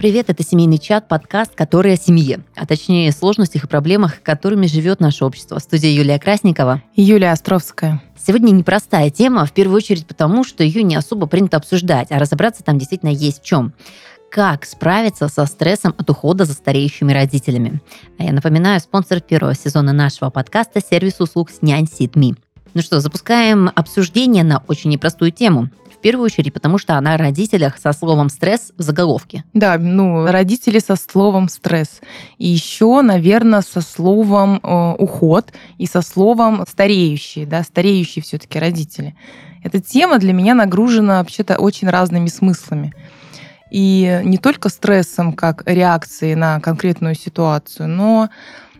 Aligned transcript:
Привет, 0.00 0.30
это 0.30 0.42
«Семейный 0.42 0.78
чат», 0.78 1.08
подкаст, 1.08 1.54
который 1.54 1.92
о 1.92 1.96
семье, 1.98 2.40
а 2.56 2.66
точнее 2.66 3.12
сложностях 3.12 3.64
и 3.64 3.66
проблемах, 3.66 4.22
которыми 4.22 4.64
живет 4.64 4.98
наше 4.98 5.26
общество. 5.26 5.58
В 5.58 5.62
студии 5.62 5.88
Юлия 5.88 6.18
Красникова. 6.18 6.82
И 6.94 7.02
Юлия 7.02 7.32
Островская. 7.32 8.02
Сегодня 8.16 8.50
непростая 8.50 9.10
тема, 9.10 9.44
в 9.44 9.52
первую 9.52 9.76
очередь 9.76 10.06
потому, 10.06 10.42
что 10.42 10.64
ее 10.64 10.84
не 10.84 10.96
особо 10.96 11.26
принято 11.26 11.58
обсуждать, 11.58 12.10
а 12.10 12.18
разобраться 12.18 12.64
там 12.64 12.78
действительно 12.78 13.10
есть 13.10 13.42
в 13.42 13.44
чем 13.44 13.74
как 14.30 14.64
справиться 14.64 15.28
со 15.28 15.44
стрессом 15.44 15.94
от 15.98 16.08
ухода 16.08 16.46
за 16.46 16.54
стареющими 16.54 17.12
родителями. 17.12 17.82
А 18.16 18.24
я 18.24 18.32
напоминаю, 18.32 18.80
спонсор 18.80 19.20
первого 19.20 19.54
сезона 19.54 19.92
нашего 19.92 20.30
подкаста– 20.30 20.80
сервис 20.90 21.20
услуг 21.20 21.50
«Нянь 21.60 21.86
Ситми». 21.86 22.36
Ну 22.72 22.80
что, 22.80 23.00
запускаем 23.00 23.70
обсуждение 23.74 24.44
на 24.44 24.62
очень 24.66 24.88
непростую 24.88 25.30
тему 25.30 25.68
первую 26.00 26.26
очередь, 26.26 26.52
потому 26.52 26.78
что 26.78 26.94
она 26.94 27.14
о 27.14 27.16
родителях 27.16 27.78
со 27.78 27.92
словом 27.92 28.28
«стресс» 28.28 28.72
в 28.76 28.82
заголовке. 28.82 29.44
Да, 29.54 29.78
ну, 29.78 30.26
родители 30.26 30.78
со 30.78 30.96
словом 30.96 31.48
«стресс». 31.48 32.00
И 32.38 32.48
еще, 32.48 33.00
наверное, 33.02 33.62
со 33.62 33.80
словом 33.80 34.60
э, 34.62 34.94
«уход» 34.98 35.52
и 35.78 35.86
со 35.86 36.02
словом 36.02 36.64
«стареющие», 36.68 37.46
да, 37.46 37.62
стареющие 37.62 38.22
все 38.22 38.38
таки 38.38 38.58
родители. 38.58 39.14
Эта 39.62 39.80
тема 39.80 40.18
для 40.18 40.32
меня 40.32 40.54
нагружена 40.54 41.18
вообще-то 41.18 41.58
очень 41.58 41.88
разными 41.88 42.28
смыслами. 42.28 42.94
И 43.70 44.20
не 44.24 44.38
только 44.38 44.68
стрессом 44.68 45.32
как 45.32 45.62
реакцией 45.66 46.34
на 46.34 46.60
конкретную 46.60 47.14
ситуацию, 47.14 47.88
но 47.88 48.30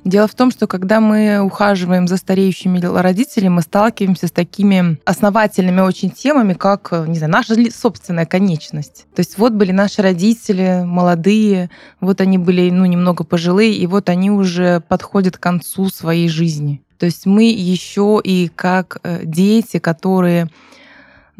Дело 0.05 0.27
в 0.27 0.35
том, 0.35 0.51
что 0.51 0.67
когда 0.67 1.01
мы 1.01 1.41
ухаживаем 1.41 2.09
за 2.09 2.17
стареющими 2.17 2.81
родителями, 2.81 3.55
мы 3.55 3.63
сталкиваемся 3.63 4.29
с 4.29 4.31
такими 4.31 4.99
основательными 5.05 5.81
очень 5.83 6.11
темами, 6.11 6.55
как, 6.55 6.93
не 7.07 7.19
знаю, 7.19 7.33
наша 7.33 7.55
собственная 7.71 8.25
конечность. 8.25 9.07
То 9.15 9.21
есть 9.21 9.37
вот 9.37 9.53
были 9.53 9.73
наши 9.73 10.01
родители 10.01 10.83
молодые, 10.85 11.71
вот 12.01 12.21
они 12.23 12.39
были, 12.39 12.71
ну, 12.71 12.87
немного 12.87 13.25
пожилые, 13.25 13.75
и 13.75 13.87
вот 13.87 14.09
они 14.09 14.31
уже 14.31 14.81
подходят 14.81 15.37
к 15.37 15.41
концу 15.41 15.91
своей 15.91 16.29
жизни. 16.29 16.83
То 16.99 17.07
есть 17.07 17.27
мы 17.27 17.51
еще 17.51 18.21
и 18.23 18.49
как 18.55 19.01
э, 19.03 19.21
дети, 19.25 19.79
которые 19.79 20.51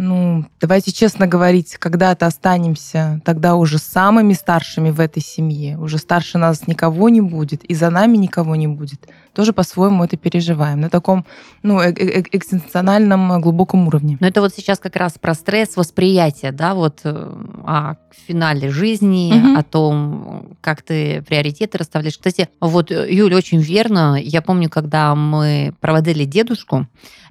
ну, 0.01 0.47
давайте 0.59 0.93
честно 0.93 1.27
говорить, 1.27 1.77
когда-то 1.77 2.25
останемся 2.25 3.21
тогда 3.23 3.57
уже 3.57 3.77
самыми 3.77 4.33
старшими 4.33 4.89
в 4.91 4.99
этой 4.99 5.23
семье. 5.23 5.77
Уже 5.77 5.99
старше 5.99 6.39
нас 6.39 6.67
никого 6.67 7.11
не 7.11 7.21
будет, 7.21 7.65
и 7.65 7.75
за 7.75 7.91
нами 7.91 8.17
никого 8.17 8.57
не 8.57 8.67
будет. 8.67 9.07
Тоже 9.35 9.53
по-своему 9.53 10.03
это 10.03 10.17
переживаем. 10.17 10.81
На 10.81 10.89
таком, 10.89 11.27
ну, 11.63 11.81
э, 11.81 11.93
э, 11.93 12.23
экзистенциальном 12.33 13.33
э, 13.33 13.41
глубоком 13.41 13.89
уровне. 13.89 14.17
Но 14.21 14.27
это 14.27 14.41
вот 14.41 14.55
сейчас 14.55 14.79
как 14.79 14.97
раз 14.97 15.19
про 15.21 15.35
стресс 15.35 15.77
восприятия, 15.77 16.51
да, 16.51 16.73
вот 16.73 17.01
о 17.05 17.97
финале 18.27 18.71
жизни, 18.71 19.33
угу. 19.35 19.59
о 19.59 19.63
том, 19.63 20.57
как 20.63 20.81
ты 20.81 21.23
приоритеты 21.29 21.77
расставляешь. 21.77 22.17
Кстати, 22.17 22.49
вот 22.59 22.91
Юля 22.91 23.37
очень 23.37 23.61
верно. 23.61 24.19
Я 24.19 24.41
помню, 24.41 24.71
когда 24.71 25.15
мы 25.15 25.75
проводили 25.81 26.25
дедушку, 26.25 26.87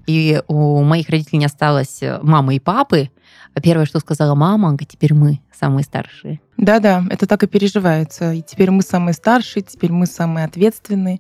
и 0.10 0.42
у 0.48 0.82
моих 0.82 1.10
родителей 1.10 1.38
не 1.38 1.46
осталось 1.46 2.02
э, 2.02 2.20
мамы 2.24 2.56
и 2.56 2.60
папы, 2.60 3.12
первое, 3.62 3.86
что 3.86 4.00
сказала 4.00 4.34
мама, 4.34 4.70
говорит, 4.70 4.90
теперь 4.90 5.14
мы 5.14 5.42
самые 5.54 5.84
старшие. 5.84 6.42
Да-да, 6.58 7.04
это 7.12 7.28
так 7.28 7.44
и 7.44 7.48
переживается. 7.48 8.34
И 8.34 8.42
теперь 8.42 8.72
мы 8.72 8.82
самые 8.82 9.14
старшие, 9.14 9.62
теперь 9.62 9.92
мы 9.92 10.08
самые 10.08 10.46
ответственные, 10.46 11.20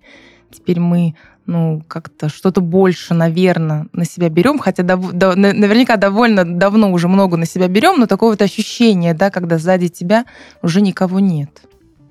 теперь 0.51 0.79
мы 0.79 1.15
ну, 1.45 1.83
как-то 1.87 2.29
что-то 2.29 2.61
больше, 2.61 3.13
наверное, 3.13 3.87
на 3.93 4.05
себя 4.05 4.29
берем, 4.29 4.57
хотя 4.57 4.83
дов- 4.83 5.11
до- 5.13 5.35
наверняка 5.35 5.95
довольно 5.97 6.45
давно 6.45 6.91
уже 6.91 7.07
много 7.07 7.37
на 7.37 7.45
себя 7.45 7.67
берем, 7.67 7.99
но 7.99 8.07
такое 8.07 8.31
вот 8.31 8.41
ощущение, 8.41 9.13
да, 9.13 9.29
когда 9.29 9.57
сзади 9.57 9.87
тебя 9.87 10.25
уже 10.63 10.81
никого 10.81 11.19
нет. 11.19 11.61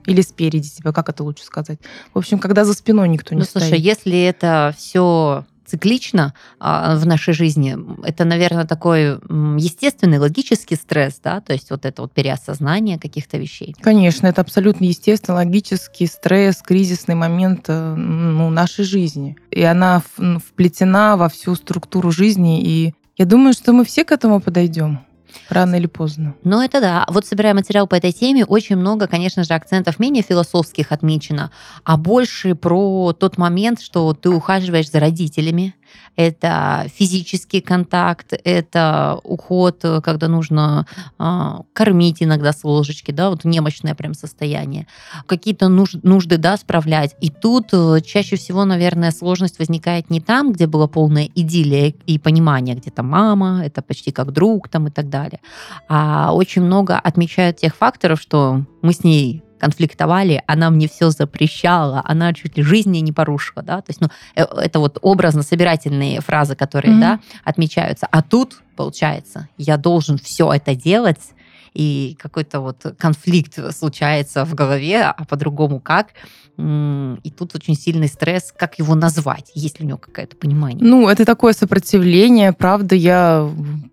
Или 0.06 0.20
спереди 0.20 0.68
тебя, 0.70 0.92
как 0.92 1.08
это 1.08 1.24
лучше 1.24 1.44
сказать. 1.44 1.78
В 2.14 2.18
общем, 2.18 2.38
когда 2.38 2.64
за 2.64 2.74
спиной 2.74 3.08
никто 3.08 3.34
не 3.34 3.40
ну, 3.40 3.44
стоит. 3.44 3.64
Слушай, 3.64 3.80
если 3.80 4.20
это 4.22 4.74
все 4.76 5.44
циклично 5.68 6.34
а, 6.58 6.96
в 6.96 7.06
нашей 7.06 7.34
жизни, 7.34 7.76
это, 8.04 8.24
наверное, 8.24 8.64
такой 8.64 9.18
естественный, 9.58 10.18
логический 10.18 10.76
стресс, 10.76 11.20
да, 11.22 11.40
то 11.40 11.52
есть 11.52 11.70
вот 11.70 11.84
это 11.84 12.02
вот 12.02 12.12
переосознание 12.12 12.98
каких-то 12.98 13.38
вещей. 13.38 13.74
Конечно, 13.80 14.26
это 14.26 14.40
абсолютно 14.40 14.84
естественный, 14.84 15.36
логический 15.36 16.06
стресс, 16.06 16.62
кризисный 16.62 17.14
момент 17.14 17.66
э, 17.68 17.94
ну, 17.94 18.50
нашей 18.50 18.84
жизни. 18.84 19.36
И 19.50 19.62
она 19.62 20.02
вплетена 20.16 21.16
во 21.16 21.28
всю 21.28 21.54
структуру 21.54 22.10
жизни, 22.10 22.62
и 22.62 22.94
я 23.16 23.24
думаю, 23.24 23.52
что 23.52 23.72
мы 23.72 23.84
все 23.84 24.04
к 24.04 24.12
этому 24.12 24.40
подойдем. 24.40 25.00
Рано 25.48 25.76
или 25.76 25.86
поздно. 25.86 26.34
Ну, 26.44 26.60
это 26.62 26.80
да. 26.80 27.06
Вот 27.08 27.26
собирая 27.26 27.54
материал 27.54 27.86
по 27.86 27.94
этой 27.94 28.12
теме, 28.12 28.44
очень 28.44 28.76
много, 28.76 29.06
конечно 29.06 29.44
же, 29.44 29.54
акцентов 29.54 29.98
менее 29.98 30.22
философских 30.22 30.92
отмечено, 30.92 31.50
а 31.84 31.96
больше 31.96 32.54
про 32.54 33.12
тот 33.12 33.38
момент, 33.38 33.80
что 33.80 34.12
ты 34.14 34.30
ухаживаешь 34.30 34.90
за 34.90 35.00
родителями, 35.00 35.74
это 36.16 36.86
физический 36.94 37.60
контакт, 37.60 38.34
это 38.44 39.20
уход, 39.22 39.84
когда 40.02 40.28
нужно 40.28 40.86
э, 41.18 41.50
кормить 41.72 42.22
иногда 42.22 42.52
с 42.52 42.64
ложечки, 42.64 43.12
да, 43.12 43.30
вот 43.30 43.44
немощное 43.44 43.94
прям 43.94 44.14
состояние, 44.14 44.86
какие-то 45.26 45.68
нужды, 45.68 46.00
нужды, 46.02 46.36
да, 46.38 46.56
справлять. 46.56 47.14
И 47.20 47.30
тут 47.30 47.68
э, 47.72 48.00
чаще 48.04 48.36
всего, 48.36 48.64
наверное, 48.64 49.12
сложность 49.12 49.58
возникает 49.58 50.10
не 50.10 50.20
там, 50.20 50.52
где 50.52 50.66
была 50.66 50.88
полная 50.88 51.28
идиллия 51.34 51.94
и 52.06 52.18
понимание, 52.18 52.74
где 52.74 52.90
то 52.90 53.02
мама, 53.02 53.62
это 53.64 53.82
почти 53.82 54.10
как 54.10 54.32
друг 54.32 54.68
там 54.68 54.88
и 54.88 54.90
так 54.90 55.08
далее, 55.08 55.40
а 55.88 56.32
очень 56.32 56.62
много 56.62 56.98
отмечают 56.98 57.58
тех 57.58 57.76
факторов, 57.76 58.20
что 58.20 58.64
мы 58.82 58.92
с 58.92 59.04
ней 59.04 59.42
конфликтовали, 59.58 60.42
она 60.46 60.70
мне 60.70 60.88
все 60.88 61.10
запрещала, 61.10 62.02
она 62.04 62.32
чуть 62.32 62.56
ли 62.56 62.62
жизни 62.62 62.98
не 62.98 63.12
порушила, 63.12 63.62
да, 63.62 63.76
то 63.78 63.90
есть, 63.90 64.00
ну, 64.00 64.08
э, 64.34 64.42
это 64.42 64.78
вот 64.78 64.98
образно-собирательные 65.02 66.20
фразы, 66.20 66.54
которые, 66.56 66.94
mm-hmm. 66.94 67.00
да, 67.00 67.20
отмечаются. 67.44 68.06
А 68.10 68.22
тут, 68.22 68.62
получается, 68.76 69.48
я 69.56 69.76
должен 69.76 70.18
все 70.18 70.52
это 70.52 70.74
делать, 70.74 71.20
и 71.74 72.16
какой-то 72.18 72.60
вот 72.60 72.94
конфликт 72.98 73.58
случается 73.74 74.44
в 74.44 74.54
голове, 74.54 75.04
а 75.04 75.24
по-другому 75.24 75.80
как. 75.80 76.08
И 76.58 77.30
тут 77.30 77.54
очень 77.54 77.76
сильный 77.76 78.08
стресс. 78.08 78.52
Как 78.56 78.80
его 78.80 78.96
назвать? 78.96 79.52
Есть 79.54 79.78
ли 79.78 79.86
у 79.86 79.88
него 79.88 79.98
какое-то 79.98 80.34
понимание? 80.36 80.84
Ну, 80.84 81.08
это 81.08 81.24
такое 81.24 81.52
сопротивление. 81.52 82.52
Правда, 82.52 82.96
я 82.96 83.48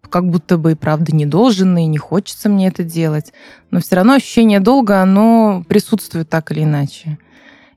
как 0.09 0.27
будто 0.29 0.57
бы 0.57 0.71
и 0.71 0.75
правда 0.75 1.15
не 1.15 1.27
должен, 1.27 1.77
и 1.77 1.85
не 1.85 1.99
хочется 1.99 2.49
мне 2.49 2.67
это 2.67 2.83
делать. 2.83 3.33
Но 3.69 3.81
все 3.81 3.97
равно 3.97 4.13
ощущение 4.13 4.59
долга, 4.59 5.01
оно 5.01 5.63
присутствует 5.67 6.27
так 6.27 6.51
или 6.51 6.63
иначе. 6.63 7.19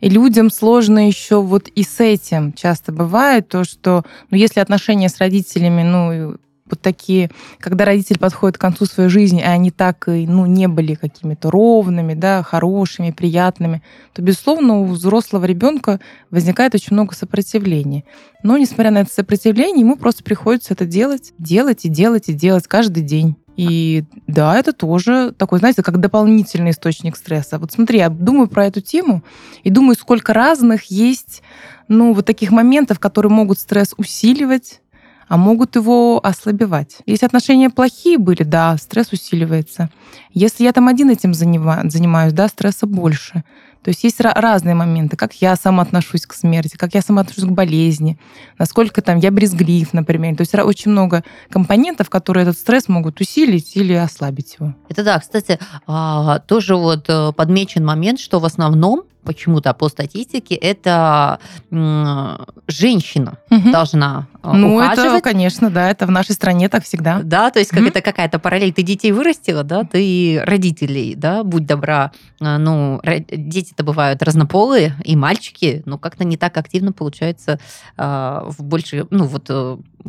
И 0.01 0.09
людям 0.09 0.51
сложно 0.51 1.07
еще 1.07 1.43
вот 1.43 1.69
и 1.69 1.83
с 1.83 2.01
этим 2.01 2.55
часто 2.55 2.91
бывает 2.91 3.49
то, 3.49 3.65
что, 3.65 4.05
ну, 4.31 4.39
если 4.39 4.61
отношения 4.61 5.11
с 5.11 5.19
родителями, 5.19 5.83
ну, 5.83 6.37
вот 6.71 6.81
такие, 6.81 7.31
когда 7.59 7.85
родитель 7.85 8.19
подходит 8.19 8.59
к 8.59 8.61
концу 8.61 8.87
своей 8.87 9.09
жизни, 9.09 9.41
а 9.41 9.53
они 9.53 9.71
так 9.71 10.09
и 10.09 10.27
ну, 10.27 10.47
не 10.47 10.69
были 10.69 10.95
какими-то 10.95 11.51
ровными, 11.51 12.15
да, 12.15 12.43
хорошими, 12.43 13.11
приятными, 13.11 13.83
то, 14.13 14.23
безусловно, 14.23 14.81
у 14.81 14.85
взрослого 14.85 15.45
ребенка 15.45 16.01
возникает 16.31 16.75
очень 16.75 16.95
много 16.95 17.15
сопротивления. 17.15 18.05
Но, 18.43 18.57
несмотря 18.57 18.91
на 18.91 18.99
это 18.99 19.13
сопротивление, 19.13 19.81
ему 19.81 19.97
просто 19.97 20.23
приходится 20.23 20.75
это 20.75 20.87
делать, 20.87 21.33
делать 21.39 21.85
и 21.85 21.89
делать 21.89 22.29
и 22.29 22.33
делать 22.33 22.67
каждый 22.67 23.03
день. 23.03 23.37
И 23.59 24.05
да, 24.29 24.57
это 24.57 24.73
тоже 24.73 25.35
такой, 25.37 25.59
знаете, 25.59 25.83
как 25.83 25.99
дополнительный 25.99 26.71
источник 26.71 27.17
стресса. 27.17 27.59
Вот 27.59 27.73
смотри, 27.73 27.99
я 27.99 28.09
думаю 28.09 28.47
про 28.47 28.67
эту 28.67 28.81
тему 28.81 29.25
и 29.65 29.71
думаю, 29.71 29.97
сколько 29.97 30.33
разных 30.33 30.85
есть, 30.85 31.43
ну, 31.89 32.13
вот 32.13 32.25
таких 32.25 32.53
моментов, 32.53 33.01
которые 33.01 33.33
могут 33.33 33.59
стресс 33.59 33.95
усиливать, 33.97 34.81
а 35.29 35.37
могут 35.37 35.77
его 35.77 36.21
ослабевать. 36.23 36.99
Если 37.07 37.27
отношения 37.27 37.71
плохие 37.71 38.19
были, 38.19 38.43
да, 38.43 38.77
стресс 38.79 39.13
усиливается. 39.13 39.91
Если 40.33 40.65
я 40.65 40.73
там 40.73 40.89
один 40.89 41.11
этим 41.11 41.35
занимаюсь, 41.35 42.33
да, 42.33 42.49
стресса 42.49 42.87
больше. 42.87 43.45
То 43.83 43.91
есть 43.91 44.05
есть 44.05 44.21
разные 44.21 44.75
моменты, 44.75 45.17
как 45.17 45.35
я 45.35 45.55
сама 45.57 45.83
отношусь 45.83 46.27
к 46.27 46.35
смерти, 46.35 46.77
как 46.77 46.95
я 46.95 47.01
сама 47.01 47.23
отношусь 47.23 47.45
к 47.45 47.53
болезни, 47.53 48.19
насколько 48.59 49.03
там 49.03 49.19
я 49.19 49.31
брезглив, 49.31 49.93
например. 49.93 50.37
То 50.37 50.43
есть 50.43 50.55
очень 50.55 50.91
много 50.91 51.25
компонентов, 51.49 52.11
которые 52.11 52.43
этот 52.43 52.59
стресс 52.59 52.89
могут 52.89 53.21
усилить 53.21 53.77
или 53.77 53.93
ослабить 53.93 54.57
его. 54.59 54.75
Это 54.89 55.05
да, 55.05 55.19
кстати, 55.21 55.59
а, 55.87 56.41
тоже 56.41 56.77
вот 56.77 57.07
э, 57.09 57.33
подмечен 57.33 57.85
момент, 57.85 58.19
что 58.19 58.41
в 58.41 58.45
основном 58.45 59.05
почему-то 59.25 59.73
по 59.75 59.89
статистике 59.89 60.55
это 60.55 61.39
женщина 61.71 63.39
угу. 63.51 63.71
должна 63.71 64.27
э, 64.43 64.53
ну, 64.53 64.77
ухаживать. 64.77 65.19
это, 65.19 65.21
конечно, 65.21 65.71
да, 65.71 65.91
это 65.91 66.07
в 66.07 66.11
нашей 66.11 66.33
стране 66.33 66.69
так 66.69 66.85
всегда. 66.85 67.21
Да, 67.23 67.51
то 67.51 67.59
есть 67.59 67.71
как 67.71 67.81
угу. 67.81 67.89
это 67.89 68.03
какая-то 68.03 68.39
параллель. 68.39 68.73
Ты 68.73 68.83
детей 68.83 69.13
вырастила, 69.13 69.65
да, 69.65 69.85
ты 69.85 70.43
родителей, 70.45 71.15
да, 71.15 71.45
будь 71.45 71.67
добра, 71.67 72.13
э, 72.41 72.57
ну, 72.59 73.01
дети 73.05 73.69
девочки-то 73.79 73.85
бывают 73.85 74.23
разнополые, 74.23 74.95
и 75.05 75.17
мальчики, 75.17 75.83
но 75.87 75.99
как-то 75.99 76.25
не 76.25 76.37
так 76.37 76.57
активно 76.57 76.93
получается 76.93 77.59
э, 77.97 78.03
в 78.03 78.63
больше, 78.63 79.07
ну 79.11 79.25
вот 79.25 79.51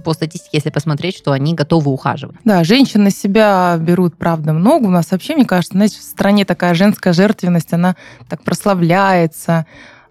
по 0.03 0.13
статистике, 0.13 0.51
если 0.53 0.69
посмотреть, 0.69 1.18
что 1.18 1.31
они 1.31 1.53
готовы 1.53 1.91
ухаживать. 1.91 2.38
Да, 2.44 2.63
женщины 2.63 3.06
на 3.06 3.12
себя 3.12 3.77
берут, 3.80 4.15
правда, 4.15 4.53
много. 4.53 4.86
У 4.86 4.91
нас 4.91 5.12
вообще, 5.12 5.36
мне 5.36 5.45
кажется, 5.45 5.74
знаете, 5.74 5.97
в 6.00 6.03
стране 6.03 6.45
такая 6.45 6.74
женская 6.74 7.13
жертвенность, 7.13 7.74
она 7.74 7.95
так 8.27 8.44
прославляется. 8.44 9.65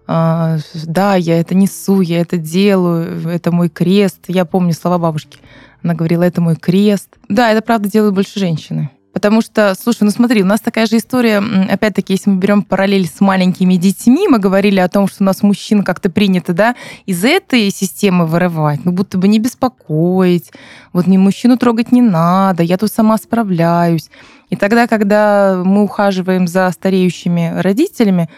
А, 0.07 0.57
да, 0.85 1.15
я 1.15 1.39
это 1.39 1.55
несу, 1.55 2.01
я 2.01 2.21
это 2.21 2.37
делаю, 2.37 3.29
это 3.29 3.51
мой 3.51 3.69
крест. 3.69 4.25
Я 4.27 4.45
помню 4.45 4.73
слова 4.73 4.97
бабушки. 4.97 5.39
Она 5.83 5.93
говорила, 5.93 6.23
это 6.23 6.41
мой 6.41 6.55
крест. 6.55 7.09
Да, 7.29 7.51
это 7.51 7.61
правда 7.61 7.89
делают 7.89 8.15
больше 8.15 8.39
женщины. 8.39 8.89
Потому 9.11 9.41
что, 9.41 9.75
слушай, 9.79 10.03
ну 10.03 10.11
смотри, 10.11 10.43
у 10.43 10.45
нас 10.45 10.61
такая 10.61 10.85
же 10.85 10.97
история, 10.97 11.39
опять-таки, 11.69 12.13
если 12.13 12.29
мы 12.29 12.37
берем 12.37 12.61
параллель 12.61 13.07
с 13.07 13.19
маленькими 13.21 13.73
детьми, 13.75 14.27
мы 14.27 14.37
говорили 14.37 14.79
о 14.79 14.87
том, 14.87 15.07
что 15.07 15.23
у 15.23 15.25
нас 15.25 15.41
мужчин 15.41 15.83
как-то 15.83 16.11
принято, 16.11 16.53
да, 16.53 16.75
из 17.05 17.23
этой 17.23 17.71
системы 17.71 18.27
вырывать, 18.27 18.85
ну 18.85 18.91
будто 18.91 19.17
бы 19.17 19.27
не 19.27 19.39
беспокоить, 19.39 20.51
вот 20.93 21.07
мне 21.07 21.17
мужчину 21.17 21.57
трогать 21.57 21.91
не 21.91 22.01
надо, 22.01 22.61
я 22.61 22.77
тут 22.77 22.91
сама 22.91 23.17
справляюсь. 23.17 24.09
И 24.49 24.55
тогда, 24.55 24.87
когда 24.87 25.61
мы 25.63 25.83
ухаживаем 25.83 26.47
за 26.47 26.69
стареющими 26.71 27.53
родителями, 27.61 28.29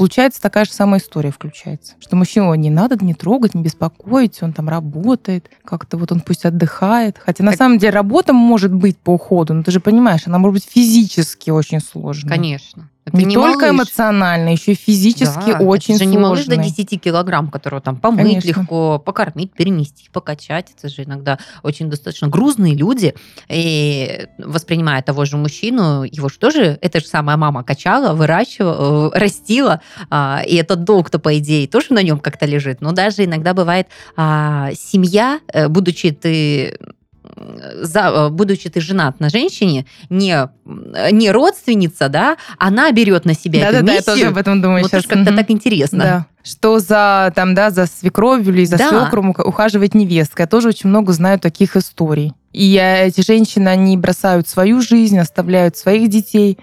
получается 0.00 0.40
такая 0.40 0.64
же 0.64 0.72
самая 0.72 0.98
история 0.98 1.30
включается. 1.30 1.92
Что 2.00 2.16
мужчину 2.16 2.54
не 2.54 2.70
надо 2.70 2.96
не 3.04 3.12
трогать, 3.12 3.54
не 3.54 3.62
беспокоить, 3.62 4.42
он 4.42 4.54
там 4.54 4.66
работает, 4.70 5.50
как-то 5.62 5.98
вот 5.98 6.10
он 6.10 6.20
пусть 6.20 6.46
отдыхает. 6.46 7.18
Хотя 7.18 7.44
на 7.44 7.52
самом 7.52 7.76
деле 7.76 7.92
работа 7.92 8.32
может 8.32 8.72
быть 8.72 8.96
по 8.96 9.10
уходу, 9.10 9.52
но 9.52 9.62
ты 9.62 9.70
же 9.70 9.78
понимаешь, 9.78 10.22
она 10.24 10.38
может 10.38 10.54
быть 10.54 10.72
физически 10.72 11.50
очень 11.50 11.80
сложная. 11.80 12.34
Конечно. 12.34 12.88
Это 13.12 13.18
не, 13.18 13.24
не 13.26 13.34
только 13.34 13.66
малыш. 13.66 13.76
эмоционально, 13.76 14.48
еще 14.50 14.72
и 14.72 14.74
физически 14.74 15.52
да, 15.52 15.58
очень 15.58 15.94
это 15.94 16.04
же 16.04 16.10
сложный. 16.10 16.16
не 16.16 16.18
малыш 16.18 16.44
до 16.46 16.56
10 16.56 17.00
килограмм, 17.00 17.48
которого 17.48 17.80
там 17.80 17.96
помыть 17.96 18.40
Конечно. 18.40 18.48
легко, 18.48 18.98
покормить, 18.98 19.52
перенести, 19.52 20.08
покачать. 20.12 20.68
Это 20.76 20.88
же 20.88 21.04
иногда 21.04 21.38
очень 21.62 21.90
достаточно 21.90 22.28
грузные 22.28 22.74
люди. 22.74 23.14
И 23.48 24.26
воспринимая 24.38 25.02
того 25.02 25.24
же 25.24 25.36
мужчину, 25.36 26.04
его 26.04 26.28
же 26.28 26.38
тоже, 26.38 26.78
это 26.80 27.00
же 27.00 27.06
самая 27.06 27.36
мама 27.36 27.64
качала, 27.64 28.14
выращивала, 28.14 29.10
э, 29.12 29.18
растила. 29.18 29.80
А, 30.08 30.42
и 30.46 30.54
этот 30.56 30.84
долг-то, 30.84 31.18
по 31.18 31.36
идее, 31.38 31.66
тоже 31.66 31.88
на 31.90 32.02
нем 32.02 32.18
как-то 32.18 32.46
лежит. 32.46 32.80
Но 32.80 32.92
даже 32.92 33.24
иногда 33.24 33.54
бывает 33.54 33.88
а, 34.16 34.70
семья, 34.74 35.40
э, 35.52 35.68
будучи 35.68 36.10
ты 36.10 36.78
за, 37.82 38.00
э, 38.00 38.28
будучи 38.30 38.68
ты 38.68 38.80
женат 38.80 39.20
на 39.20 39.28
женщине, 39.28 39.86
не, 40.08 40.48
не 41.12 41.30
родственница, 41.30 42.08
да, 42.08 42.36
она 42.58 42.90
берет 42.92 43.24
на 43.24 43.34
себя 43.34 43.60
да, 43.60 43.78
эту 43.78 43.86
да, 43.86 43.92
миссию. 43.92 44.04
Да, 44.06 44.12
я 44.12 44.16
тоже 44.16 44.26
об 44.28 44.36
этом 44.36 44.62
думаю 44.62 44.82
вот 44.82 44.90
сейчас. 44.90 45.06
как-то 45.06 45.34
так 45.34 45.50
интересно. 45.50 45.98
Да. 45.98 46.26
Что 46.42 46.78
за, 46.78 47.32
там, 47.34 47.54
да, 47.54 47.70
за 47.70 47.86
свекровью 47.86 48.54
или 48.54 48.64
за 48.64 48.78
да. 48.78 48.88
свекром 48.88 49.30
ухаживает 49.30 49.94
невестка. 49.94 50.44
Я 50.44 50.46
тоже 50.46 50.68
очень 50.68 50.88
много 50.88 51.12
знаю 51.12 51.38
таких 51.38 51.76
историй. 51.76 52.32
И 52.52 52.74
эти 52.74 53.20
женщины, 53.20 53.68
они 53.68 53.96
бросают 53.96 54.48
свою 54.48 54.80
жизнь, 54.80 55.18
оставляют 55.18 55.76
своих 55.76 56.08
детей, 56.08 56.58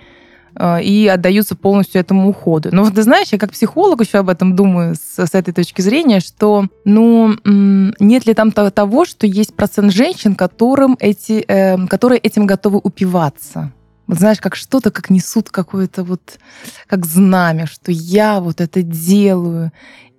и 0.81 1.07
отдаются 1.07 1.55
полностью 1.55 2.01
этому 2.01 2.29
уходу. 2.29 2.69
Но 2.71 2.89
ты 2.89 3.03
знаешь, 3.03 3.29
я 3.31 3.37
как 3.37 3.51
психолог 3.51 4.01
еще 4.01 4.19
об 4.19 4.29
этом 4.29 4.55
думаю 4.55 4.95
с, 4.95 5.25
с 5.25 5.33
этой 5.33 5.53
точки 5.53 5.81
зрения, 5.81 6.19
что, 6.19 6.65
ну, 6.85 7.35
нет 7.43 8.25
ли 8.25 8.33
там 8.33 8.51
того, 8.51 9.05
что 9.05 9.27
есть 9.27 9.55
процент 9.55 9.93
женщин, 9.93 10.35
которым 10.35 10.97
эти, 10.99 11.43
э, 11.47 11.87
которые 11.87 12.19
этим 12.19 12.45
готовы 12.45 12.79
упиваться? 12.83 13.71
Вот 14.07 14.19
знаешь, 14.19 14.39
как 14.39 14.55
что-то, 14.55 14.89
как 14.89 15.09
несут 15.09 15.49
какое-то 15.49 16.03
вот, 16.03 16.39
как 16.87 17.05
знамя, 17.05 17.67
что 17.67 17.91
я 17.91 18.39
вот 18.39 18.61
это 18.61 18.81
делаю. 18.81 19.73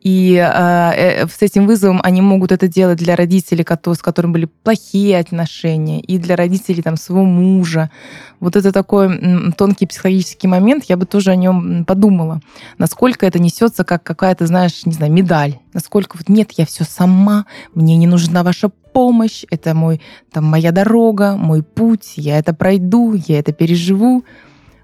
И 0.08 0.38
а, 0.38 0.94
э, 0.96 1.26
с 1.28 1.42
этим 1.42 1.66
вызовом 1.66 2.00
они 2.02 2.22
могут 2.22 2.50
это 2.50 2.66
делать 2.66 2.96
для 2.96 3.14
родителей, 3.14 3.62
с 3.62 3.98
которыми 3.98 4.32
были 4.32 4.48
плохие 4.62 5.18
отношения, 5.18 6.00
и 6.00 6.16
для 6.16 6.34
родителей 6.34 6.80
там, 6.80 6.96
своего 6.96 7.26
мужа. 7.26 7.90
Вот 8.40 8.56
это 8.56 8.72
такой 8.72 9.52
тонкий 9.58 9.86
психологический 9.86 10.48
момент, 10.48 10.84
я 10.88 10.96
бы 10.96 11.04
тоже 11.04 11.30
о 11.30 11.36
нем 11.36 11.84
подумала. 11.84 12.40
Насколько 12.78 13.26
это 13.26 13.38
несется 13.38 13.84
как 13.84 14.02
какая-то, 14.02 14.46
знаешь, 14.46 14.86
не 14.86 14.94
знаю, 14.94 15.12
медаль. 15.12 15.58
Насколько 15.74 16.16
вот 16.16 16.30
нет, 16.30 16.52
я 16.52 16.64
все 16.64 16.84
сама, 16.84 17.44
мне 17.74 17.98
не 17.98 18.06
нужна 18.06 18.42
ваша 18.42 18.70
помощь, 18.94 19.44
это 19.50 19.74
мой, 19.74 20.00
там, 20.32 20.44
моя 20.44 20.72
дорога, 20.72 21.36
мой 21.36 21.62
путь, 21.62 22.14
я 22.16 22.38
это 22.38 22.54
пройду, 22.54 23.12
я 23.12 23.40
это 23.40 23.52
переживу. 23.52 24.24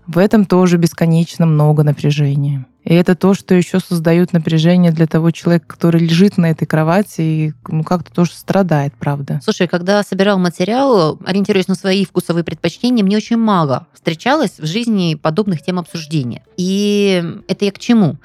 В 0.06 0.18
этом 0.18 0.44
тоже 0.44 0.76
бесконечно 0.76 1.46
много 1.46 1.82
напряжения. 1.82 2.66
И 2.84 2.92
это 2.92 3.14
то, 3.14 3.32
что 3.32 3.54
еще 3.54 3.80
создает 3.80 4.34
напряжение 4.34 4.92
для 4.92 5.06
того 5.06 5.30
человека, 5.30 5.66
который 5.66 6.02
лежит 6.02 6.36
на 6.36 6.50
этой 6.50 6.66
кровати 6.66 7.20
и 7.20 7.52
ну, 7.66 7.82
как-то 7.82 8.12
тоже 8.12 8.32
страдает, 8.32 8.92
правда. 8.98 9.40
Слушай, 9.42 9.68
когда 9.68 10.02
собирал 10.02 10.38
материал, 10.38 11.18
ориентируясь 11.24 11.68
на 11.68 11.74
свои 11.74 12.04
вкусовые 12.04 12.44
предпочтения, 12.44 13.02
мне 13.02 13.16
очень 13.16 13.38
мало 13.38 13.86
встречалось 13.94 14.58
в 14.58 14.66
жизни 14.66 15.14
подобных 15.14 15.62
тем 15.62 15.78
обсуждения. 15.78 16.42
И 16.58 17.24
это 17.48 17.64
я 17.64 17.72
к 17.72 17.78
чему? 17.78 18.16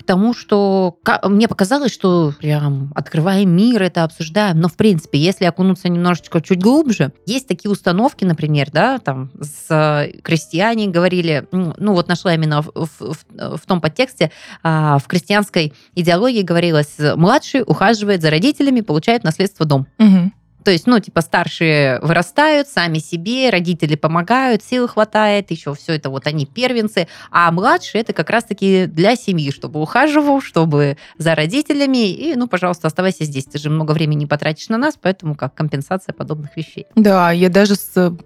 К 0.00 0.02
тому, 0.02 0.32
что 0.32 0.96
мне 1.24 1.46
показалось, 1.46 1.92
что 1.92 2.32
прям 2.38 2.90
открываем 2.94 3.54
мир, 3.54 3.82
это 3.82 4.04
обсуждаем. 4.04 4.58
Но, 4.58 4.68
в 4.68 4.74
принципе, 4.74 5.18
если 5.18 5.44
окунуться 5.44 5.90
немножечко 5.90 6.40
чуть 6.40 6.62
глубже, 6.62 7.12
есть 7.26 7.46
такие 7.46 7.70
установки, 7.70 8.24
например, 8.24 8.70
да, 8.72 8.98
там 8.98 9.30
с 9.42 10.10
крестьяне 10.22 10.86
говорили, 10.86 11.46
ну 11.52 11.92
вот 11.92 12.08
нашла 12.08 12.34
именно 12.34 12.62
в, 12.62 12.72
в, 12.74 13.16
в 13.56 13.66
том 13.66 13.82
подтексте, 13.82 14.30
а, 14.62 14.98
в 14.98 15.06
крестьянской 15.06 15.74
идеологии 15.94 16.42
говорилось, 16.42 16.96
младший 17.16 17.62
ухаживает 17.66 18.22
за 18.22 18.30
родителями, 18.30 18.80
получает 18.80 19.22
наследство 19.22 19.66
дом. 19.66 19.86
Угу. 19.98 20.32
То 20.64 20.70
есть, 20.70 20.86
ну, 20.86 20.98
типа, 20.98 21.20
старшие 21.20 22.00
вырастают 22.00 22.68
сами 22.68 22.98
себе, 22.98 23.50
родители 23.50 23.94
помогают, 23.94 24.62
сил 24.62 24.88
хватает, 24.88 25.50
еще 25.50 25.74
все 25.74 25.94
это 25.94 26.10
вот 26.10 26.26
они 26.26 26.46
первенцы, 26.46 27.08
а 27.30 27.50
младшие 27.50 28.02
это 28.02 28.12
как 28.12 28.30
раз-таки 28.30 28.86
для 28.86 29.16
семьи, 29.16 29.50
чтобы 29.50 29.80
ухаживал, 29.80 30.40
чтобы 30.40 30.96
за 31.18 31.34
родителями, 31.34 32.10
и, 32.10 32.34
ну, 32.34 32.46
пожалуйста, 32.46 32.86
оставайся 32.86 33.24
здесь, 33.24 33.44
ты 33.44 33.58
же 33.58 33.70
много 33.70 33.92
времени 33.92 34.24
потратишь 34.26 34.68
на 34.68 34.78
нас, 34.78 34.94
поэтому 35.00 35.34
как 35.34 35.54
компенсация 35.54 36.12
подобных 36.12 36.56
вещей. 36.56 36.86
Да, 36.94 37.30
я 37.32 37.48
даже 37.48 37.74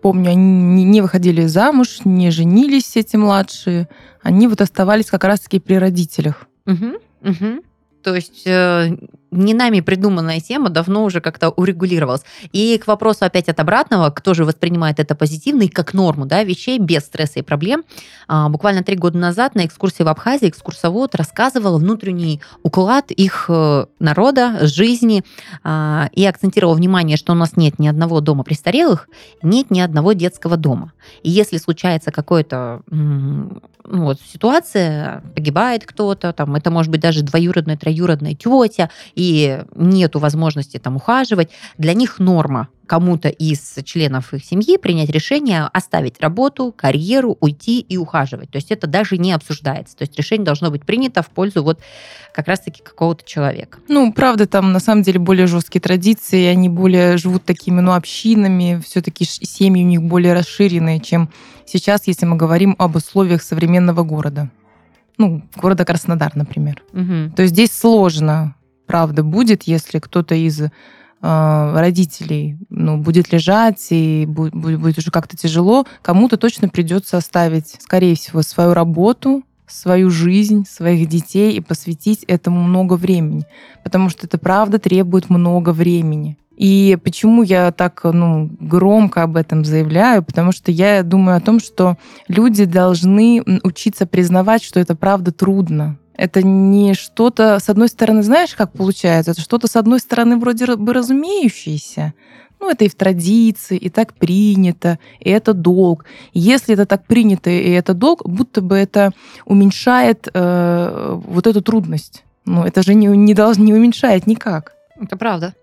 помню, 0.02 0.30
они 0.30 0.84
не 0.84 1.00
выходили 1.00 1.46
замуж, 1.46 2.00
не 2.04 2.30
женились 2.30 2.96
эти 2.96 3.16
младшие, 3.16 3.88
они 4.22 4.48
вот 4.48 4.60
оставались 4.60 5.06
как 5.06 5.24
раз-таки 5.24 5.60
при 5.60 5.74
родителях. 5.74 6.46
Угу, 6.66 6.86
угу. 7.22 7.62
То 8.04 8.14
есть 8.14 8.42
э, 8.46 8.96
не 9.30 9.54
нами 9.54 9.80
придуманная 9.80 10.38
тема 10.38 10.68
давно 10.68 11.04
уже 11.04 11.22
как-то 11.22 11.48
урегулировалась. 11.48 12.22
И 12.52 12.78
к 12.78 12.86
вопросу 12.86 13.24
опять 13.24 13.48
от 13.48 13.58
обратного, 13.58 14.10
кто 14.10 14.34
же 14.34 14.44
воспринимает 14.44 15.00
это 15.00 15.14
позитивно 15.14 15.62
и 15.62 15.68
как 15.68 15.94
норму 15.94 16.26
да, 16.26 16.44
вещей 16.44 16.78
без 16.78 17.00
стресса 17.04 17.38
и 17.38 17.42
проблем. 17.42 17.82
А, 18.28 18.50
буквально 18.50 18.82
три 18.82 18.96
года 18.96 19.16
назад 19.16 19.54
на 19.54 19.64
экскурсии 19.64 20.02
в 20.02 20.08
Абхазии 20.08 20.50
экскурсовод 20.50 21.14
рассказывал 21.14 21.78
внутренний 21.78 22.42
уклад 22.62 23.10
их 23.10 23.46
э, 23.48 23.86
народа, 23.98 24.66
жизни 24.66 25.24
а, 25.62 26.10
и 26.12 26.26
акцентировал 26.26 26.74
внимание, 26.74 27.16
что 27.16 27.32
у 27.32 27.36
нас 27.36 27.56
нет 27.56 27.78
ни 27.78 27.88
одного 27.88 28.20
дома 28.20 28.44
престарелых, 28.44 29.08
нет 29.42 29.70
ни 29.70 29.80
одного 29.80 30.12
детского 30.12 30.58
дома. 30.58 30.92
И 31.22 31.30
если 31.30 31.56
случается 31.56 32.12
какое-то 32.12 32.82
ну, 33.86 34.04
вот, 34.04 34.20
ситуация, 34.20 35.22
погибает 35.34 35.84
кто-то, 35.84 36.32
там, 36.32 36.54
это 36.54 36.70
может 36.70 36.90
быть 36.90 37.00
даже 37.00 37.22
двоюродная, 37.22 37.76
троюродная 37.76 38.34
тетя, 38.34 38.90
и 39.14 39.62
нету 39.74 40.18
возможности 40.18 40.78
там 40.78 40.96
ухаживать, 40.96 41.50
для 41.78 41.94
них 41.94 42.18
норма 42.18 42.68
кому-то 42.86 43.28
из 43.28 43.78
членов 43.84 44.34
их 44.34 44.44
семьи 44.44 44.76
принять 44.76 45.08
решение 45.08 45.68
оставить 45.72 46.20
работу, 46.20 46.72
карьеру, 46.76 47.36
уйти 47.40 47.80
и 47.80 47.96
ухаживать. 47.96 48.50
То 48.50 48.56
есть 48.56 48.70
это 48.70 48.86
даже 48.86 49.16
не 49.16 49.32
обсуждается. 49.32 49.96
То 49.96 50.02
есть 50.02 50.16
решение 50.18 50.44
должно 50.44 50.70
быть 50.70 50.84
принято 50.84 51.22
в 51.22 51.28
пользу 51.28 51.62
вот 51.62 51.80
как 52.34 52.46
раз-таки 52.48 52.82
какого-то 52.82 53.24
человека. 53.24 53.78
Ну, 53.88 54.12
правда, 54.12 54.46
там 54.46 54.72
на 54.72 54.80
самом 54.80 55.02
деле 55.02 55.18
более 55.18 55.46
жесткие 55.46 55.80
традиции, 55.80 56.44
они 56.44 56.68
более 56.68 57.16
живут 57.16 57.44
такими, 57.44 57.80
ну, 57.80 57.92
общинами, 57.92 58.82
все-таки 58.84 59.24
семьи 59.24 59.82
у 59.82 59.86
них 59.86 60.02
более 60.02 60.34
расширенные, 60.34 61.00
чем 61.00 61.30
сейчас, 61.66 62.06
если 62.06 62.26
мы 62.26 62.36
говорим 62.36 62.74
об 62.78 62.96
условиях 62.96 63.42
современного 63.42 64.02
города. 64.02 64.50
Ну, 65.18 65.42
города 65.56 65.84
Краснодар, 65.84 66.34
например. 66.34 66.82
Угу. 66.92 67.34
То 67.36 67.42
есть 67.42 67.54
здесь 67.54 67.72
сложно, 67.72 68.56
правда, 68.86 69.22
будет, 69.22 69.64
если 69.64 69.98
кто-то 69.98 70.34
из 70.34 70.60
э, 70.60 70.68
родителей 71.20 72.58
ну, 72.68 72.98
будет 72.98 73.32
лежать 73.32 73.86
и 73.90 74.26
будет, 74.26 74.54
будет 74.54 74.98
уже 74.98 75.10
как-то 75.10 75.36
тяжело, 75.36 75.86
кому-то 76.02 76.36
точно 76.36 76.68
придется 76.68 77.16
оставить, 77.16 77.76
скорее 77.80 78.16
всего, 78.16 78.42
свою 78.42 78.74
работу, 78.74 79.44
свою 79.66 80.10
жизнь, 80.10 80.66
своих 80.68 81.08
детей 81.08 81.52
и 81.52 81.60
посвятить 81.60 82.24
этому 82.24 82.62
много 82.62 82.94
времени. 82.94 83.44
Потому 83.82 84.08
что 84.10 84.26
это 84.26 84.38
правда 84.38 84.78
требует 84.78 85.30
много 85.30 85.70
времени. 85.70 86.38
И 86.56 86.96
почему 87.02 87.42
я 87.42 87.72
так 87.72 88.00
ну, 88.04 88.48
громко 88.60 89.22
об 89.22 89.36
этом 89.36 89.64
заявляю? 89.64 90.22
Потому 90.22 90.52
что 90.52 90.70
я 90.70 91.02
думаю 91.02 91.36
о 91.36 91.40
том, 91.40 91.60
что 91.60 91.96
люди 92.28 92.64
должны 92.64 93.42
учиться 93.62 94.06
признавать, 94.06 94.62
что 94.62 94.80
это 94.80 94.94
правда 94.94 95.32
трудно. 95.32 95.98
Это 96.16 96.42
не 96.42 96.94
что-то, 96.94 97.58
с 97.58 97.68
одной 97.68 97.88
стороны, 97.88 98.22
знаешь, 98.22 98.54
как 98.54 98.72
получается? 98.72 99.32
Это 99.32 99.40
что-то, 99.40 99.66
с 99.66 99.74
одной 99.74 99.98
стороны, 99.98 100.36
вроде 100.36 100.76
бы 100.76 100.92
разумеющееся. 100.92 102.14
Ну, 102.60 102.70
это 102.70 102.84
и 102.84 102.88
в 102.88 102.94
традиции, 102.94 103.76
и 103.76 103.90
так 103.90 104.14
принято, 104.14 104.98
и 105.18 105.28
это 105.28 105.52
долг. 105.52 106.04
Если 106.32 106.74
это 106.74 106.86
так 106.86 107.04
принято, 107.06 107.50
и 107.50 107.70
это 107.70 107.94
долг, 107.94 108.22
будто 108.24 108.62
бы 108.62 108.76
это 108.76 109.10
уменьшает 109.44 110.28
э, 110.32 111.20
вот 111.26 111.46
эту 111.46 111.62
трудность. 111.62 112.24
Ну, 112.46 112.64
это 112.64 112.82
же 112.82 112.94
не, 112.94 113.06
не, 113.06 113.34
должно, 113.34 113.64
не 113.64 113.74
уменьшает 113.74 114.26
никак. 114.26 114.72
Это 115.00 115.16
правда. 115.16 115.54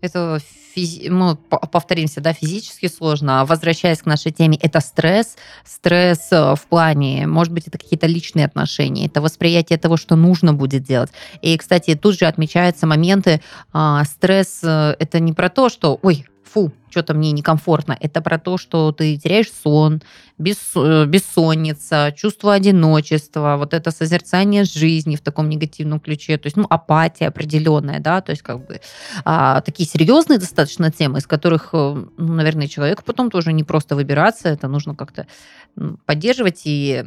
Это 0.00 0.38
физи... 0.74 1.08
мы 1.08 1.36
повторимся, 1.36 2.20
да, 2.20 2.32
физически 2.32 2.88
сложно. 2.88 3.40
А 3.40 3.44
возвращаясь 3.44 3.98
к 3.98 4.06
нашей 4.06 4.32
теме, 4.32 4.58
это 4.60 4.80
стресс. 4.80 5.36
Стресс 5.64 6.28
э, 6.30 6.54
в 6.54 6.66
плане, 6.68 7.26
может 7.26 7.52
быть, 7.52 7.68
это 7.68 7.78
какие-то 7.78 8.06
личные 8.06 8.46
отношения, 8.46 9.06
это 9.06 9.20
восприятие 9.20 9.78
того, 9.78 9.96
что 9.96 10.16
нужно 10.16 10.52
будет 10.52 10.82
делать. 10.82 11.10
И, 11.42 11.56
кстати, 11.56 11.94
тут 11.94 12.18
же 12.18 12.26
отмечаются 12.26 12.86
моменты, 12.86 13.40
а, 13.72 14.04
стресс 14.04 14.60
э, 14.62 14.96
это 14.98 15.20
не 15.20 15.32
про 15.32 15.48
то, 15.48 15.68
что, 15.68 15.98
ой, 16.02 16.26
фу, 16.44 16.72
что-то 16.90 17.14
мне 17.14 17.32
некомфортно. 17.32 17.96
Это 18.00 18.20
про 18.20 18.38
то, 18.38 18.58
что 18.58 18.92
ты 18.92 19.16
теряешь 19.16 19.50
сон, 19.52 20.02
э, 20.38 21.04
бессонница, 21.06 22.12
чувство 22.16 22.54
одиночества, 22.54 23.56
вот 23.58 23.74
это 23.74 23.90
созерцание 23.90 24.64
жизни 24.64 25.16
в 25.16 25.20
таком 25.20 25.48
негативном 25.48 26.00
ключе, 26.00 26.38
то 26.38 26.46
есть, 26.46 26.56
ну, 26.56 26.66
апатия 26.70 27.28
определенная, 27.28 28.00
да, 28.00 28.20
то 28.20 28.30
есть, 28.30 28.42
как 28.42 28.66
бы, 28.66 28.80
а, 29.24 29.60
такие 29.60 29.88
серьезные 29.88 30.38
достаточно 30.38 30.90
темы, 30.90 31.18
из 31.18 31.26
которых, 31.26 31.70
э, 31.72 32.04
ну, 32.16 32.34
наверное, 32.34 32.68
человеку 32.68 33.02
потом 33.04 33.30
тоже 33.30 33.52
не 33.52 33.64
просто 33.64 33.96
выбираться, 33.96 34.48
это 34.48 34.68
нужно 34.68 34.94
как-то 34.94 35.26
поддерживать. 36.06 36.62
И 36.64 37.04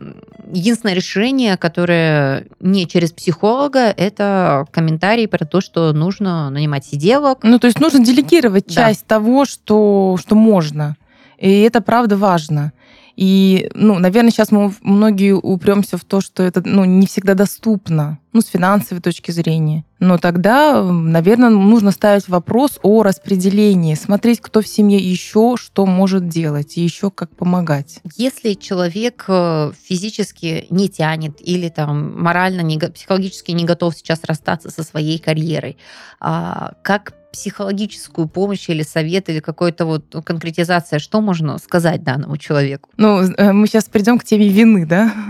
единственное 0.52 0.94
решение, 0.94 1.58
которое 1.58 2.48
не 2.60 2.88
через 2.88 3.12
психолога, 3.12 3.94
это 3.96 4.66
комментарий 4.72 5.28
про 5.28 5.46
то, 5.46 5.62
что 5.62 5.94
нужно 5.94 6.50
нанимать 6.50 6.86
сиделок. 6.86 7.40
Ну, 7.44 7.60
то 7.60 7.68
есть 7.68 7.80
нужно 7.80 8.04
делегировать 8.04 8.68
да. 8.68 8.74
часть 8.74 9.06
того, 9.06 9.46
что 9.46 9.64
что, 9.64 10.18
что 10.20 10.36
можно. 10.36 10.96
И 11.38 11.62
это 11.62 11.82
правда 11.82 12.18
важно. 12.18 12.74
И, 13.16 13.70
ну, 13.76 14.00
наверное, 14.00 14.32
сейчас 14.32 14.52
мы 14.52 14.74
многие 14.82 15.34
упремся 15.34 15.98
в 15.98 16.04
то, 16.04 16.20
что 16.20 16.42
это 16.42 16.62
ну, 16.66 16.84
не 16.84 17.06
всегда 17.06 17.36
доступно, 17.36 18.20
ну, 18.32 18.42
с 18.42 18.48
финансовой 18.48 19.02
точки 19.02 19.32
зрения. 19.32 19.86
Но 20.00 20.18
тогда, 20.18 20.84
наверное, 20.84 21.50
нужно 21.50 21.92
ставить 21.92 22.28
вопрос 22.28 22.80
о 22.82 23.04
распределении, 23.04 23.96
смотреть, 23.96 24.42
кто 24.42 24.62
в 24.62 24.68
семье 24.68 24.98
еще 24.98 25.56
что 25.58 25.86
может 25.86 26.28
делать 26.28 26.78
и 26.78 26.82
еще 26.82 27.12
как 27.12 27.36
помогать. 27.36 28.00
Если 28.18 28.54
человек 28.54 29.26
э, 29.28 29.72
физически 29.84 30.66
не 30.70 30.90
тянет 30.90 31.38
или 31.40 31.70
там 31.70 32.22
морально, 32.22 32.64
психологически 32.90 33.52
не 33.52 33.66
готов 33.66 33.96
сейчас 33.96 34.24
расстаться 34.24 34.72
со 34.72 34.84
своей 34.84 35.20
карьерой, 35.20 35.78
а 36.20 36.74
как 36.82 37.14
психологическую 37.34 38.28
помощь 38.28 38.70
или 38.70 38.84
совет, 38.84 39.28
или 39.28 39.40
какой-то 39.40 39.86
вот 39.86 40.06
ну, 40.14 40.22
конкретизация, 40.22 41.00
что 41.00 41.20
можно 41.20 41.58
сказать 41.58 42.04
данному 42.04 42.38
человеку? 42.38 42.90
Ну, 42.96 43.22
э, 43.22 43.52
мы 43.52 43.66
сейчас 43.68 43.86
придем 43.86 44.20
к 44.20 44.24
теме 44.24 44.48
вины, 44.48 44.86
да? 44.86 45.12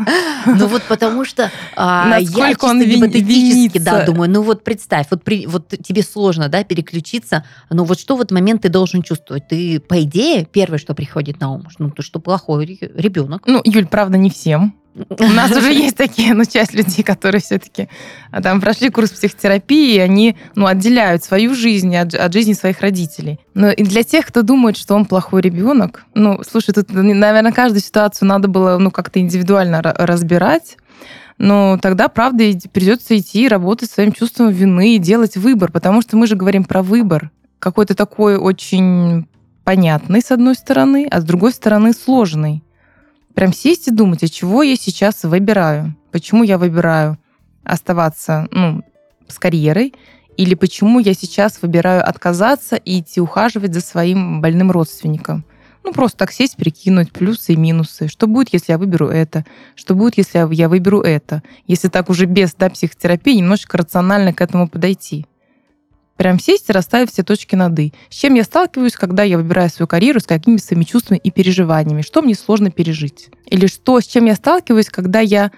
Ну 0.46 0.68
вот 0.68 0.84
потому 0.84 1.24
что 1.24 1.50
а, 1.78 2.18
я 2.20 2.50
чисто 2.50 2.84
гипотетически, 2.84 3.78
да, 3.78 4.06
думаю, 4.06 4.30
ну 4.30 4.42
вот 4.42 4.66
представь, 4.66 5.08
вот, 5.10 5.24
при, 5.24 5.48
вот 5.48 5.70
тебе 5.70 6.04
сложно, 6.04 6.50
да, 6.50 6.66
переключиться, 6.66 7.46
но 7.70 7.86
вот 7.86 7.98
что 7.98 8.18
в 8.18 8.20
этот 8.20 8.32
момент 8.32 8.64
ты 8.64 8.70
должен 8.70 9.04
чувствовать? 9.04 9.48
Ты, 9.48 9.80
по 9.80 10.04
идее, 10.04 10.46
первое, 10.46 10.80
что 10.80 10.94
приходит 10.94 11.40
на 11.40 11.54
ум, 11.54 11.66
ну, 11.80 11.92
то, 11.92 12.02
что 12.02 12.20
плохой 12.20 12.78
ребенок. 12.82 13.44
Ну, 13.46 13.62
Юль, 13.64 13.88
правда, 13.88 14.18
не 14.18 14.30
всем. 14.30 14.76
У 14.96 15.24
нас 15.24 15.52
уже 15.52 15.74
есть 15.74 15.98
такие, 15.98 16.34
ну, 16.34 16.46
часть 16.46 16.74
людей, 16.74 17.04
которые 17.04 17.42
все-таки 17.42 17.90
а, 18.32 18.42
там 18.42 18.62
прошли 18.62 18.90
курс 18.90 19.10
психотерапии, 19.10 19.96
и 19.96 20.00
они, 20.00 20.38
ну, 20.56 20.68
отделяют 20.68 21.24
свою 21.24 21.56
жизнь 21.56 21.96
от, 21.96 22.14
от 22.14 22.32
жизни 22.32 22.54
своих 22.54 22.82
родителей. 22.82 23.40
Но 23.56 23.72
и 23.72 23.84
для 23.84 24.04
тех, 24.04 24.26
кто 24.28 24.44
думает, 24.44 24.78
что 24.78 24.96
он 24.96 25.06
плохой 25.06 25.42
ребенок, 25.42 26.06
ну, 26.14 26.42
слушай, 26.48 26.74
тут, 26.74 26.92
наверное, 26.92 27.52
каждую 27.52 27.82
ситуацию 27.82 28.28
надо 28.28 28.48
было, 28.48 28.78
ну, 28.78 28.92
как-то 28.92 29.20
индивидуально 29.20 29.82
разбирать, 29.82 30.78
но 31.40 31.80
тогда, 31.82 32.08
правда, 32.08 32.44
придется 32.72 33.18
идти 33.18 33.48
работать 33.48 33.90
своим 33.90 34.12
чувством 34.12 34.50
вины 34.50 34.96
и 34.96 35.00
делать 35.00 35.36
выбор, 35.38 35.72
потому 35.72 36.02
что 36.04 36.18
мы 36.18 36.28
же 36.28 36.36
говорим 36.36 36.64
про 36.64 36.84
выбор. 36.84 37.32
Какой-то 37.58 37.96
такой 37.96 38.38
очень 38.38 39.28
понятный, 39.64 40.22
с 40.22 40.32
одной 40.32 40.56
стороны, 40.56 41.08
а 41.10 41.22
с 41.22 41.24
другой 41.24 41.52
стороны 41.52 41.94
сложный 41.94 42.63
прям 43.34 43.54
сесть 43.54 43.88
и 43.88 43.92
думать, 43.92 44.24
а 44.24 44.30
чего 44.30 44.64
я 44.64 44.76
сейчас 44.76 45.24
выбираю? 45.24 45.96
Почему 46.12 46.44
я 46.44 46.58
выбираю 46.58 47.18
оставаться 47.64 48.48
ну, 48.52 48.84
с 49.28 49.40
карьерой? 49.40 49.94
Или 50.38 50.56
почему 50.56 51.00
я 51.00 51.14
сейчас 51.14 51.62
выбираю 51.62 52.08
отказаться 52.08 52.76
и 52.76 53.00
идти 53.00 53.22
ухаживать 53.22 53.74
за 53.74 53.82
своим 53.82 54.42
больным 54.42 54.72
родственником? 54.72 55.46
Ну, 55.84 55.92
просто 55.92 56.20
так 56.20 56.32
сесть, 56.32 56.56
прикинуть 56.56 57.12
плюсы 57.12 57.54
и 57.54 57.58
минусы. 57.58 58.08
Что 58.08 58.26
будет, 58.26 58.54
если 58.54 58.72
я 58.72 58.78
выберу 58.78 59.08
это? 59.10 59.46
Что 59.76 59.96
будет, 59.96 60.18
если 60.18 60.40
я 60.54 60.70
выберу 60.70 61.02
это? 61.02 61.44
Если 61.68 61.90
так 61.90 62.10
уже 62.10 62.26
без 62.26 62.54
да, 62.54 62.70
психотерапии 62.70 63.36
немножечко 63.36 63.78
рационально 63.78 64.34
к 64.34 64.42
этому 64.42 64.70
подойти. 64.70 65.26
Прям 66.16 66.40
сесть 66.40 66.70
и 66.70 66.74
расставить 66.74 67.12
все 67.12 67.24
точки 67.24 67.56
над 67.56 67.78
«и». 67.80 67.94
С 68.10 68.16
чем 68.16 68.36
я 68.36 68.44
сталкиваюсь, 68.44 68.94
когда 68.94 69.24
я 69.24 69.38
выбираю 69.38 69.70
свою 69.70 69.88
карьеру, 69.88 70.20
с 70.20 70.26
какими 70.26 70.58
своими 70.58 70.84
чувствами 70.84 71.18
и 71.18 71.32
переживаниями, 71.32 72.04
что 72.04 72.22
мне 72.22 72.36
сложно 72.36 72.70
пережить. 72.70 73.30
Или 73.48 73.66
что, 73.68 74.00
с 74.00 74.06
чем 74.06 74.26
я 74.26 74.36
сталкиваюсь, 74.36 74.90
когда 74.90 75.20
я 75.20 75.52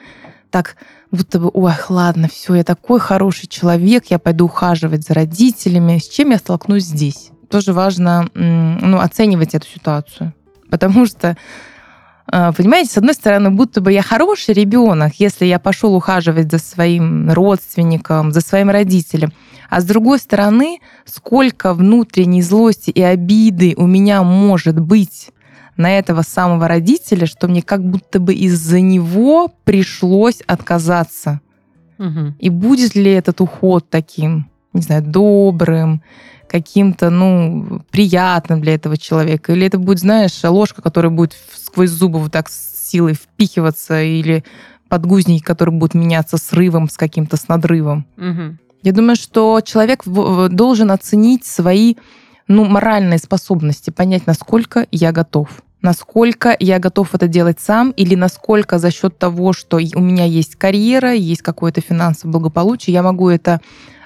так 0.52 0.78
будто 1.12 1.40
бы, 1.40 1.50
ой, 1.54 1.74
ладно, 1.90 2.30
все, 2.30 2.56
я 2.56 2.64
такой 2.64 3.00
хороший 3.00 3.48
человек, 3.48 4.06
я 4.10 4.20
пойду 4.20 4.46
ухаживать 4.46 5.06
за 5.06 5.14
родителями. 5.14 5.98
С 5.98 6.08
чем 6.08 6.32
я 6.32 6.38
столкнусь 6.38 6.84
здесь? 6.84 7.32
Тоже 7.50 7.74
важно 7.74 8.30
ну, 8.34 9.00
оценивать 9.00 9.56
эту 9.56 9.68
ситуацию. 9.68 10.34
Потому 10.70 11.06
что 11.06 11.38
Понимаете, 12.28 12.92
с 12.92 12.98
одной 12.98 13.14
стороны, 13.14 13.52
будто 13.52 13.82
бы 13.82 13.92
я 13.92 14.02
хороший 14.02 14.56
ребенок, 14.56 15.14
если 15.20 15.46
я 15.46 15.60
пошел 15.60 15.96
ухаживать 15.96 16.52
за 16.52 16.58
своим 16.58 17.32
родственником, 17.32 18.32
за 18.32 18.42
своим 18.42 18.70
родителем. 18.70 19.32
А 19.70 19.80
с 19.80 19.86
другой 19.86 20.20
стороны, 20.20 20.80
сколько 21.06 21.74
внутренней 21.74 22.42
злости 22.42 22.90
и 22.90 23.02
обиды 23.02 23.76
у 23.78 23.86
меня 23.86 24.24
может 24.24 24.80
быть 24.80 25.30
на 25.78 25.98
этого 25.98 26.24
самого 26.24 26.68
родителя, 26.68 27.26
что 27.26 27.48
мне 27.48 27.62
как 27.62 27.84
будто 27.84 28.20
бы 28.20 28.34
из-за 28.34 28.80
него 28.80 29.52
пришлось 29.64 30.42
отказаться. 30.48 31.42
Угу. 32.00 32.36
И 32.40 32.50
будет 32.50 32.96
ли 32.96 33.12
этот 33.12 33.42
уход 33.42 33.90
таким, 33.90 34.50
не 34.74 34.82
знаю, 34.82 35.04
добрым, 35.04 36.02
каким-то, 36.56 37.10
ну, 37.10 37.82
приятным 37.92 38.62
для 38.62 38.76
этого 38.76 38.98
человека? 38.98 39.52
Или 39.52 39.68
это 39.68 39.78
будет, 39.78 40.00
знаешь, 40.00 40.42
ложка, 40.44 40.82
которая 40.82 41.12
будет 41.12 41.36
сквозь 41.54 41.90
зубы 41.90 42.20
вот 42.20 42.32
так 42.32 42.48
с 42.50 42.90
силой 42.90 43.14
впихиваться, 43.14 44.02
или 44.02 44.46
подгузники, 44.88 45.44
которые 45.44 45.76
будут 45.76 45.96
меняться 45.96 46.38
срывом 46.38 46.90
с 46.90 46.96
каким-то, 46.96 47.36
с 47.36 47.50
надрывом. 47.50 48.06
Угу. 48.18 48.58
Я 48.84 48.92
думаю, 48.94 49.18
что 49.18 49.60
человек 49.66 50.06
должен 50.06 50.92
оценить 50.92 51.46
свои 51.46 51.96
ну, 52.48 52.64
моральные 52.64 53.18
способности, 53.18 53.90
понять, 53.90 54.26
насколько 54.26 54.88
я 54.92 55.12
готов. 55.12 55.50
Насколько 55.82 56.56
я 56.58 56.80
готов 56.80 57.14
это 57.16 57.28
делать 57.28 57.60
сам, 57.60 57.92
или 57.92 58.16
насколько 58.16 58.80
за 58.80 58.92
счет 58.92 59.18
того, 59.18 59.52
что 59.52 59.78
у 59.78 60.00
меня 60.00 60.24
есть 60.24 60.56
карьера, 60.56 61.14
есть 61.14 61.42
какое-то 61.42 61.82
финансовое 61.82 62.32
благополучие, 62.32 62.94
я 62.94 63.04
могу 63.04 63.28
это 63.28 63.60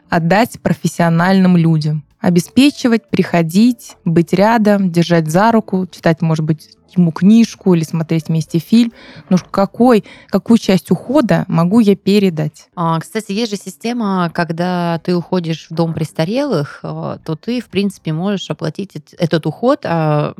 отдать 0.10 0.60
профессиональным 0.62 1.56
людям 1.56 2.04
обеспечивать, 2.20 3.10
приходить, 3.10 3.96
быть 4.06 4.34
рядом, 4.34 4.92
держать 4.92 5.30
за 5.30 5.52
руку, 5.52 5.88
читать, 5.88 6.22
может 6.22 6.46
быть, 6.46 6.70
ему 6.98 7.12
книжку 7.12 7.74
или 7.74 7.84
смотреть 7.84 8.28
вместе 8.28 8.60
фильм. 8.60 8.94
Но 9.30 9.38
какой, 9.38 10.04
какую 10.30 10.58
часть 10.58 10.92
ухода 10.92 11.46
могу 11.48 11.80
я 11.80 11.96
передать? 11.96 12.68
А, 12.76 13.00
кстати, 13.00 13.32
есть 13.32 13.52
же 13.52 13.58
система, 13.58 14.32
когда 14.34 15.00
ты 15.04 15.16
уходишь 15.16 15.68
в 15.70 15.74
дом 15.74 15.94
престарелых, 15.94 16.80
а, 16.84 17.18
то 17.24 17.36
ты, 17.36 17.62
в 17.62 17.68
принципе, 17.68 18.14
можешь 18.14 18.50
оплатить 18.50 18.92
этот 19.18 19.46
уход, 19.46 19.82
а, 19.84 20.34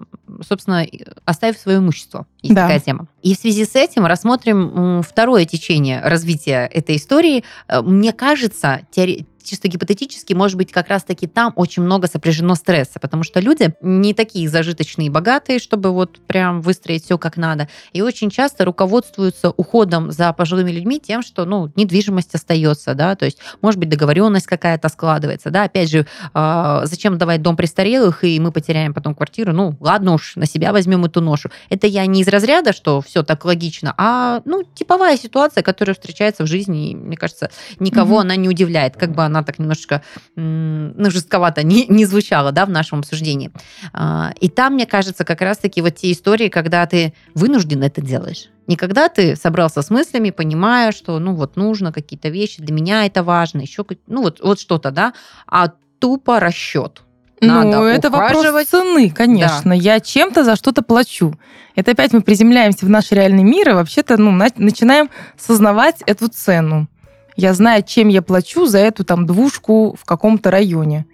собственно, 0.48 0.86
оставив 1.26 1.58
свое 1.58 1.80
имущество. 1.80 2.26
Есть 2.42 2.56
Да. 2.56 2.64
такая 2.64 2.80
тема. 2.80 3.08
И 3.22 3.36
в 3.36 3.40
связи 3.40 3.66
с 3.66 3.76
этим 3.76 4.06
рассмотрим 4.06 5.02
второе 5.04 5.46
течение 5.46 6.02
развития 6.02 6.70
этой 6.72 6.96
истории. 6.96 7.44
Э, 7.68 7.82
Мне 7.82 8.14
кажется, 8.14 8.82
теоре- 8.92 9.26
чисто 9.44 9.68
гипотетически, 9.68 10.34
может 10.34 10.58
быть, 10.58 10.72
как 10.72 10.90
раз-таки 10.90 11.26
там 11.26 11.54
очень 11.56 11.82
много 11.82 12.08
сопряжено 12.08 12.54
стресса, 12.56 13.00
потому 13.00 13.24
что 13.24 13.40
люди 13.40 13.74
не 13.82 14.14
такие 14.14 14.48
зажиточные 14.48 15.08
и 15.08 15.10
богатые, 15.10 15.58
чтобы 15.60 15.92
вот 15.92 16.20
прям 16.28 16.39
выстроить 16.62 17.06
все 17.06 17.18
как 17.18 17.38
надо. 17.38 17.68
И 17.94 18.02
очень 18.02 18.30
часто 18.30 18.66
руководствуются 18.66 19.50
уходом 19.52 20.12
за 20.12 20.34
пожилыми 20.34 20.72
людьми 20.72 21.00
тем, 21.00 21.22
что, 21.22 21.46
ну, 21.46 21.72
недвижимость 21.76 22.36
остается, 22.36 22.94
да, 22.94 23.16
то 23.16 23.26
есть, 23.26 23.40
может 23.62 23.80
быть, 23.80 23.90
договоренность 23.90 24.48
какая-то 24.48 24.90
складывается, 24.90 25.50
да, 25.50 25.64
опять 25.64 25.90
же, 25.90 26.06
а, 26.34 26.86
зачем 26.86 27.18
давать 27.18 27.42
дом 27.42 27.56
престарелых, 27.56 28.24
и 28.24 28.40
мы 28.40 28.52
потеряем 28.52 28.94
потом 28.94 29.16
квартиру, 29.16 29.54
ну, 29.54 29.76
ладно 29.80 30.14
уж, 30.14 30.36
на 30.36 30.46
себя 30.46 30.72
возьмем 30.72 31.06
эту 31.06 31.22
ношу. 31.22 31.50
Это 31.70 31.88
я 31.88 32.06
не 32.06 32.22
из 32.22 32.28
разряда, 32.28 32.74
что 32.74 33.02
все 33.02 33.24
так 33.24 33.46
логично, 33.46 33.94
а, 33.98 34.42
ну, 34.46 34.64
типовая 34.74 35.18
ситуация, 35.18 35.64
которая 35.64 35.94
встречается 35.94 36.44
в 36.44 36.48
жизни, 36.48 36.92
и, 36.92 36.96
мне 36.96 37.18
кажется, 37.18 37.50
никого 37.80 38.16
Мгм. 38.16 38.22
она 38.22 38.36
не 38.36 38.50
удивляет, 38.50 38.96
как 38.98 39.14
бы 39.14 39.24
она 39.24 39.44
так 39.44 39.60
немножечко, 39.60 40.02
ну, 40.36 41.12
жестковато 41.12 41.64
не, 41.64 41.86
не 41.88 42.06
звучала, 42.06 42.52
да, 42.52 42.66
в 42.66 42.70
нашем 42.70 43.00
обсуждении. 43.00 43.52
А, 43.94 44.32
И 44.40 44.50
там, 44.50 44.74
мне 44.74 44.86
кажется, 44.86 45.26
как 45.26 45.42
раз-таки 45.42 45.82
вот 45.82 45.96
те 45.96 46.12
истории, 46.12 46.29
когда 46.50 46.86
ты 46.86 47.14
вынужден 47.34 47.84
это 47.84 48.02
делаешь. 48.02 48.50
Не 48.68 48.76
когда 48.76 49.10
ты 49.10 49.36
собрался 49.36 49.82
с 49.82 49.90
мыслями, 49.90 50.30
понимая, 50.30 50.92
что, 50.92 51.18
ну, 51.18 51.34
вот 51.34 51.56
нужно 51.56 51.92
какие-то 51.92 52.30
вещи, 52.30 52.62
для 52.62 52.74
меня 52.74 53.06
это 53.06 53.24
важно, 53.24 53.62
еще, 53.62 53.84
ну, 54.08 54.22
вот, 54.22 54.40
вот 54.42 54.60
что-то, 54.60 54.92
да, 54.92 55.14
а 55.48 55.72
тупо 56.00 56.40
расчет. 56.40 57.02
Надо 57.42 57.78
ну, 57.78 57.84
это 57.86 58.10
вопрос 58.10 58.42
ухаживать. 58.42 58.68
цены, 58.68 59.10
конечно. 59.10 59.72
Я 59.72 60.00
чем-то 60.00 60.44
за 60.44 60.56
что-то 60.56 60.82
плачу. 60.82 61.34
Это 61.76 61.92
опять 61.92 62.12
мы 62.12 62.22
приземляемся 62.22 62.86
в 62.86 62.90
наш 62.90 63.12
реальный 63.12 63.44
мир 63.44 63.70
и 63.70 63.74
вообще-то 63.74 64.18
ну, 64.18 64.32
на- 64.32 64.52
начинаем 64.58 65.10
сознавать 65.38 66.02
эту 66.06 66.28
цену. 66.28 66.88
Я 67.36 67.54
знаю, 67.54 67.84
чем 67.84 68.10
я 68.10 68.22
плачу 68.22 68.66
за 68.66 68.80
эту 68.80 69.06
там 69.06 69.26
двушку 69.26 69.96
в 70.00 70.04
каком-то 70.04 70.52
районе. 70.52 71.06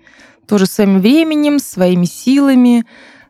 Тоже 0.48 0.66
своим 0.66 1.00
временем, 1.00 1.60
своими 1.60 2.06
силами, 2.06 2.86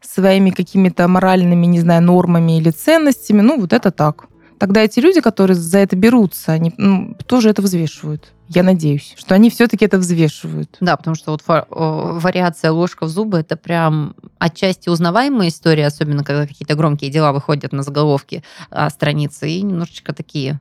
своими 0.10 0.50
какими-то 0.50 1.08
моральными, 1.08 1.66
не 1.66 1.80
знаю, 1.80 2.02
нормами 2.04 2.58
или 2.58 2.72
ценностями. 2.72 3.42
Ну, 3.42 3.60
вот 3.60 3.74
это 3.74 3.92
так. 3.92 4.28
Тогда 4.58 4.82
эти 4.82 5.00
люди, 5.00 5.20
которые 5.22 5.56
за 5.56 5.80
это 5.80 5.96
берутся, 5.96 6.54
они 6.54 6.74
ну, 6.78 7.16
тоже 7.28 7.50
это 7.50 7.62
взвешивают. 7.62 8.32
Я 8.48 8.64
надеюсь, 8.64 9.16
что 9.18 9.36
они 9.36 9.50
все-таки 9.50 9.86
это 9.86 9.98
взвешивают. 9.98 10.78
Да, 10.80 10.96
потому 10.96 11.16
что 11.16 11.32
вот 11.32 11.42
фа- 11.42 11.66
вариация 11.70 12.72
ложка 12.72 13.06
в 13.06 13.10
зубы 13.10 13.40
это 13.40 13.58
прям 13.58 14.16
отчасти 14.38 14.88
узнаваемая 14.88 15.50
история, 15.50 15.88
особенно 15.88 16.24
когда 16.24 16.46
какие-то 16.46 16.76
громкие 16.76 17.10
дела 17.10 17.34
выходят 17.34 17.74
на 17.74 17.82
заголовки 17.82 18.44
а, 18.70 18.90
страницы 18.90 19.50
и 19.50 19.62
немножечко 19.62 20.14
такие 20.14 20.60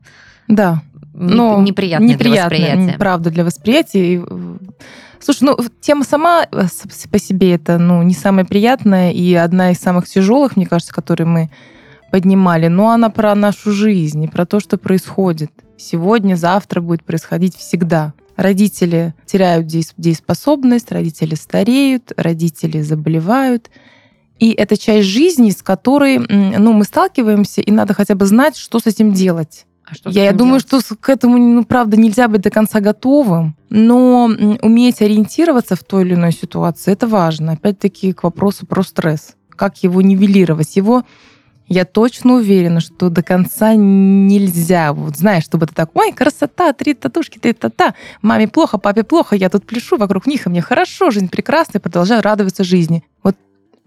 Да. 0.48 0.82
Но 1.12 1.60
неприятные, 1.62 2.16
для 2.16 2.28
неприятно, 2.30 2.58
восприятия. 2.58 2.98
Правда, 2.98 3.30
для 3.30 3.44
восприятия. 3.44 4.14
И, 4.14 4.18
Слушай, 5.24 5.44
ну, 5.44 5.56
тема 5.80 6.04
сама 6.04 6.46
э, 6.52 6.66
по 7.10 7.18
себе 7.18 7.54
это, 7.54 7.78
ну, 7.78 8.02
не 8.02 8.12
самая 8.12 8.44
приятная 8.44 9.10
и 9.10 9.32
одна 9.32 9.70
из 9.70 9.78
самых 9.78 10.06
тяжелых, 10.06 10.54
мне 10.54 10.66
кажется, 10.66 10.92
которые 10.92 11.26
мы 11.26 11.50
поднимали. 12.10 12.68
Но 12.68 12.90
она 12.90 13.08
про 13.08 13.34
нашу 13.34 13.72
жизнь 13.72 14.22
и 14.22 14.28
про 14.28 14.44
то, 14.44 14.60
что 14.60 14.76
происходит. 14.76 15.50
Сегодня, 15.78 16.34
завтра 16.34 16.82
будет 16.82 17.04
происходить 17.04 17.56
всегда. 17.56 18.12
Родители 18.36 19.14
теряют 19.24 19.66
деес- 19.66 19.94
дееспособность, 19.96 20.92
родители 20.92 21.36
стареют, 21.36 22.12
родители 22.18 22.82
заболевают. 22.82 23.70
И 24.38 24.50
это 24.50 24.76
часть 24.76 25.08
жизни, 25.08 25.50
с 25.50 25.62
которой 25.62 26.18
ну, 26.18 26.74
мы 26.74 26.84
сталкиваемся, 26.84 27.62
и 27.62 27.70
надо 27.70 27.94
хотя 27.94 28.14
бы 28.14 28.26
знать, 28.26 28.58
что 28.58 28.78
с 28.78 28.86
этим 28.86 29.14
делать. 29.14 29.64
Что 29.94 30.10
Я, 30.10 30.24
я 30.24 30.32
думаю, 30.32 30.60
что 30.60 30.80
к 31.00 31.08
этому, 31.08 31.38
ну, 31.38 31.64
правда, 31.64 31.96
нельзя 31.96 32.28
быть 32.28 32.42
до 32.42 32.50
конца 32.50 32.80
готовым, 32.80 33.56
но 33.70 34.24
уметь 34.62 35.00
ориентироваться 35.02 35.76
в 35.76 35.84
той 35.84 36.04
или 36.04 36.14
иной 36.14 36.32
ситуации, 36.32 36.92
это 36.92 37.06
важно. 37.06 37.52
Опять-таки 37.52 38.12
к 38.12 38.24
вопросу 38.24 38.66
про 38.66 38.82
стресс. 38.82 39.36
Как 39.50 39.82
его 39.84 40.02
нивелировать? 40.02 40.76
Его, 40.76 41.04
я 41.68 41.84
точно 41.84 42.34
уверена, 42.34 42.80
что 42.80 43.08
до 43.08 43.22
конца 43.22 43.74
нельзя. 43.74 44.92
Вот 44.92 45.16
знаешь, 45.16 45.44
чтобы 45.44 45.66
ты 45.66 45.74
так, 45.74 45.90
ой, 45.94 46.12
красота, 46.12 46.72
три 46.72 46.94
татушки, 46.94 47.38
три 47.38 47.52
та-та, 47.52 47.94
маме 48.20 48.48
плохо, 48.48 48.78
папе 48.78 49.02
плохо, 49.02 49.34
я 49.36 49.48
тут 49.48 49.64
пляшу 49.64 49.96
вокруг 49.96 50.26
них, 50.26 50.46
и 50.46 50.50
мне 50.50 50.60
хорошо, 50.60 51.10
жизнь 51.10 51.28
прекрасная, 51.28 51.80
продолжаю 51.80 52.22
радоваться 52.22 52.64
жизни. 52.64 53.04
Вот 53.22 53.36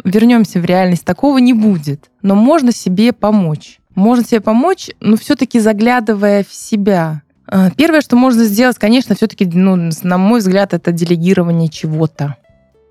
вернемся 0.03 0.59
в 0.59 0.65
реальность, 0.65 1.05
такого 1.05 1.37
не 1.37 1.53
будет. 1.53 2.09
Но 2.21 2.35
можно 2.35 2.71
себе 2.71 3.13
помочь. 3.13 3.79
Можно 3.97 4.23
себе 4.23 4.41
помочь, 4.41 4.91
но 4.99 5.17
все-таки 5.17 5.59
заглядывая 5.59 6.45
в 6.47 6.53
себя. 6.53 7.23
А, 7.47 7.71
Первое, 7.71 8.01
что 8.01 8.15
можно 8.15 8.43
сделать, 8.43 8.77
конечно, 8.77 9.15
все-таки, 9.15 9.43
ну, 9.47 9.89
на 10.03 10.17
мой 10.19 10.39
взгляд, 10.39 10.75
это 10.75 10.91
делегирование 10.91 11.67
чего-то, 11.67 12.35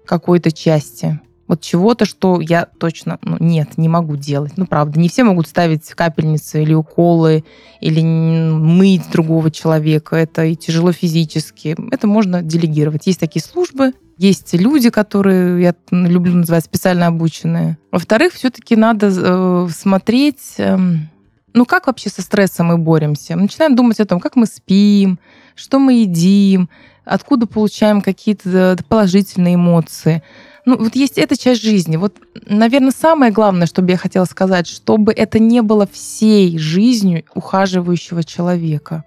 какой-то 0.05 0.51
части. 0.51 1.21
Вот 1.49 1.61
чего-то, 1.61 2.05
что 2.05 2.41
я 2.41 2.67
точно, 2.79 3.19
ну, 3.23 3.37
нет, 3.39 3.79
не 3.79 3.89
могу 3.89 4.17
делать. 4.17 4.55
Ну, 4.57 4.67
правда, 4.67 4.99
не 4.99 5.09
все 5.09 5.23
могут 5.25 5.47
ставить 5.47 5.87
капельницы 5.91 6.63
или 6.63 6.75
уколы, 6.75 7.45
или 7.81 8.03
мыть 8.03 9.11
другого 9.11 9.51
человека. 9.51 10.17
Это 10.17 10.45
и 10.45 10.57
тяжело 10.57 10.93
физически. 10.93 11.77
Это 11.93 12.07
можно 12.07 12.43
делегировать. 12.43 13.07
Есть 13.07 13.21
такие 13.21 13.43
службы, 13.43 13.93
есть 14.19 14.55
люди, 14.55 14.91
которые 14.91 15.63
я 15.63 15.75
люблю 15.91 16.35
называть 16.35 16.65
специально 16.65 17.07
обученные. 17.07 17.79
Во-вторых, 17.93 18.33
все-таки 18.33 18.75
надо 18.75 19.13
э, 19.15 19.69
смотреть, 19.71 20.55
эм, 20.57 21.11
ну 21.53 21.67
как 21.67 21.87
вообще 21.87 22.09
со 22.09 22.23
стрессом 22.23 22.69
мы 22.69 22.79
боремся. 22.79 23.37
Начинаем 23.37 23.77
думать 23.77 24.01
о 24.01 24.07
том, 24.07 24.19
как 24.19 24.35
мы 24.35 24.47
спим, 24.47 25.19
что 25.55 25.79
мы 25.79 26.01
едим, 26.01 26.71
откуда 27.05 27.47
получаем 27.47 28.01
какие-то 28.01 28.49
э, 28.51 28.77
положительные 28.89 29.57
эмоции. 29.57 30.23
Ну, 30.67 30.77
вот 30.77 30.97
есть 30.97 31.17
эта 31.17 31.39
часть 31.39 31.63
жизни. 31.63 31.97
Вот, 31.97 32.17
наверное, 32.45 32.91
самое 32.91 33.31
главное, 33.31 33.69
что 33.69 33.83
бы 33.83 33.93
я 33.93 33.97
хотела 33.97 34.25
сказать, 34.25 34.67
чтобы 34.67 35.13
это 35.13 35.39
не 35.39 35.63
было 35.63 35.87
всей 35.87 36.59
жизнью 36.59 37.23
ухаживающего 37.37 38.25
человека. 38.25 39.05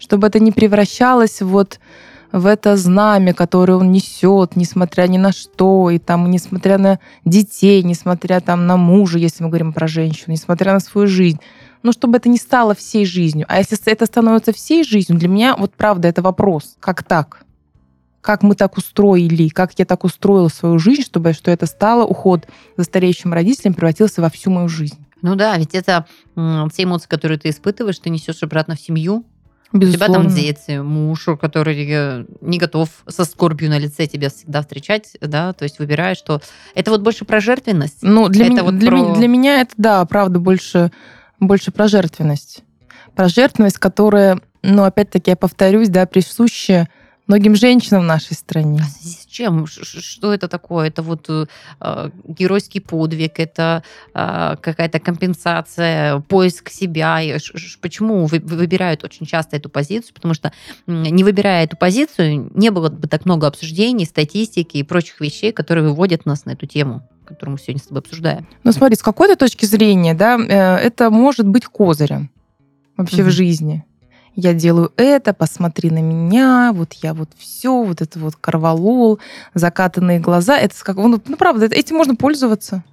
Чтобы 0.00 0.26
это 0.26 0.40
не 0.40 0.50
превращалось 0.50 1.40
вот 1.40 1.78
в 2.32 2.44
это 2.44 2.76
знамя, 2.76 3.34
которое 3.34 3.74
он 3.74 3.92
несет, 3.92 4.56
несмотря 4.56 5.06
ни 5.06 5.16
на 5.16 5.30
что, 5.30 5.90
и 5.90 5.98
там, 5.98 6.28
несмотря 6.28 6.76
на 6.76 6.98
детей, 7.24 7.84
несмотря 7.84 8.40
там 8.40 8.66
на 8.66 8.76
мужа, 8.76 9.18
если 9.18 9.44
мы 9.44 9.48
говорим 9.48 9.72
про 9.72 9.86
женщину, 9.86 10.32
несмотря 10.32 10.72
на 10.72 10.80
свою 10.80 11.06
жизнь. 11.06 11.38
Ну, 11.84 11.92
чтобы 11.92 12.16
это 12.16 12.28
не 12.28 12.36
стало 12.36 12.74
всей 12.74 13.06
жизнью. 13.06 13.46
А 13.48 13.58
если 13.58 13.78
это 13.86 14.06
становится 14.06 14.52
всей 14.52 14.82
жизнью, 14.82 15.20
для 15.20 15.28
меня, 15.28 15.54
вот 15.56 15.72
правда, 15.74 16.08
это 16.08 16.20
вопрос. 16.20 16.76
Как 16.80 17.04
так? 17.04 17.45
Как 18.26 18.42
мы 18.42 18.56
так 18.56 18.76
устроили, 18.76 19.46
как 19.46 19.78
я 19.78 19.84
так 19.84 20.02
устроила 20.02 20.48
свою 20.48 20.80
жизнь, 20.80 21.02
чтобы 21.02 21.32
что 21.32 21.52
это 21.52 21.66
стало, 21.66 22.04
уход 22.04 22.48
за 22.76 22.82
стареющим 22.82 23.32
родителем 23.32 23.72
превратился 23.72 24.20
во 24.20 24.30
всю 24.30 24.50
мою 24.50 24.68
жизнь. 24.68 24.98
Ну 25.22 25.36
да, 25.36 25.56
ведь 25.56 25.76
это 25.76 26.06
все 26.34 26.82
эмоции, 26.82 27.06
которые 27.06 27.38
ты 27.38 27.50
испытываешь, 27.50 28.00
ты 28.00 28.10
несешь 28.10 28.42
обратно 28.42 28.74
в 28.74 28.80
семью. 28.80 29.24
У 29.72 29.78
тебя 29.78 29.86
Безусловно. 29.86 30.24
там 30.24 30.34
дети, 30.34 30.78
муж, 30.78 31.28
который 31.40 31.86
э, 31.88 32.24
не 32.40 32.58
готов 32.58 32.88
со 33.06 33.24
скорбью 33.24 33.70
на 33.70 33.78
лице 33.78 34.06
тебя 34.08 34.28
всегда 34.28 34.62
встречать, 34.62 35.16
да, 35.20 35.52
то 35.52 35.62
есть 35.62 35.78
выбирает, 35.78 36.18
что 36.18 36.42
это 36.74 36.90
вот 36.90 37.02
больше 37.02 37.24
про 37.24 37.38
жертвенность. 37.38 37.98
Ну, 38.02 38.28
для, 38.28 38.48
меня, 38.48 38.64
вот 38.64 38.76
для, 38.76 38.90
про- 38.90 38.98
меня, 38.98 39.14
для 39.14 39.28
меня 39.28 39.60
это, 39.60 39.72
да, 39.76 40.04
правда, 40.04 40.40
больше, 40.40 40.90
больше 41.38 41.70
про 41.70 41.86
жертвенность. 41.86 42.64
Про 43.14 43.28
жертвенность, 43.28 43.78
которая, 43.78 44.40
ну, 44.62 44.82
опять-таки, 44.82 45.30
я 45.30 45.36
повторюсь, 45.36 45.90
да, 45.90 46.06
присуща 46.06 46.88
многим 47.26 47.54
женщинам 47.56 48.02
в 48.02 48.06
нашей 48.06 48.34
стране. 48.34 48.80
А 48.82 48.86
с 48.86 49.26
чем? 49.26 49.66
Что 49.66 50.32
это 50.32 50.48
такое? 50.48 50.88
Это 50.88 51.02
вот 51.02 51.26
э, 51.28 51.46
э, 51.80 52.10
геройский 52.28 52.80
подвиг, 52.80 53.38
это 53.40 53.82
э, 54.14 54.56
какая-то 54.60 54.98
компенсация, 55.00 56.20
поиск 56.20 56.70
себя. 56.70 57.20
И 57.20 57.36
Почему 57.80 58.26
вы- 58.26 58.38
вы- 58.40 58.56
выбирают 58.56 59.04
очень 59.04 59.26
часто 59.26 59.56
эту 59.56 59.68
позицию? 59.68 60.14
Потому 60.14 60.34
что 60.34 60.52
не 60.86 61.24
выбирая 61.24 61.64
эту 61.64 61.76
позицию, 61.76 62.50
не 62.54 62.70
было 62.70 62.88
бы 62.88 63.08
так 63.08 63.24
много 63.24 63.46
обсуждений, 63.46 64.04
статистики 64.04 64.78
и 64.78 64.82
прочих 64.82 65.20
вещей, 65.20 65.52
которые 65.52 65.84
выводят 65.88 66.26
нас 66.26 66.44
на 66.44 66.50
эту 66.52 66.66
тему 66.66 67.02
которую 67.26 67.54
мы 67.54 67.58
сегодня 67.58 67.82
с 67.82 67.86
тобой 67.88 68.02
обсуждаем. 68.02 68.46
Ну, 68.62 68.70
смотри, 68.70 68.94
с 68.94 69.02
какой-то 69.02 69.34
точки 69.34 69.64
зрения, 69.64 70.14
да, 70.14 70.38
э, 70.38 70.76
это 70.76 71.10
может 71.10 71.44
быть 71.48 71.64
козырем 71.66 72.30
вообще 72.96 73.22
Мгм. 73.22 73.30
в 73.30 73.32
жизни. 73.32 73.84
Я 74.36 74.52
делаю 74.52 74.92
это, 74.98 75.32
посмотри 75.32 75.90
на 75.90 76.02
меня, 76.02 76.72
вот 76.74 76.92
я 77.02 77.14
вот 77.14 77.30
все, 77.38 77.82
вот 77.82 78.02
это 78.02 78.18
вот 78.18 78.36
корвалол, 78.36 79.18
закатанные 79.54 80.20
глаза. 80.20 80.58
Это 80.58 80.74
как, 80.82 80.96
ну, 80.96 81.20
ну, 81.26 81.36
правда, 81.36 81.64
этим 81.64 81.96
можно 81.96 82.14
пользоваться. 82.14 82.84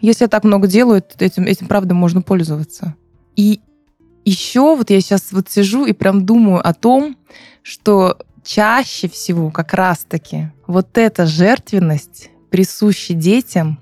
Если 0.00 0.24
я 0.24 0.28
так 0.28 0.44
много 0.44 0.68
делаю, 0.68 1.02
этим, 1.18 1.42
этим 1.44 1.66
правда 1.66 1.94
можно 1.94 2.22
пользоваться. 2.22 2.94
И 3.34 3.60
еще 4.24 4.76
вот 4.76 4.90
я 4.90 5.00
сейчас 5.00 5.32
вот 5.32 5.50
сижу 5.50 5.84
и 5.84 5.92
прям 5.92 6.24
думаю 6.24 6.66
о 6.66 6.72
том, 6.72 7.16
что 7.62 8.16
чаще 8.44 9.08
всего 9.08 9.50
как 9.50 9.74
раз-таки 9.74 10.52
вот 10.68 10.96
эта 10.96 11.26
жертвенность 11.26 12.30
присуща 12.50 13.14
детям, 13.14 13.80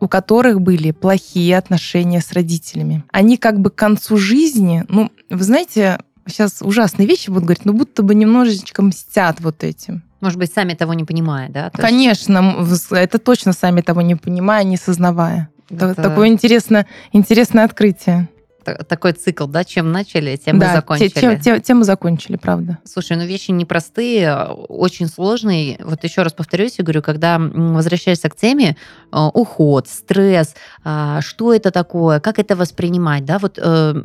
у 0.00 0.08
которых 0.08 0.62
были 0.62 0.90
плохие 0.90 1.58
отношения 1.58 2.22
с 2.22 2.32
родителями. 2.32 3.04
Они 3.10 3.36
как 3.36 3.60
бы 3.60 3.70
к 3.70 3.74
концу 3.74 4.16
жизни, 4.16 4.84
ну, 4.88 5.10
вы 5.28 5.42
знаете, 5.44 5.98
сейчас 6.26 6.62
ужасные 6.62 7.06
вещи 7.06 7.30
будут 7.30 7.44
говорить, 7.44 7.64
но 7.64 7.72
будто 7.72 8.02
бы 8.02 8.14
немножечко 8.14 8.82
мстят 8.82 9.40
вот 9.40 9.64
этим. 9.64 10.02
Может 10.20 10.38
быть, 10.38 10.52
сами 10.52 10.74
того 10.74 10.94
не 10.94 11.04
понимая, 11.04 11.50
да? 11.50 11.70
То 11.70 11.82
Конечно, 11.82 12.56
есть... 12.60 12.86
это 12.90 13.18
точно 13.18 13.52
сами 13.52 13.82
того 13.82 14.00
не 14.00 14.14
понимая, 14.14 14.64
не 14.64 14.76
сознавая. 14.76 15.50
Это... 15.68 15.94
Такое 15.94 16.28
интересное, 16.28 16.86
интересное 17.12 17.64
открытие 17.64 18.28
такой 18.64 19.12
цикл, 19.12 19.46
да, 19.46 19.64
чем 19.64 19.92
начали, 19.92 20.36
тем 20.36 20.58
да, 20.58 20.72
и 20.72 20.76
закончили. 20.76 21.08
Тем, 21.08 21.40
тем, 21.40 21.60
тем 21.60 21.80
и 21.82 21.84
закончили, 21.84 22.36
правда. 22.36 22.78
Слушай, 22.84 23.16
ну 23.16 23.24
вещи 23.24 23.50
непростые, 23.50 24.34
очень 24.68 25.06
сложные. 25.06 25.78
Вот 25.84 26.02
еще 26.04 26.22
раз 26.22 26.32
повторюсь, 26.32 26.76
я 26.78 26.84
говорю, 26.84 27.02
когда 27.02 27.38
возвращаешься 27.38 28.28
к 28.30 28.36
теме, 28.36 28.76
э, 29.12 29.30
уход, 29.34 29.88
стресс, 29.88 30.54
а, 30.82 31.20
что 31.20 31.52
это 31.52 31.70
такое, 31.70 32.20
как 32.20 32.38
это 32.38 32.56
воспринимать, 32.56 33.24
да, 33.24 33.38
вот 33.38 33.58
э, 33.62 34.02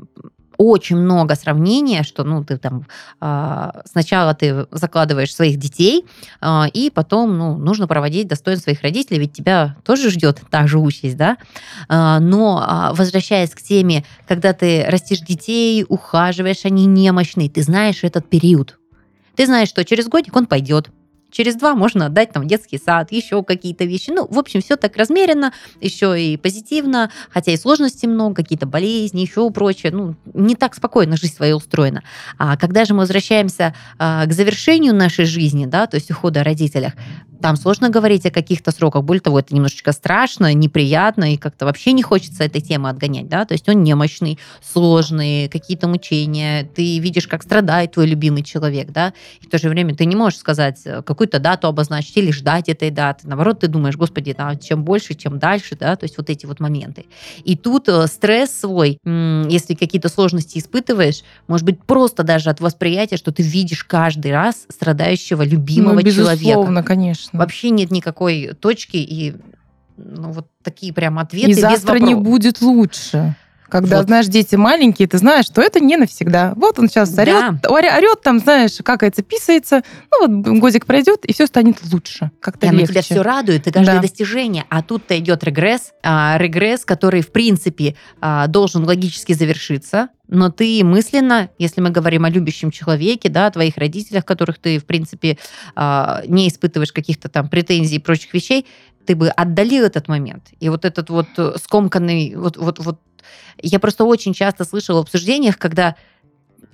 очень 0.60 0.98
много 0.98 1.36
сравнения, 1.36 2.04
что 2.04 2.26
ну 2.26 2.44
ты 2.44 2.58
там 2.58 2.86
э, 3.22 3.70
сначала 3.86 4.34
ты 4.34 4.68
закладываешь 4.72 5.34
своих 5.34 5.58
детей, 5.58 6.06
э, 6.42 6.64
и 6.74 6.90
потом 6.90 7.38
ну, 7.38 7.58
нужно 7.58 7.88
проводить 7.88 8.28
достойно 8.28 8.60
своих 8.60 8.82
родителей, 8.82 9.20
ведь 9.20 9.32
тебя 9.32 9.78
тоже 9.86 10.10
ждет 10.10 10.42
та 10.52 10.68
же 10.68 10.78
участь, 10.78 11.16
да. 11.16 11.38
Э, 11.88 12.20
но 12.20 12.92
возвращаясь 12.94 13.52
к 13.52 13.62
теме, 13.62 14.04
когда 14.28 14.52
ты 14.52 14.84
растишь 14.86 15.22
детей, 15.22 15.86
ухаживаешь, 15.88 16.66
они 16.66 16.86
немощные, 16.86 17.50
ты 17.50 17.64
знаешь 17.64 18.04
этот 18.04 18.30
период. 18.30 18.78
Ты 19.38 19.46
знаешь, 19.46 19.70
что 19.70 19.86
через 19.86 20.08
годик 20.10 20.36
он 20.36 20.46
пойдет, 20.46 20.90
Через 21.32 21.56
два 21.56 21.76
можно 21.76 22.08
отдать 22.08 22.32
там 22.32 22.48
детский 22.48 22.78
сад, 22.78 23.12
еще 23.12 23.44
какие-то 23.44 23.86
вещи. 23.86 24.12
Ну, 24.12 24.28
в 24.30 24.38
общем, 24.38 24.62
все 24.62 24.76
так 24.76 24.96
размеренно, 24.98 25.54
еще 25.82 26.20
и 26.22 26.38
позитивно, 26.38 27.12
хотя 27.30 27.52
и 27.52 27.58
сложностей 27.58 28.08
много, 28.08 28.36
какие-то 28.36 28.66
болезни, 28.66 29.22
еще 29.22 29.50
прочее. 29.52 29.92
Ну, 29.92 30.16
не 30.34 30.56
так 30.56 30.76
спокойно 30.76 31.18
жизнь 31.18 31.36
своя 31.36 31.56
устроена. 31.56 32.04
А 32.38 32.58
когда 32.58 32.86
же 32.86 32.94
мы 32.94 33.02
возвращаемся 33.02 33.76
а, 33.98 34.26
к 34.26 34.34
завершению 34.34 34.96
нашей 34.96 35.26
жизни, 35.26 35.66
да, 35.66 35.88
то 35.88 35.96
есть 35.96 36.12
ухода 36.12 36.42
о 36.42 36.44
родителях, 36.44 36.94
там 37.42 37.56
сложно 37.56 37.90
говорить 37.90 38.26
о 38.26 38.32
каких-то 38.32 38.72
сроках. 38.72 39.04
Более 39.04 39.22
того, 39.22 39.40
это 39.40 39.54
немножечко 39.54 39.92
страшно, 39.92 40.54
неприятно, 40.54 41.34
и 41.34 41.38
как-то 41.38 41.66
вообще 41.66 41.92
не 41.92 42.02
хочется 42.02 42.44
этой 42.44 42.62
темы 42.62 42.90
отгонять, 42.90 43.28
да, 43.28 43.46
то 43.46 43.54
есть 43.54 43.70
он 43.70 43.84
немощный, 43.84 44.40
сложный, 44.62 45.48
какие-то 45.50 45.88
мучения, 45.88 46.64
ты 46.76 46.98
видишь, 46.98 47.28
как 47.28 47.44
страдает 47.44 47.92
твой 47.92 48.08
любимый 48.08 48.44
человек, 48.44 48.92
да, 48.92 49.14
и 49.42 49.46
в 49.46 49.50
то 49.50 49.60
же 49.60 49.70
время 49.70 49.96
ты 49.96 50.06
не 50.06 50.16
можешь 50.16 50.40
сказать, 50.40 50.82
как 51.06 51.20
какую-то 51.20 51.40
дату 51.40 51.68
обозначить 51.68 52.16
или 52.16 52.32
ждать 52.32 52.70
этой 52.70 52.92
даты. 52.92 53.28
Наоборот, 53.28 53.60
ты 53.60 53.68
думаешь, 53.68 53.98
господи, 53.98 54.34
да, 54.38 54.56
чем 54.56 54.86
больше, 54.86 55.16
чем 55.16 55.38
дальше, 55.38 55.76
да, 55.78 55.98
то 55.98 56.06
есть 56.06 56.18
вот 56.18 56.30
эти 56.30 56.46
вот 56.46 56.62
моменты. 56.62 57.08
И 57.44 57.58
тут 57.58 57.90
э, 57.90 58.08
стресс 58.08 58.52
свой, 58.58 59.00
если 59.04 59.74
какие-то 59.74 60.08
сложности 60.08 60.60
испытываешь, 60.60 61.24
может 61.48 61.66
быть, 61.66 61.84
просто 61.84 62.24
даже 62.24 62.50
от 62.50 62.62
восприятия, 62.62 63.18
что 63.18 63.34
ты 63.34 63.44
видишь 63.44 63.84
каждый 63.84 64.32
раз 64.32 64.66
страдающего 64.70 65.44
любимого 65.44 65.96
ну, 65.96 66.02
безусловно, 66.02 66.38
человека. 66.38 66.84
конечно. 66.84 67.29
Вообще 67.34 67.70
нет 67.70 67.92
никакой 67.92 68.54
точки 68.60 68.98
и 68.98 69.36
ну, 69.98 70.32
вот 70.32 70.48
такие 70.64 70.94
прям 70.94 71.20
ответы. 71.20 71.52
И 71.52 71.54
завтра 71.54 72.00
не 72.00 72.16
будет 72.16 72.62
лучше. 72.62 73.36
Когда, 73.70 73.98
вот. 73.98 74.08
знаешь, 74.08 74.26
дети 74.26 74.56
маленькие, 74.56 75.08
ты 75.08 75.20
знаешь, 75.20 75.46
что 75.46 75.62
это 75.62 75.80
не 75.80 75.96
навсегда. 75.96 76.54
Вот 76.56 76.80
он 76.80 76.90
сейчас 76.90 77.16
орет, 77.18 77.62
да. 77.62 77.70
орет 77.70 78.22
там, 78.24 78.40
знаешь, 78.40 78.80
как 78.84 79.04
это 79.04 79.22
писается. 79.22 79.84
Ну 80.12 80.28
вот 80.28 80.60
годик 80.60 80.88
пройдет, 80.88 81.24
и 81.26 81.34
все 81.34 81.46
станет 81.46 81.78
лучше. 81.92 82.32
Как-то 82.40 82.66
да, 82.68 82.74
легче. 82.74 82.94
тебя 82.94 83.02
все 83.04 83.22
радует, 83.22 83.68
и 83.68 83.72
каждое 83.72 83.98
да. 83.98 84.02
достижение. 84.02 84.66
А 84.70 84.82
тут-то 84.82 85.18
идет 85.20 85.44
регресс. 85.44 85.92
А, 86.02 86.38
регресс, 86.40 86.84
который, 86.84 87.22
в 87.22 87.32
принципе, 87.32 87.96
а, 88.20 88.48
должен 88.48 88.86
логически 88.86 89.34
завершиться, 89.34 90.10
но 90.30 90.52
ты 90.52 90.84
мысленно, 90.84 91.50
если 91.58 91.82
мы 91.82 91.90
говорим 91.90 92.24
о 92.24 92.30
любящем 92.30 92.70
человеке, 92.72 93.30
да, 93.30 93.48
о 93.48 93.52
твоих 93.52 93.78
родителях, 93.78 94.26
которых 94.26 94.60
ты, 94.60 94.78
в 94.78 94.86
принципе, 94.86 95.38
а, 95.76 96.22
не 96.28 96.48
испытываешь 96.48 96.94
каких-то 96.94 97.30
там 97.30 97.50
претензий 97.50 97.96
и 97.96 98.00
прочих 98.00 98.34
вещей, 98.34 98.66
ты 99.06 99.16
бы 99.16 99.30
отдалил 99.30 99.84
этот 99.84 100.08
момент. 100.08 100.50
И 100.60 100.70
вот 100.70 100.86
этот 100.86 101.10
вот 101.10 101.28
э, 101.38 101.54
скомканный, 101.58 102.36
вот, 102.36 102.58
вот, 102.58 102.78
вот 102.78 103.00
я 103.60 103.80
просто 103.80 104.04
очень 104.04 104.36
часто 104.36 104.66
слышала 104.66 105.00
в 105.00 105.04
обсуждениях, 105.04 105.58
когда 105.58 105.96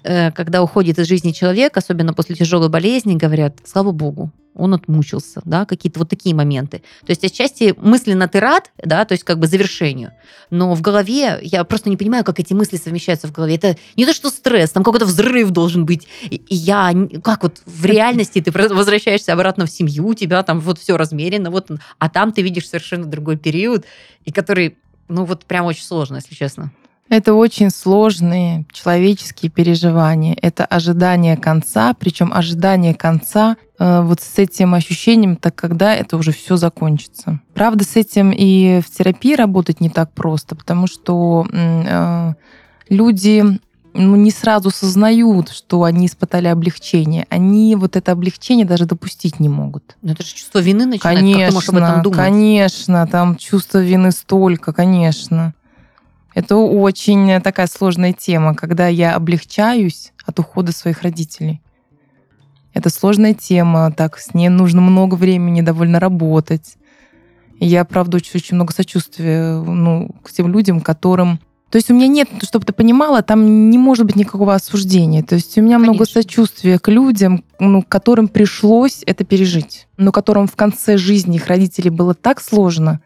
э, 0.03 0.31
когда 0.31 0.61
уходит 0.61 0.99
из 0.99 1.07
жизни 1.07 1.31
человек, 1.31 1.77
особенно 1.77 2.13
после 2.13 2.35
тяжелой 2.35 2.67
болезни, 2.67 3.15
говорят, 3.15 3.59
слава 3.65 3.91
богу, 3.91 4.31
он 4.55 4.73
отмучился, 4.73 5.41
да, 5.45 5.65
какие-то 5.65 5.99
вот 5.99 6.09
такие 6.09 6.33
моменты. 6.33 6.79
То 7.05 7.11
есть 7.11 7.23
отчасти 7.23 7.75
мысленно 7.77 8.27
ты 8.27 8.39
рад, 8.39 8.71
да, 8.83 9.05
то 9.05 9.13
есть 9.13 9.23
как 9.23 9.39
бы 9.39 9.47
завершению, 9.47 10.11
но 10.49 10.73
в 10.73 10.81
голове 10.81 11.39
я 11.41 11.63
просто 11.63 11.89
не 11.89 11.97
понимаю, 11.97 12.23
как 12.23 12.39
эти 12.39 12.53
мысли 12.53 12.77
совмещаются 12.77 13.27
в 13.27 13.31
голове. 13.31 13.55
Это 13.55 13.77
не 13.95 14.05
то, 14.05 14.13
что 14.13 14.29
стресс, 14.29 14.71
там 14.71 14.83
какой-то 14.83 15.05
взрыв 15.05 15.51
должен 15.51 15.85
быть. 15.85 16.07
И 16.29 16.41
я, 16.49 16.93
как 17.23 17.43
вот 17.43 17.61
в 17.65 17.85
реальности 17.85 18.41
ты 18.41 18.51
возвращаешься 18.51 19.33
обратно 19.33 19.65
в 19.65 19.71
семью, 19.71 20.07
у 20.07 20.13
тебя 20.13 20.41
там 20.43 20.59
вот 20.59 20.79
все 20.79 20.97
размерено, 20.97 21.51
вот, 21.51 21.69
а 21.99 22.09
там 22.09 22.31
ты 22.31 22.41
видишь 22.41 22.67
совершенно 22.67 23.05
другой 23.05 23.37
период, 23.37 23.85
и 24.23 24.31
который, 24.31 24.77
ну 25.07 25.25
вот 25.25 25.45
прям 25.45 25.65
очень 25.65 25.83
сложно, 25.83 26.17
если 26.17 26.33
честно. 26.33 26.71
Это 27.07 27.35
очень 27.35 27.69
сложные 27.69 28.65
человеческие 28.71 29.51
переживания. 29.51 30.35
Это 30.41 30.65
ожидание 30.65 31.37
конца, 31.37 31.93
причем 31.93 32.33
ожидание 32.33 32.95
конца 32.95 33.57
вот 33.77 34.21
с 34.21 34.37
этим 34.37 34.73
ощущением, 34.73 35.35
так 35.35 35.55
когда 35.55 35.93
это 35.93 36.17
уже 36.17 36.31
все 36.31 36.55
закончится. 36.55 37.41
Правда, 37.53 37.83
с 37.83 37.95
этим 37.95 38.31
и 38.31 38.81
в 38.81 38.89
терапии 38.89 39.35
работать 39.35 39.81
не 39.81 39.89
так 39.89 40.11
просто, 40.13 40.55
потому 40.55 40.87
что 40.87 41.45
э, 41.51 42.33
люди 42.89 43.59
ну, 43.95 44.15
не 44.17 44.31
сразу 44.31 44.71
сознают, 44.71 45.49
что 45.49 45.83
они 45.83 46.07
испытали 46.07 46.47
облегчение. 46.47 47.25
Они 47.29 47.75
вот 47.75 47.95
это 47.95 48.11
облегчение 48.11 48.65
даже 48.65 48.85
допустить 48.85 49.39
не 49.39 49.49
могут. 49.49 49.95
Но 50.01 50.11
это 50.11 50.23
же 50.23 50.33
чувство 50.33 50.59
вины 50.59 50.85
начинает. 50.85 51.19
Конечно, 51.19 51.39
как 51.39 51.49
ты 51.49 51.53
можешь 51.53 51.69
об 51.69 51.75
этом 51.77 52.01
думать? 52.01 52.19
конечно, 52.19 53.07
там 53.07 53.37
чувство 53.37 53.79
вины 53.79 54.11
столько, 54.11 54.73
конечно. 54.73 55.53
Это 56.33 56.57
очень 56.57 57.41
такая 57.41 57.67
сложная 57.67 58.11
тема, 58.11 58.53
когда 58.53 58.87
я 58.87 59.15
облегчаюсь 59.15 60.11
от 60.25 60.37
ухода 60.39 60.73
своих 60.73 61.01
родителей. 61.01 61.61
Это 62.75 62.89
сложная 62.89 63.33
тема, 63.33 63.91
так 63.91 64.19
с 64.19 64.35
ней 64.35 64.49
нужно 64.49 64.81
много 64.81 65.15
времени 65.15 65.61
довольно 65.61 65.99
работать. 65.99 66.75
И 67.59 67.65
я, 67.65 67.83
правда, 67.85 68.17
очень, 68.17 68.33
очень 68.35 68.55
много 68.55 68.71
сочувствия 68.73 69.59
ну, 69.59 70.11
к 70.21 70.31
тем 70.31 70.51
людям, 70.51 70.81
которым... 70.81 71.39
То 71.71 71.77
есть 71.77 71.89
у 71.89 71.95
меня 71.95 72.07
нет, 72.07 72.29
чтобы 72.43 72.65
ты 72.65 72.73
понимала, 72.73 73.23
там 73.23 73.71
не 73.71 73.79
может 73.79 74.05
быть 74.05 74.15
никакого 74.15 74.53
осуждения. 74.53 75.23
То 75.23 75.33
есть 75.33 75.57
у 75.57 75.61
меня 75.61 75.77
Конечно. 75.77 75.93
много 75.93 76.05
сочувствия 76.05 76.77
к 76.77 76.87
людям, 76.89 77.43
ну, 77.59 77.81
которым 77.81 78.27
пришлось 78.27 79.01
это 79.07 79.23
пережить, 79.25 79.87
но 79.97 80.11
которым 80.11 80.45
в 80.47 80.55
конце 80.55 80.97
жизни 80.97 81.37
их 81.37 81.47
родителей 81.47 81.89
было 81.89 82.13
так 82.13 82.39
сложно, 82.39 83.01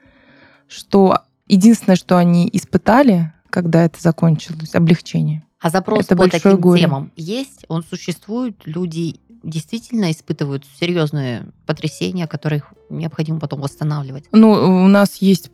что 0.67 1.19
Единственное, 1.49 1.95
что 1.95 2.15
они 2.15 2.47
испытали, 2.53 3.33
когда 3.49 3.83
это 3.83 3.99
закончилось, 3.99 4.75
облегчение. 4.75 5.43
А 5.59 5.71
запрос 5.71 6.05
это 6.05 6.15
по 6.15 6.29
таким 6.29 6.57
горе. 6.57 6.83
темам 6.83 7.11
есть? 7.15 7.65
Он 7.67 7.83
существует? 7.83 8.55
Люди 8.65 9.19
действительно 9.43 10.11
испытывают 10.11 10.65
серьезные 10.79 11.47
потрясения, 11.65 12.27
которых 12.27 12.73
необходимо 12.89 13.39
потом 13.39 13.61
восстанавливать? 13.61 14.25
Ну, 14.31 14.51
у 14.51 14.87
нас 14.87 15.17
есть 15.17 15.49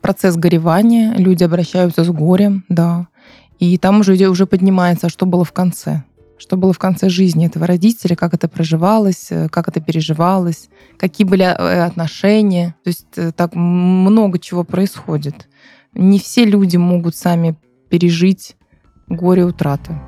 процесс 0.00 0.36
горевания, 0.36 1.14
люди 1.16 1.44
обращаются 1.44 2.04
с 2.04 2.08
горем, 2.08 2.64
да. 2.68 3.08
И 3.58 3.78
там 3.78 4.00
уже, 4.00 4.14
уже 4.28 4.46
поднимается, 4.46 5.08
что 5.08 5.26
было 5.26 5.44
в 5.44 5.52
конце 5.52 6.04
что 6.36 6.56
было 6.56 6.72
в 6.72 6.78
конце 6.78 7.08
жизни 7.08 7.46
этого 7.46 7.66
родителя, 7.66 8.16
как 8.16 8.34
это 8.34 8.48
проживалось, 8.48 9.28
э, 9.30 9.48
как 9.48 9.68
это 9.68 9.80
переживалось, 9.80 10.68
какие 10.98 11.26
были 11.26 11.44
э, 11.44 11.84
отношения. 11.84 12.74
То 12.84 12.88
есть 12.88 13.06
э, 13.16 13.32
так 13.32 13.54
много 13.54 14.38
чего 14.38 14.64
происходит. 14.64 15.48
Не 15.94 16.18
все 16.18 16.44
люди 16.44 16.76
могут 16.76 17.16
сами 17.16 17.56
пережить 17.88 18.56
горе 19.08 19.44
утраты. 19.44 19.98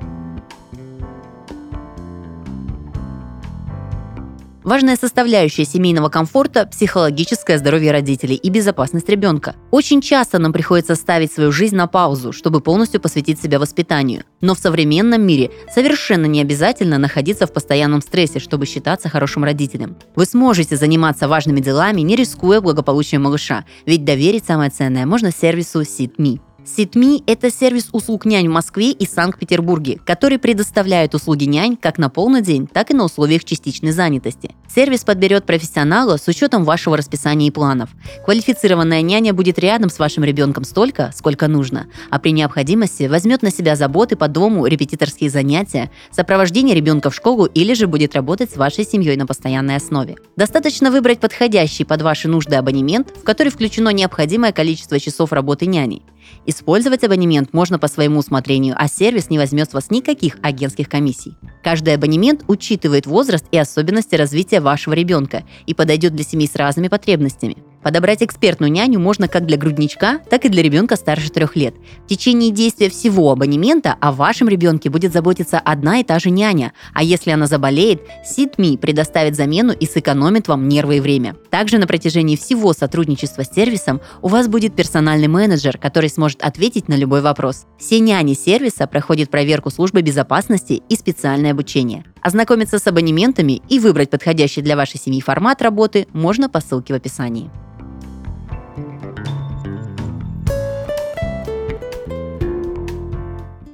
Важная 4.67 4.97
составляющая 4.97 5.63
семейного 5.63 6.09
комфорта– 6.09 6.65
психологическое 6.69 7.57
здоровье 7.57 7.93
родителей 7.93 8.35
и 8.35 8.49
безопасность 8.49 9.07
ребенка. 9.07 9.55
Очень 9.71 10.01
часто 10.01 10.39
нам 10.39 10.51
приходится 10.51 10.95
ставить 10.95 11.31
свою 11.31 11.53
жизнь 11.53 11.77
на 11.77 11.87
паузу, 11.87 12.33
чтобы 12.33 12.59
полностью 12.59 12.99
посвятить 12.99 13.41
себя 13.41 13.59
воспитанию. 13.59 14.25
Но 14.41 14.55
в 14.55 14.59
современном 14.59 15.21
мире 15.25 15.51
совершенно 15.73 16.25
не 16.25 16.41
обязательно 16.41 16.97
находиться 16.97 17.47
в 17.47 17.53
постоянном 17.53 18.01
стрессе, 18.01 18.39
чтобы 18.39 18.65
считаться 18.65 19.07
хорошим 19.07 19.45
родителем. 19.45 19.95
Вы 20.17 20.25
сможете 20.25 20.75
заниматься 20.75 21.29
важными 21.29 21.61
делами, 21.61 22.01
не 22.01 22.17
рискуя 22.17 22.59
благополучием 22.59 23.21
малыша, 23.21 23.63
ведь 23.85 24.03
доверить 24.03 24.43
самое 24.43 24.69
ценное 24.69 25.05
можно 25.05 25.31
сервису 25.31 25.83
SeedMe. 25.83 26.41
Ситми– 26.67 27.23
это 27.27 27.49
сервис 27.49 27.87
услуг 27.93 28.25
нянь 28.25 28.49
в 28.49 28.51
Москве 28.51 28.91
и 28.91 29.07
Санкт-Петербурге, 29.07 29.99
который 30.05 30.37
предоставляет 30.37 31.15
услуги 31.15 31.45
нянь 31.45 31.77
как 31.77 31.97
на 31.97 32.09
полный 32.09 32.41
день, 32.41 32.67
так 32.67 32.91
и 32.91 32.93
на 32.93 33.05
условиях 33.05 33.45
частичной 33.45 33.91
занятости. 33.91 34.53
Сервис 34.67 35.05
подберет 35.05 35.45
профессионала 35.45 36.17
с 36.17 36.27
учетом 36.27 36.65
вашего 36.65 36.97
расписания 36.97 37.47
и 37.47 37.51
планов. 37.51 37.89
Квалифицированная 38.25 39.01
няня 39.01 39.33
будет 39.33 39.57
рядом 39.59 39.89
с 39.89 39.97
вашим 39.97 40.25
ребенком 40.25 40.65
столько, 40.65 41.11
сколько 41.15 41.47
нужно, 41.47 41.87
а 42.09 42.19
при 42.19 42.31
необходимости 42.31 43.03
возьмет 43.03 43.43
на 43.43 43.49
себя 43.49 43.77
заботы 43.77 44.17
по 44.17 44.27
дому, 44.27 44.65
репетиторские 44.65 45.29
занятия, 45.29 45.89
сопровождение 46.11 46.75
ребенка 46.75 47.09
в 47.09 47.15
школу 47.15 47.45
или 47.45 47.73
же 47.75 47.87
будет 47.87 48.13
работать 48.13 48.51
с 48.51 48.57
вашей 48.57 48.83
семьей 48.83 49.15
на 49.15 49.25
постоянной 49.25 49.77
основе. 49.77 50.17
Достаточно 50.35 50.91
выбрать 50.91 51.21
подходящий 51.21 51.85
под 51.85 52.01
ваши 52.01 52.27
нужды 52.27 52.57
абонемент, 52.57 53.09
в 53.15 53.23
который 53.23 53.53
включено 53.53 53.89
необходимое 53.89 54.51
количество 54.51 54.99
часов 54.99 55.31
работы 55.31 55.65
няней. 55.65 56.03
Использовать 56.45 57.03
абонемент 57.03 57.53
можно 57.53 57.77
по 57.79 57.87
своему 57.87 58.19
усмотрению, 58.19 58.75
а 58.77 58.87
сервис 58.87 59.29
не 59.29 59.37
возьмет 59.37 59.69
с 59.69 59.73
вас 59.73 59.91
никаких 59.91 60.37
агентских 60.41 60.89
комиссий. 60.89 61.35
Каждый 61.63 61.93
абонемент 61.93 62.43
учитывает 62.47 63.05
возраст 63.05 63.45
и 63.51 63.57
особенности 63.57 64.15
развития 64.15 64.61
вашего 64.61 64.93
ребенка 64.93 65.43
и 65.65 65.73
подойдет 65.73 66.15
для 66.15 66.23
семей 66.23 66.47
с 66.47 66.55
разными 66.55 66.87
потребностями. 66.87 67.57
Подобрать 67.87 68.21
экспертную 68.21 68.69
няню 68.69 68.99
можно 68.99 69.29
как 69.29 69.45
для 69.45 69.55
грудничка, 69.55 70.19
так 70.29 70.43
и 70.43 70.49
для 70.49 70.61
ребенка 70.61 70.97
старше 70.97 71.29
трех 71.29 71.55
лет. 71.55 71.73
В 72.03 72.09
течение 72.09 72.51
действия 72.51 72.89
всего 72.89 73.31
абонемента 73.31 73.95
о 74.01 74.11
вашем 74.11 74.49
ребенке 74.49 74.89
будет 74.89 75.13
заботиться 75.13 75.57
одна 75.57 75.99
и 75.99 76.03
та 76.03 76.19
же 76.19 76.29
няня, 76.29 76.73
а 76.93 77.01
если 77.01 77.31
она 77.31 77.47
заболеет, 77.47 78.01
SitMe 78.29 78.77
предоставит 78.77 79.37
замену 79.37 79.71
и 79.71 79.85
сэкономит 79.85 80.49
вам 80.49 80.67
нервы 80.67 80.97
и 80.97 80.99
время. 80.99 81.37
Также 81.49 81.77
на 81.77 81.87
протяжении 81.87 82.35
всего 82.35 82.73
сотрудничества 82.73 83.43
с 83.43 83.53
сервисом 83.53 84.01
у 84.21 84.27
вас 84.27 84.49
будет 84.49 84.75
персональный 84.75 85.29
менеджер, 85.29 85.77
который 85.77 86.09
сможет 86.09 86.43
ответить 86.43 86.89
на 86.89 86.95
любой 86.95 87.21
вопрос. 87.21 87.67
Все 87.79 88.01
няни 88.01 88.33
сервиса 88.33 88.85
проходят 88.87 89.29
проверку 89.29 89.69
службы 89.69 90.01
безопасности 90.01 90.81
и 90.89 90.95
специальное 90.97 91.51
обучение. 91.51 92.03
Ознакомиться 92.21 92.79
с 92.79 92.87
абонементами 92.87 93.61
и 93.69 93.79
выбрать 93.79 94.09
подходящий 94.09 94.61
для 94.61 94.75
вашей 94.75 94.99
семьи 94.99 95.21
формат 95.21 95.61
работы 95.61 96.05
можно 96.11 96.49
по 96.49 96.59
ссылке 96.59 96.91
в 96.91 96.97
описании. 96.97 97.49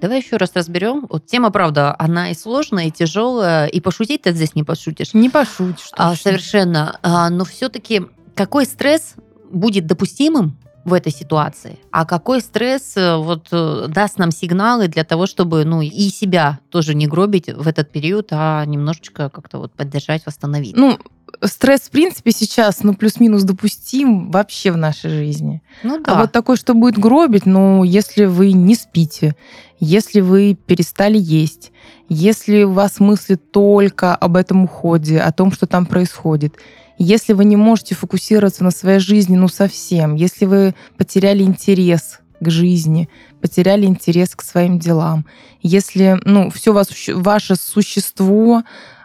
Давай 0.03 0.19
еще 0.19 0.35
раз 0.35 0.51
разберем. 0.53 1.07
Вот 1.09 1.27
тема, 1.27 1.49
правда, 1.49 1.95
она 1.97 2.29
и 2.31 2.33
сложная, 2.33 2.87
и 2.87 2.91
тяжелая, 2.91 3.67
и 3.67 3.79
пошутить 3.79 4.23
ты 4.23 4.33
здесь 4.33 4.53
не 4.53 4.65
пошутишь. 4.65 5.13
Не 5.13 5.29
пошутишь. 5.29 5.87
А, 5.93 6.13
совершенно. 6.17 6.99
А, 7.01 7.29
но 7.29 7.45
все-таки 7.45 8.01
какой 8.35 8.65
стресс 8.65 9.15
будет 9.49 9.87
допустимым 9.87 10.57
в 10.85 10.93
этой 10.93 11.11
ситуации, 11.11 11.79
а 11.91 12.05
какой 12.05 12.41
стресс 12.41 12.97
э, 12.97 13.15
вот 13.15 13.47
э, 13.51 13.85
даст 13.87 14.17
нам 14.17 14.31
сигналы 14.31 14.87
для 14.87 15.03
того, 15.03 15.27
чтобы 15.27 15.63
ну 15.65 15.81
и 15.81 16.09
себя 16.09 16.59
тоже 16.69 16.93
не 16.93 17.07
гробить 17.07 17.47
в 17.47 17.67
этот 17.67 17.91
период, 17.91 18.27
а 18.31 18.65
немножечко 18.65 19.29
как-то 19.29 19.59
вот 19.59 19.73
поддержать, 19.73 20.25
восстановить. 20.25 20.75
Ну, 20.75 20.97
стресс, 21.41 21.81
в 21.81 21.91
принципе, 21.91 22.31
сейчас, 22.31 22.83
ну, 22.83 22.93
плюс-минус 22.93 23.43
допустим 23.43 24.31
вообще 24.31 24.71
в 24.71 24.77
нашей 24.77 25.09
жизни. 25.09 25.61
Ну 25.83 25.95
А 26.03 26.13
да. 26.13 26.21
вот 26.21 26.31
такой, 26.31 26.57
что 26.57 26.73
будет 26.73 26.97
гробить, 26.97 27.45
ну, 27.45 27.83
если 27.83 28.25
вы 28.25 28.51
не 28.51 28.75
спите, 28.75 29.35
если 29.79 30.21
вы 30.21 30.55
перестали 30.55 31.17
есть, 31.17 31.71
если 32.09 32.63
у 32.63 32.71
вас 32.71 32.99
мысли 32.99 33.35
только 33.35 34.15
об 34.15 34.35
этом 34.35 34.65
уходе, 34.65 35.19
о 35.19 35.31
том, 35.31 35.51
что 35.51 35.65
там 35.65 35.85
происходит, 35.85 36.55
если 37.03 37.33
вы 37.33 37.45
не 37.45 37.55
можете 37.55 37.95
фокусироваться 37.95 38.63
на 38.63 38.71
своей 38.71 38.99
жизни, 38.99 39.35
ну, 39.35 39.47
совсем, 39.47 40.15
если 40.15 40.45
вы 40.45 40.75
потеряли 40.97 41.43
интерес 41.43 42.19
к 42.39 42.49
жизни, 42.49 43.09
потеряли 43.41 43.85
интерес 43.85 44.35
к 44.35 44.41
своим 44.41 44.79
делам, 44.79 45.25
если, 45.61 46.19
ну, 46.25 46.49
все 46.49 46.73
ваше 46.73 47.55
существо 47.55 48.63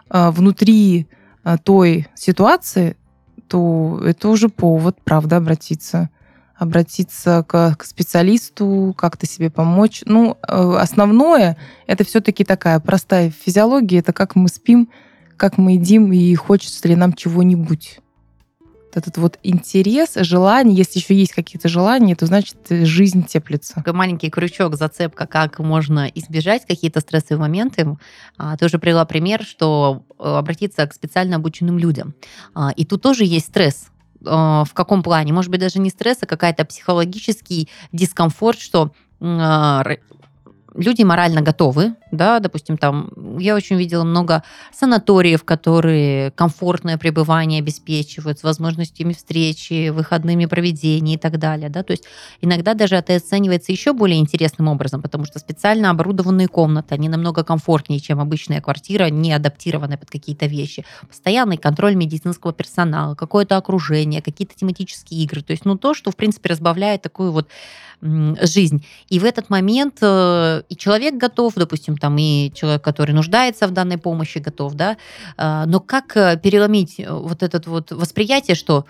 а, 0.09 0.31
внутри 0.31 1.07
а, 1.43 1.57
той 1.57 2.07
ситуации, 2.15 2.97
то 3.47 4.01
это 4.05 4.29
уже 4.29 4.49
повод, 4.49 4.97
правда, 5.03 5.37
обратиться 5.37 6.09
обратиться 6.59 7.45
к, 7.47 7.75
к 7.77 7.85
специалисту, 7.85 8.93
как-то 8.97 9.25
себе 9.25 9.49
помочь. 9.49 10.03
Ну, 10.05 10.37
э, 10.45 10.75
основное 10.77 11.55
это 11.87 12.03
все-таки 12.03 12.43
такая 12.43 12.81
простая 12.81 13.31
физиология, 13.31 13.99
это 13.99 14.11
как 14.11 14.35
мы 14.35 14.49
спим, 14.49 14.89
как 15.39 15.57
мы 15.57 15.73
едим 15.73 16.11
и 16.11 16.35
хочется 16.35 16.87
ли 16.87 16.95
нам 16.95 17.13
чего-нибудь. 17.13 17.99
Этот 18.93 19.17
вот 19.17 19.39
интерес, 19.43 20.15
желание, 20.15 20.75
если 20.75 20.99
еще 20.99 21.15
есть 21.15 21.31
какие-то 21.31 21.69
желания, 21.69 22.15
то 22.15 22.25
значит 22.25 22.57
жизнь 22.69 23.23
теплится. 23.23 23.75
Такой 23.75 23.93
маленький 23.93 24.29
крючок, 24.29 24.75
зацепка, 24.75 25.27
как 25.27 25.59
можно 25.59 26.07
избежать 26.07 26.65
какие-то 26.65 26.99
стрессовые 26.99 27.39
моменты. 27.39 27.97
А, 28.37 28.57
Ты 28.57 28.65
уже 28.65 28.79
привела 28.79 29.05
пример, 29.05 29.43
что 29.43 30.03
э, 30.17 30.23
обратиться 30.23 30.85
к 30.87 30.93
специально 30.93 31.35
обученным 31.35 31.77
людям. 31.77 32.15
А, 32.55 32.71
И 32.75 32.83
тут 32.83 33.03
тоже 33.03 33.25
есть 33.25 33.47
стресс. 33.47 33.89
А, 34.25 34.65
В 34.65 34.73
каком 34.73 35.03
плане? 35.03 35.33
Может 35.33 35.51
быть, 35.51 35.61
даже 35.61 35.79
не 35.79 35.91
стресс, 35.91 36.17
а 36.21 36.25
какая-то 36.25 36.65
психологический 36.65 37.69
дискомфорт, 37.91 38.59
что 38.59 38.91
люди 40.79 41.03
морально 41.03 41.41
готовы, 41.41 41.95
да, 42.11 42.39
допустим, 42.39 42.77
там, 42.77 43.09
я 43.39 43.55
очень 43.55 43.77
видела 43.77 44.03
много 44.03 44.43
санаториев, 44.73 45.43
которые 45.43 46.31
комфортное 46.31 46.97
пребывание 46.97 47.59
обеспечивают 47.59 48.39
с 48.39 48.43
возможностями 48.43 49.13
встречи, 49.13 49.89
выходными 49.89 50.45
проведений 50.45 51.15
и 51.15 51.17
так 51.17 51.37
далее, 51.37 51.69
да, 51.69 51.83
то 51.83 51.91
есть 51.91 52.05
иногда 52.41 52.73
даже 52.73 52.95
это 52.95 53.15
оценивается 53.15 53.71
еще 53.71 53.93
более 53.93 54.19
интересным 54.19 54.67
образом, 54.67 55.01
потому 55.01 55.25
что 55.25 55.39
специально 55.39 55.89
оборудованные 55.89 56.47
комнаты, 56.47 56.95
они 56.95 57.09
намного 57.09 57.43
комфортнее, 57.43 57.99
чем 57.99 58.19
обычная 58.19 58.61
квартира, 58.61 59.09
не 59.09 59.31
адаптированная 59.31 59.97
под 59.97 60.09
какие-то 60.09 60.45
вещи. 60.45 60.85
Постоянный 61.07 61.57
контроль 61.57 61.95
медицинского 61.95 62.53
персонала, 62.53 63.15
какое-то 63.15 63.57
окружение, 63.57 64.21
какие-то 64.21 64.55
тематические 64.55 65.23
игры, 65.23 65.41
то 65.41 65.51
есть, 65.51 65.65
ну, 65.65 65.77
то, 65.77 65.93
что, 65.93 66.11
в 66.11 66.15
принципе, 66.15 66.49
разбавляет 66.49 67.01
такую 67.01 67.31
вот 67.31 67.47
жизнь. 68.01 68.85
И 69.09 69.19
в 69.19 69.25
этот 69.25 69.49
момент 69.49 69.97
э, 70.01 70.63
и 70.69 70.75
человек 70.75 71.15
готов, 71.15 71.55
допустим, 71.55 71.97
там 71.99 72.17
и 72.17 72.51
человек, 72.53 72.83
который 72.83 73.11
нуждается 73.11 73.67
в 73.67 73.71
данной 73.71 73.97
помощи, 73.97 74.39
готов, 74.39 74.73
да. 74.73 74.97
А, 75.37 75.65
Но 75.65 75.79
как 75.79 76.15
э, 76.17 76.39
переломить 76.41 76.99
э, 76.99 77.11
вот 77.11 77.43
это 77.43 77.61
вот 77.69 77.91
восприятие, 77.91 78.55
что 78.55 78.85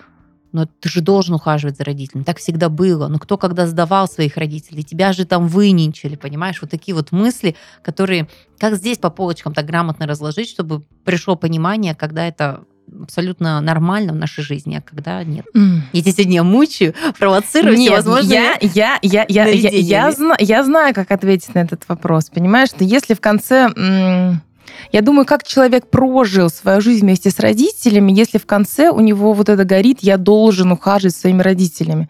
но 0.51 0.65
ты 0.65 0.89
же 0.89 1.01
должен 1.01 1.35
ухаживать 1.35 1.77
за 1.77 1.83
родителями. 1.83 2.23
Так 2.23 2.37
всегда 2.37 2.69
было. 2.69 3.07
Но 3.07 3.19
кто 3.19 3.37
когда 3.37 3.67
сдавал 3.67 4.07
своих 4.07 4.35
родителей? 4.35 4.83
Тебя 4.83 5.13
же 5.13 5.25
там 5.25 5.47
выненчили, 5.47 6.15
понимаешь? 6.15 6.59
Вот 6.61 6.71
такие 6.71 6.95
вот 6.95 7.11
мысли, 7.11 7.55
которые 7.83 8.27
как 8.57 8.75
здесь 8.75 8.97
по 8.97 9.09
полочкам 9.09 9.53
так 9.53 9.65
грамотно 9.65 10.07
разложить, 10.07 10.49
чтобы 10.49 10.81
пришло 11.05 11.35
понимание, 11.35 11.93
когда 11.93 12.27
это 12.27 12.63
абсолютно 13.01 13.59
нормально 13.61 14.13
в 14.13 14.15
нашей 14.15 14.43
жизни, 14.43 14.75
а 14.75 14.81
когда 14.81 15.23
нет. 15.23 15.45
Я 15.93 16.01
тебя 16.01 16.11
сегодня 16.11 16.43
мучаю, 16.43 16.93
провоцирую 17.17 17.77
Нет, 17.77 17.87
всевозможные... 17.87 18.39
я, 18.39 18.57
я, 18.61 18.99
я, 19.01 19.25
я, 19.27 19.47
я, 19.47 19.69
я, 19.69 20.11
зна- 20.11 20.37
я 20.39 20.63
знаю, 20.63 20.93
как 20.93 21.11
ответить 21.11 21.53
на 21.55 21.59
этот 21.59 21.83
вопрос. 21.87 22.29
Понимаешь, 22.29 22.69
что 22.69 22.83
если 22.83 23.13
в 23.13 23.21
конце... 23.21 23.69
Я 24.91 25.01
думаю, 25.01 25.25
как 25.25 25.43
человек 25.43 25.89
прожил 25.89 26.49
свою 26.49 26.79
жизнь 26.79 27.01
вместе 27.01 27.31
с 27.31 27.39
родителями, 27.39 28.11
если 28.11 28.37
в 28.37 28.45
конце 28.45 28.89
у 28.89 28.99
него 28.99 29.33
вот 29.33 29.49
это 29.49 29.65
горит, 29.65 29.99
я 30.01 30.17
должен 30.17 30.71
ухаживать 30.71 31.13
за 31.13 31.21
своими 31.21 31.41
родителями. 31.41 32.09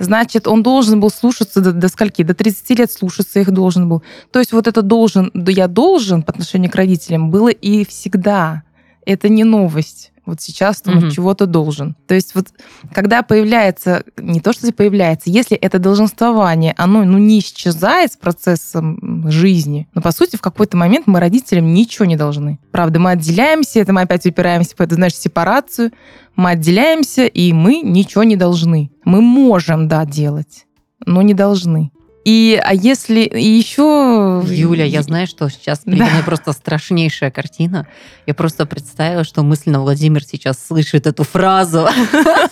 Значит, 0.00 0.48
он 0.48 0.62
должен 0.62 0.98
был 0.98 1.10
слушаться 1.10 1.60
до, 1.60 1.72
до 1.72 1.88
скольки? 1.88 2.22
До 2.22 2.34
30 2.34 2.78
лет 2.78 2.90
слушаться 2.90 3.38
их 3.38 3.50
должен 3.50 3.88
был. 3.88 4.02
То 4.32 4.38
есть 4.38 4.52
вот 4.52 4.66
это 4.66 4.80
должен, 4.80 5.30
да 5.34 5.52
я 5.52 5.68
должен 5.68 6.22
по 6.22 6.32
отношению 6.32 6.70
к 6.70 6.74
родителям 6.74 7.30
было 7.30 7.48
и 7.48 7.84
всегда. 7.84 8.62
Это 9.04 9.28
не 9.28 9.44
новость. 9.44 10.09
Вот 10.26 10.40
сейчас 10.40 10.82
он 10.86 10.96
Мгм. 10.96 11.10
чего-то 11.10 11.46
должен. 11.46 11.96
То 12.06 12.14
есть 12.14 12.34
вот 12.34 12.48
когда 12.92 13.22
появляется, 13.22 14.04
не 14.16 14.40
то 14.40 14.52
что 14.52 14.72
появляется, 14.72 15.30
если 15.30 15.56
это 15.56 15.78
долженствование, 15.78 16.74
оно 16.76 17.04
ну, 17.04 17.18
не 17.18 17.40
исчезает 17.40 18.12
с 18.12 18.16
процессом 18.16 19.30
жизни, 19.30 19.88
но 19.94 20.02
по 20.02 20.12
сути 20.12 20.36
в 20.36 20.40
какой-то 20.40 20.76
момент 20.76 21.06
мы 21.06 21.20
родителям 21.20 21.72
ничего 21.72 22.04
не 22.04 22.16
должны. 22.16 22.58
Правда, 22.70 22.98
мы 22.98 23.12
отделяемся, 23.12 23.80
это 23.80 23.92
мы 23.92 24.02
опять 24.02 24.26
упираемся 24.26 24.74
в 24.76 24.80
эту, 24.80 24.94
знаешь, 24.94 25.14
сепарацию, 25.14 25.92
мы 26.36 26.50
отделяемся, 26.50 27.26
и 27.26 27.52
мы 27.52 27.80
ничего 27.80 28.24
не 28.24 28.36
должны. 28.36 28.90
Мы 29.04 29.20
можем, 29.20 29.88
да, 29.88 30.04
делать, 30.04 30.66
но 31.04 31.22
не 31.22 31.34
должны. 31.34 31.90
И, 32.24 32.60
а 32.62 32.74
если 32.74 33.20
и 33.20 33.46
еще... 33.48 34.42
Юля, 34.46 34.84
я 34.84 35.02
знаю, 35.02 35.26
что 35.26 35.48
сейчас 35.48 35.80
передо 35.80 36.04
Да. 36.04 36.10
мной 36.10 36.22
просто 36.22 36.52
страшнейшая 36.52 37.30
картина. 37.30 37.86
Я 38.26 38.34
просто 38.34 38.66
представила, 38.66 39.24
что 39.24 39.42
мысленно 39.42 39.80
Владимир 39.80 40.22
сейчас 40.22 40.58
слышит 40.64 41.06
эту 41.06 41.24
фразу 41.24 41.88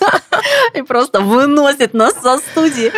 и 0.75 0.83
просто 0.83 1.21
выносит 1.21 1.93
нас 1.93 2.15
со 2.15 2.39
студии. 2.39 2.91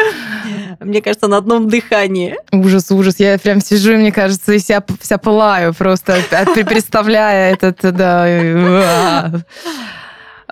Мне 0.79 1.03
кажется, 1.03 1.27
на 1.27 1.39
одном 1.39 1.69
дыхании. 1.69 2.37
Ужас, 2.53 2.91
ужас. 2.93 3.17
Я 3.19 3.37
прям 3.39 3.61
сижу, 3.61 3.93
и 3.93 3.97
мне 3.97 4.13
кажется, 4.13 4.53
и 4.53 4.59
вся, 4.59 4.83
вся 5.01 5.19
пылаю 5.19 5.75
просто, 5.75 6.19
представляя 6.65 7.53
этот, 7.53 7.81
да. 7.81 9.33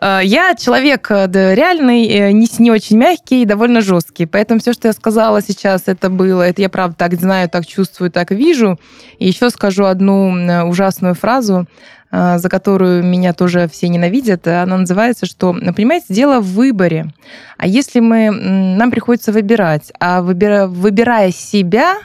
Э, 0.01 0.21
я 0.23 0.55
человек 0.55 1.09
да, 1.09 1.55
реальный, 1.55 2.33
не, 2.33 2.47
не 2.59 2.71
очень 2.71 2.97
мягкий 2.97 3.43
и 3.43 3.47
довольно 3.47 3.81
жесткий. 3.81 4.27
Поэтому 4.27 4.61
все, 4.61 4.73
что 4.73 4.89
я 4.89 4.93
сказала 4.93 5.43
сейчас, 5.43 5.85
это 5.87 6.11
было, 6.11 6.43
это 6.43 6.63
я 6.63 6.69
правда 6.69 6.97
так 6.97 7.15
знаю, 7.15 7.49
так 7.49 7.67
чувствую, 7.67 8.11
так 8.11 8.31
вижу. 8.31 8.79
И 9.19 9.27
еще 9.27 9.51
скажу 9.51 9.85
одну 9.85 10.69
ужасную 10.69 11.15
фразу, 11.15 11.67
за 12.11 12.49
которую 12.49 13.05
меня 13.05 13.35
тоже 13.35 13.69
все 13.69 13.89
ненавидят. 13.89 14.47
Она 14.47 14.79
называется, 14.79 15.27
что, 15.27 15.53
понимаете, 15.53 16.07
дело 16.09 16.41
в 16.41 16.55
выборе. 16.55 17.13
А 17.59 17.67
если 17.67 18.01
мы, 18.01 18.31
нам 18.31 18.91
приходится 18.91 19.31
выбирать, 19.31 19.93
а 20.01 20.23
выбирая, 20.23 20.69
выбирая 20.69 21.33
себя 21.33 21.99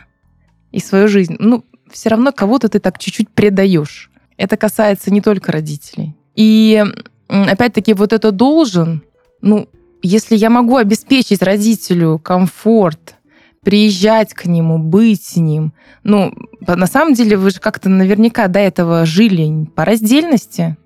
и 0.72 0.80
свою 0.80 1.08
жизнь, 1.08 1.38
ну, 1.40 1.64
все 1.90 2.10
равно 2.10 2.32
кого-то 2.32 2.68
ты 2.68 2.80
так 2.80 2.98
чуть-чуть 2.98 3.30
предаешь. 3.30 4.12
Это 4.36 4.58
касается 4.58 5.12
не 5.12 5.22
только 5.22 5.52
родителей. 5.52 6.16
И 6.36 6.84
опять-таки 7.28 7.94
вот 7.94 8.14
это 8.14 8.32
должен, 8.32 9.04
ну, 9.42 9.68
если 10.02 10.36
я 10.36 10.50
могу 10.50 10.78
обеспечить 10.78 11.42
родителю 11.42 12.20
комфорт, 12.20 13.16
приезжать 13.64 14.34
к 14.34 14.46
нему, 14.46 14.78
быть 14.78 15.24
с 15.24 15.38
ним, 15.38 15.74
ну, 16.04 16.34
на 16.68 16.88
самом 16.88 17.14
деле 17.14 17.38
вы 17.38 17.50
же 17.52 17.60
как-то 17.60 17.90
наверняка 17.90 18.48
до 18.48 18.60
этого 18.60 19.06
жили 19.06 19.66
по 19.76 19.86
раздельности, 19.86 20.78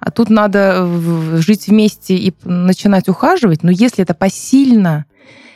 а 0.00 0.10
тут 0.10 0.30
надо 0.30 0.84
жить 1.38 1.68
вместе 1.68 2.16
и 2.16 2.34
начинать 2.44 3.08
ухаживать, 3.08 3.62
но 3.62 3.70
если 3.70 4.02
это 4.02 4.14
посильно, 4.14 5.06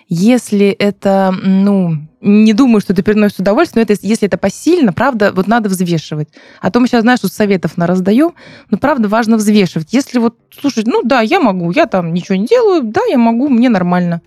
если 0.08 0.68
это, 0.68 1.34
ну, 1.42 2.06
не 2.26 2.52
думаю, 2.52 2.80
что 2.80 2.92
это 2.92 3.02
приносит 3.02 3.40
удовольствие, 3.40 3.84
но 3.86 3.92
это, 3.92 4.06
если 4.06 4.26
это 4.26 4.36
посильно, 4.36 4.92
правда, 4.92 5.32
вот 5.32 5.46
надо 5.46 5.68
взвешивать. 5.68 6.28
А 6.60 6.70
то 6.70 6.80
мы 6.80 6.88
сейчас, 6.88 7.02
знаешь, 7.02 7.20
тут 7.20 7.32
советов 7.32 7.76
на 7.76 7.86
раздаем, 7.86 8.32
но 8.70 8.78
правда 8.78 9.08
важно 9.08 9.36
взвешивать. 9.36 9.92
Если 9.92 10.18
вот, 10.18 10.36
слушай, 10.50 10.82
ну 10.86 11.02
да, 11.02 11.20
я 11.20 11.40
могу, 11.40 11.70
я 11.70 11.86
там 11.86 12.12
ничего 12.12 12.36
не 12.36 12.46
делаю, 12.46 12.82
да, 12.82 13.00
я 13.08 13.16
могу, 13.16 13.48
мне 13.48 13.68
нормально. 13.68 14.22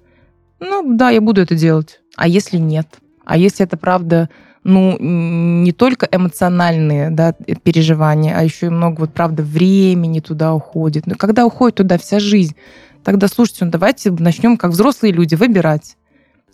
Ну 0.59 0.95
да, 0.95 1.09
я 1.09 1.19
буду 1.19 1.41
это 1.41 1.55
делать. 1.55 1.99
А 2.15 2.27
если 2.27 2.57
нет? 2.57 2.87
А 3.25 3.37
если 3.37 3.65
это 3.65 3.77
правда 3.77 4.29
ну, 4.63 4.97
не 4.99 5.71
только 5.71 6.07
эмоциональные 6.11 7.09
да, 7.09 7.33
переживания, 7.63 8.37
а 8.37 8.43
еще 8.43 8.67
и 8.67 8.69
много, 8.69 9.01
вот, 9.01 9.13
правда, 9.13 9.43
времени 9.43 10.19
туда 10.19 10.53
уходит. 10.53 11.07
Но 11.07 11.15
когда 11.15 11.45
уходит 11.45 11.77
туда 11.77 11.97
вся 11.97 12.19
жизнь, 12.19 12.55
тогда, 13.03 13.27
слушайте, 13.27 13.65
ну, 13.65 13.71
давайте 13.71 14.11
начнем, 14.11 14.57
как 14.57 14.71
взрослые 14.71 15.13
люди, 15.13 15.35
выбирать. 15.35 15.95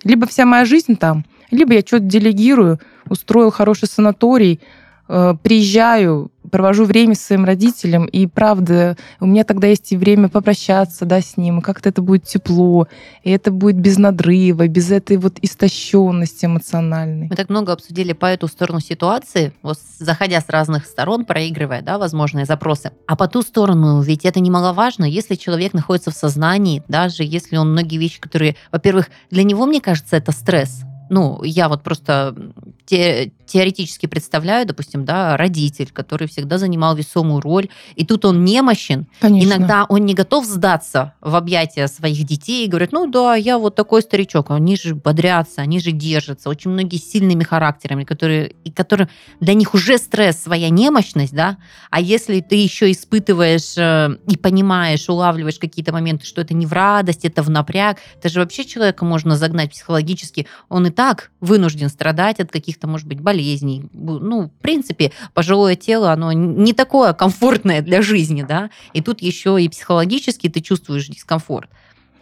Либо 0.04 0.28
вся 0.28 0.46
моя 0.46 0.66
жизнь 0.66 0.96
там, 0.96 1.26
либо 1.52 1.74
я 1.74 1.82
что-то 1.82 2.06
делегирую, 2.06 2.80
устроил 3.10 3.52
хороший 3.52 3.88
санаторий, 3.88 4.60
Э, 5.08 5.36
приезжаю, 5.40 6.32
провожу 6.52 6.86
время 6.86 7.14
с 7.14 7.22
своим 7.22 7.46
родителем, 7.46 8.06
и 8.06 8.26
правда, 8.26 8.98
у 9.20 9.28
меня 9.28 9.44
тогда 9.44 9.68
есть 9.68 9.92
и 9.92 9.98
время 9.98 10.30
попрощаться 10.30 11.06
да, 11.06 11.22
с 11.22 11.38
ним, 11.38 11.60
и 11.60 11.62
как-то 11.62 11.90
это 11.90 12.02
будет 12.02 12.24
тепло, 12.24 12.88
и 13.24 13.30
это 13.30 13.52
будет 13.52 13.76
без 13.76 14.00
надрыва, 14.00 14.68
без 14.68 14.90
этой 14.90 15.18
вот 15.18 15.38
истощенности 15.42 16.46
эмоциональной. 16.46 17.28
Мы 17.28 17.36
так 17.36 17.50
много 17.50 17.74
обсудили 17.74 18.14
по 18.14 18.26
эту 18.26 18.48
сторону 18.48 18.80
ситуации, 18.80 19.54
вот 19.62 19.78
заходя 20.00 20.42
с 20.42 20.50
разных 20.50 20.86
сторон, 20.86 21.26
проигрывая 21.26 21.84
да, 21.84 22.00
возможные 22.00 22.46
запросы. 22.46 22.92
А 23.06 23.16
по 23.16 23.28
ту 23.28 23.44
сторону, 23.44 24.02
ведь 24.02 24.26
это 24.26 24.40
немаловажно, 24.40 25.06
если 25.06 25.36
человек 25.36 25.74
находится 25.74 26.10
в 26.10 26.16
сознании, 26.16 26.82
даже 26.88 27.24
если 27.24 27.58
он 27.58 27.74
многие 27.74 27.98
вещи, 27.98 28.20
которые, 28.20 28.56
во-первых, 28.72 29.10
для 29.30 29.44
него, 29.44 29.68
мне 29.68 29.82
кажется, 29.82 30.16
это 30.16 30.32
стресс, 30.32 30.84
ну, 31.10 31.44
я 31.44 31.70
вот 31.70 31.84
просто 31.84 32.36
те, 32.86 33.32
теоретически 33.46 34.06
представляю, 34.06 34.66
допустим, 34.66 35.06
да, 35.06 35.38
родитель, 35.38 35.90
который 35.92 36.28
всегда 36.28 36.58
занимал 36.58 36.96
весомую 36.96 37.42
роль, 37.42 37.70
и 37.96 38.06
тут 38.06 38.26
он 38.26 38.44
немощен. 38.44 39.08
Конечно. 39.20 39.48
Иногда 39.48 39.86
он 39.86 40.06
не 40.06 40.14
готов 40.14 40.46
сдаться 40.46 41.14
в 41.22 41.36
объятия 41.36 41.88
своих 41.88 42.24
детей 42.24 42.66
и 42.66 42.70
говорит, 42.70 42.92
ну 42.92 43.08
да, 43.08 43.36
я 43.36 43.58
вот 43.58 43.76
такой 43.76 44.02
старичок. 44.02 44.52
Они 44.52 44.76
же 44.76 44.96
бодрятся, 44.96 45.62
они 45.62 45.80
же 45.80 45.92
держатся. 45.92 46.50
Очень 46.50 46.72
многие 46.72 46.98
с 46.98 47.10
сильными 47.10 47.44
характерами, 47.44 48.04
которые, 48.04 48.56
и 48.64 48.72
которые 48.72 49.10
для 49.40 49.54
них 49.54 49.74
уже 49.74 49.98
стресс, 49.98 50.42
своя 50.42 50.70
немощность, 50.70 51.34
да, 51.34 51.58
а 51.90 52.02
если 52.02 52.42
ты 52.42 52.56
еще 52.56 52.92
испытываешь 52.92 53.78
э, 53.78 54.18
и 54.28 54.38
понимаешь, 54.38 55.08
улавливаешь 55.10 55.60
какие-то 55.60 55.94
моменты, 55.94 56.26
что 56.26 56.42
это 56.42 56.54
не 56.54 56.66
в 56.66 56.74
радость, 56.74 57.26
это 57.26 57.42
в 57.42 57.50
напряг, 57.50 57.98
это 58.18 58.30
же 58.30 58.40
вообще 58.40 58.66
человека 58.66 59.06
можно 59.06 59.36
загнать 59.38 59.72
психологически, 59.72 60.48
он 60.70 60.88
и 60.88 60.90
так 60.96 61.32
вынужден 61.42 61.90
страдать 61.90 62.40
от 62.40 62.52
каких-то, 62.52 62.88
может 62.88 63.08
быть, 63.08 63.20
болезней. 63.20 63.90
Ну, 63.94 64.48
в 64.48 64.62
принципе, 64.62 65.12
пожилое 65.34 65.76
тело, 65.76 66.12
оно 66.12 66.32
не 66.32 66.74
такое 66.74 67.14
комфортное 67.14 67.82
для 67.82 68.02
жизни, 68.02 68.44
да, 68.48 68.70
и 68.94 69.02
тут 69.02 69.22
еще 69.22 69.62
и 69.62 69.70
психологически 69.70 70.50
ты 70.50 70.62
чувствуешь 70.62 71.08
дискомфорт. 71.08 71.70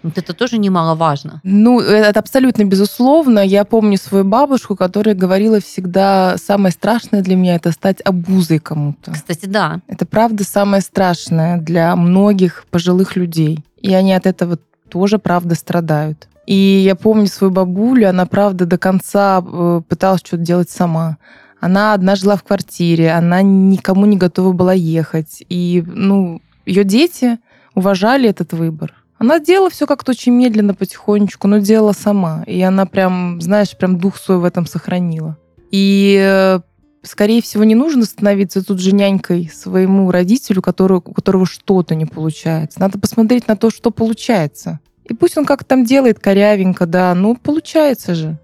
Вот 0.04 0.18
это 0.18 0.34
тоже 0.34 0.58
немаловажно. 0.58 1.40
Ну, 1.44 1.80
это 1.80 2.20
абсолютно 2.20 2.66
безусловно. 2.66 3.40
Я 3.40 3.64
помню 3.64 3.98
свою 3.98 4.26
бабушку, 4.26 4.76
которая 4.76 5.16
говорила 5.16 5.62
всегда, 5.62 6.36
самое 6.38 6.74
страшное 6.74 7.22
для 7.22 7.38
меня 7.38 7.56
это 7.56 7.72
стать 7.72 8.02
обузой 8.04 8.60
кому-то. 8.60 9.14
Кстати, 9.14 9.46
да. 9.46 9.80
Это 9.88 10.06
правда 10.06 10.44
самое 10.44 10.82
страшное 10.82 11.58
для 11.58 11.96
многих 11.96 12.66
пожилых 12.70 13.16
людей. 13.16 13.64
И 13.82 13.94
они 13.94 14.14
от 14.14 14.26
этого 14.26 14.60
тоже, 14.90 15.20
правда, 15.20 15.56
страдают. 15.56 16.28
И 16.46 16.56
я 16.56 16.96
помню 16.96 17.28
свою 17.28 17.52
бабулю, 17.52 18.10
она, 18.10 18.26
правда, 18.26 18.66
до 18.66 18.78
конца 18.78 19.42
э, 19.42 19.82
пыталась 19.88 20.22
что-то 20.22 20.44
делать 20.44 20.70
сама. 20.70 21.18
Она 21.60 21.94
одна 21.94 22.16
жила 22.16 22.36
в 22.36 22.44
квартире, 22.44 23.12
она 23.12 23.42
никому 23.42 24.06
не 24.06 24.18
готова 24.18 24.52
была 24.52 24.74
ехать. 24.74 25.44
И, 25.48 25.84
ну, 25.86 26.42
ее 26.66 26.84
дети 26.84 27.40
уважали 27.76 28.30
этот 28.30 28.52
выбор. 28.52 28.94
Она 29.18 29.40
делала 29.40 29.70
все 29.70 29.88
как-то 29.88 30.12
очень 30.12 30.34
медленно, 30.34 30.74
потихонечку, 30.74 31.48
но 31.48 31.60
делала 31.60 31.94
сама. 31.94 32.44
И 32.46 32.62
она 32.62 32.86
прям, 32.86 33.40
знаешь, 33.40 33.78
прям 33.78 33.98
дух 33.98 34.18
свой 34.18 34.40
в 34.40 34.44
этом 34.44 34.66
сохранила. 34.66 35.38
И 35.72 36.18
э, 36.22 36.60
скорее 37.04 37.42
всего, 37.42 37.64
не 37.64 37.76
нужно 37.76 38.04
становиться 38.04 38.66
тут 38.66 38.80
же 38.80 38.94
нянькой 38.94 39.50
своему 39.54 40.12
родителю, 40.12 40.62
который, 40.62 40.98
у 40.98 41.14
которого 41.14 41.46
что-то 41.46 41.96
не 41.96 42.06
получается. 42.06 42.82
Надо 42.82 43.00
посмотреть 43.00 43.48
на 43.48 43.56
то, 43.56 43.70
что 43.70 43.92
получается. 43.92 44.82
И 45.06 45.14
пусть 45.14 45.38
он 45.38 45.46
как-то 45.46 45.66
там 45.66 45.86
делает 45.86 46.20
корявенько, 46.20 46.86
да, 46.86 47.14
ну, 47.16 47.36
получается 47.36 48.16
же. 48.16 48.38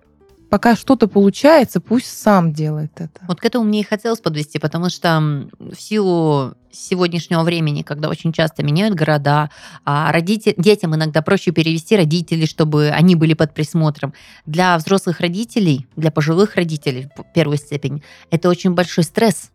Пока 0.49 0.75
что-то 0.75 1.07
получается, 1.07 1.79
пусть 1.79 2.07
сам 2.07 2.53
делает 2.53 2.91
это. 2.95 3.21
Вот 3.27 3.39
к 3.39 3.45
этому 3.45 3.65
мне 3.65 3.81
и 3.81 3.83
хотелось 3.83 4.19
подвести, 4.19 4.57
потому 4.57 4.89
что 4.89 5.47
в 5.59 5.75
силу 5.75 6.55
сегодняшнего 6.71 7.43
времени, 7.43 7.83
когда 7.83 8.09
очень 8.09 8.33
часто 8.33 8.63
меняют 8.63 8.95
города, 8.95 9.51
а 9.85 10.11
родитель, 10.11 10.55
детям 10.57 10.95
иногда 10.95 11.21
проще 11.21 11.51
перевести 11.51 11.95
родителей, 11.95 12.47
чтобы 12.47 12.89
они 12.89 13.15
были 13.15 13.35
под 13.35 13.53
присмотром. 13.53 14.13
Для 14.47 14.75
взрослых 14.77 15.19
родителей, 15.19 15.87
для 15.95 16.11
пожилых 16.11 16.55
родителей 16.55 17.09
в 17.15 17.31
первую 17.33 17.57
степень, 17.57 18.03
это 18.31 18.49
очень 18.49 18.71
большой 18.71 19.03
стресс, 19.03 19.51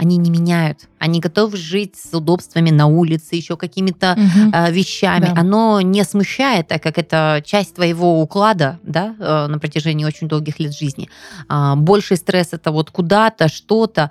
они 0.00 0.16
не 0.16 0.30
меняют. 0.30 0.88
Они 0.98 1.20
готовы 1.20 1.58
жить 1.58 1.96
с 1.96 2.16
удобствами 2.16 2.70
на 2.70 2.86
улице, 2.86 3.34
еще 3.36 3.58
какими-то 3.58 4.12
угу. 4.12 4.50
э, 4.50 4.72
вещами. 4.72 5.26
Да. 5.26 5.34
Оно 5.36 5.82
не 5.82 6.04
смущает, 6.04 6.68
так 6.68 6.82
как 6.82 6.96
это 6.96 7.42
часть 7.44 7.74
твоего 7.74 8.22
уклада 8.22 8.78
да, 8.82 9.14
э, 9.18 9.46
на 9.46 9.58
протяжении 9.58 10.06
очень 10.06 10.26
долгих 10.26 10.58
лет 10.58 10.74
жизни. 10.74 11.10
Э, 11.50 11.74
больший 11.76 12.16
стресс 12.16 12.48
это 12.52 12.72
вот 12.72 12.90
куда-то, 12.90 13.48
что-то. 13.48 14.10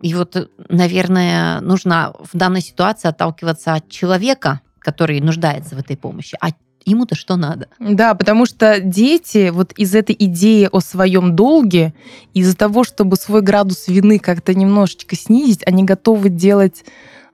И 0.00 0.14
вот, 0.14 0.50
наверное, 0.68 1.60
нужно 1.60 2.12
в 2.18 2.36
данной 2.36 2.60
ситуации 2.60 3.06
отталкиваться 3.06 3.74
от 3.74 3.88
человека, 3.88 4.62
который 4.80 5.20
нуждается 5.20 5.76
в 5.76 5.78
этой 5.78 5.96
помощи, 5.96 6.36
от 6.40 6.56
ему-то 6.84 7.14
что 7.14 7.36
надо. 7.36 7.68
Да, 7.78 8.14
потому 8.14 8.46
что 8.46 8.80
дети 8.80 9.50
вот 9.50 9.72
из 9.72 9.94
этой 9.94 10.16
идеи 10.18 10.68
о 10.70 10.80
своем 10.80 11.36
долге, 11.36 11.94
из-за 12.34 12.56
того, 12.56 12.84
чтобы 12.84 13.16
свой 13.16 13.42
градус 13.42 13.88
вины 13.88 14.18
как-то 14.18 14.54
немножечко 14.54 15.16
снизить, 15.16 15.62
они 15.66 15.84
готовы 15.84 16.28
делать, 16.28 16.84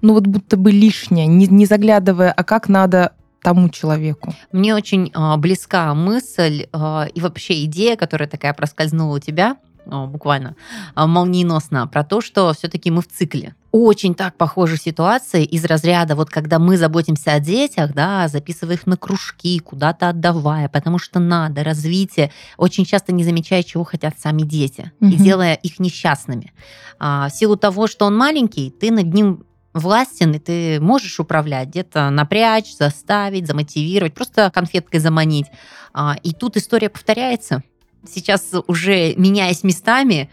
ну 0.00 0.14
вот 0.14 0.26
будто 0.26 0.56
бы 0.56 0.70
лишнее, 0.70 1.26
не, 1.26 1.46
не 1.46 1.66
заглядывая, 1.66 2.32
а 2.32 2.44
как 2.44 2.68
надо 2.68 3.12
тому 3.42 3.68
человеку. 3.68 4.34
Мне 4.50 4.74
очень 4.74 5.12
э, 5.14 5.36
близка 5.36 5.94
мысль 5.94 6.66
э, 6.72 7.08
и 7.14 7.20
вообще 7.20 7.64
идея, 7.64 7.96
которая 7.96 8.28
такая 8.28 8.52
проскользнула 8.54 9.16
у 9.16 9.20
тебя, 9.20 9.56
буквально 9.86 10.56
а, 10.94 11.06
молниеносно 11.06 11.86
про 11.86 12.04
то, 12.04 12.20
что 12.20 12.52
все-таки 12.52 12.90
мы 12.90 13.02
в 13.02 13.08
цикле. 13.08 13.54
Очень 13.78 14.14
так 14.14 14.38
похожа 14.38 14.78
ситуация 14.78 15.42
из 15.42 15.62
разряда, 15.66 16.16
вот 16.16 16.30
когда 16.30 16.58
мы 16.58 16.78
заботимся 16.78 17.34
о 17.34 17.40
детях, 17.40 17.92
да, 17.92 18.26
записывая 18.26 18.76
их 18.76 18.86
на 18.86 18.96
кружки, 18.96 19.58
куда-то 19.58 20.08
отдавая, 20.08 20.70
потому 20.70 20.98
что 20.98 21.20
надо, 21.20 21.62
развитие, 21.62 22.32
очень 22.56 22.86
часто 22.86 23.12
не 23.12 23.22
замечая, 23.22 23.62
чего 23.62 23.84
хотят 23.84 24.18
сами 24.18 24.42
дети, 24.44 24.92
угу. 24.98 25.10
и 25.10 25.16
делая 25.16 25.52
их 25.52 25.78
несчастными. 25.78 26.54
А, 26.98 27.28
в 27.28 27.34
силу 27.34 27.58
того, 27.58 27.86
что 27.86 28.06
он 28.06 28.16
маленький, 28.16 28.70
ты 28.70 28.90
над 28.90 29.12
ним 29.12 29.44
властен, 29.74 30.32
и 30.32 30.38
ты 30.38 30.80
можешь 30.80 31.20
управлять, 31.20 31.68
где-то 31.68 32.08
напрячь, 32.08 32.74
заставить, 32.74 33.46
замотивировать, 33.46 34.14
просто 34.14 34.50
конфеткой 34.50 35.00
заманить. 35.00 35.48
А, 35.92 36.16
и 36.22 36.32
тут 36.32 36.56
история 36.56 36.88
повторяется 36.88 37.62
сейчас 38.08 38.52
уже 38.66 39.14
меняясь 39.16 39.64
местами, 39.64 40.30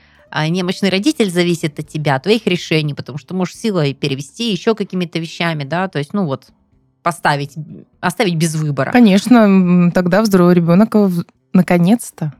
немощный 0.48 0.90
родитель 0.90 1.30
зависит 1.30 1.80
от 1.80 1.88
тебя, 1.88 2.16
от 2.16 2.24
твоих 2.24 2.48
решений, 2.48 2.94
потому 2.94 3.18
что 3.18 3.36
можешь 3.36 3.56
силой 3.56 3.94
перевести 3.94 4.52
еще 4.52 4.76
какими-то 4.76 5.20
вещами, 5.20 5.64
да, 5.64 5.88
то 5.88 6.00
есть, 6.00 6.14
ну 6.14 6.26
вот, 6.26 6.48
поставить, 7.04 7.54
оставить 8.00 8.36
без 8.36 8.56
выбора. 8.56 8.92
Конечно, 8.92 9.92
тогда 9.94 10.22
взрослый 10.22 10.56
ребенок 10.56 10.96
наконец-то, 11.54 12.34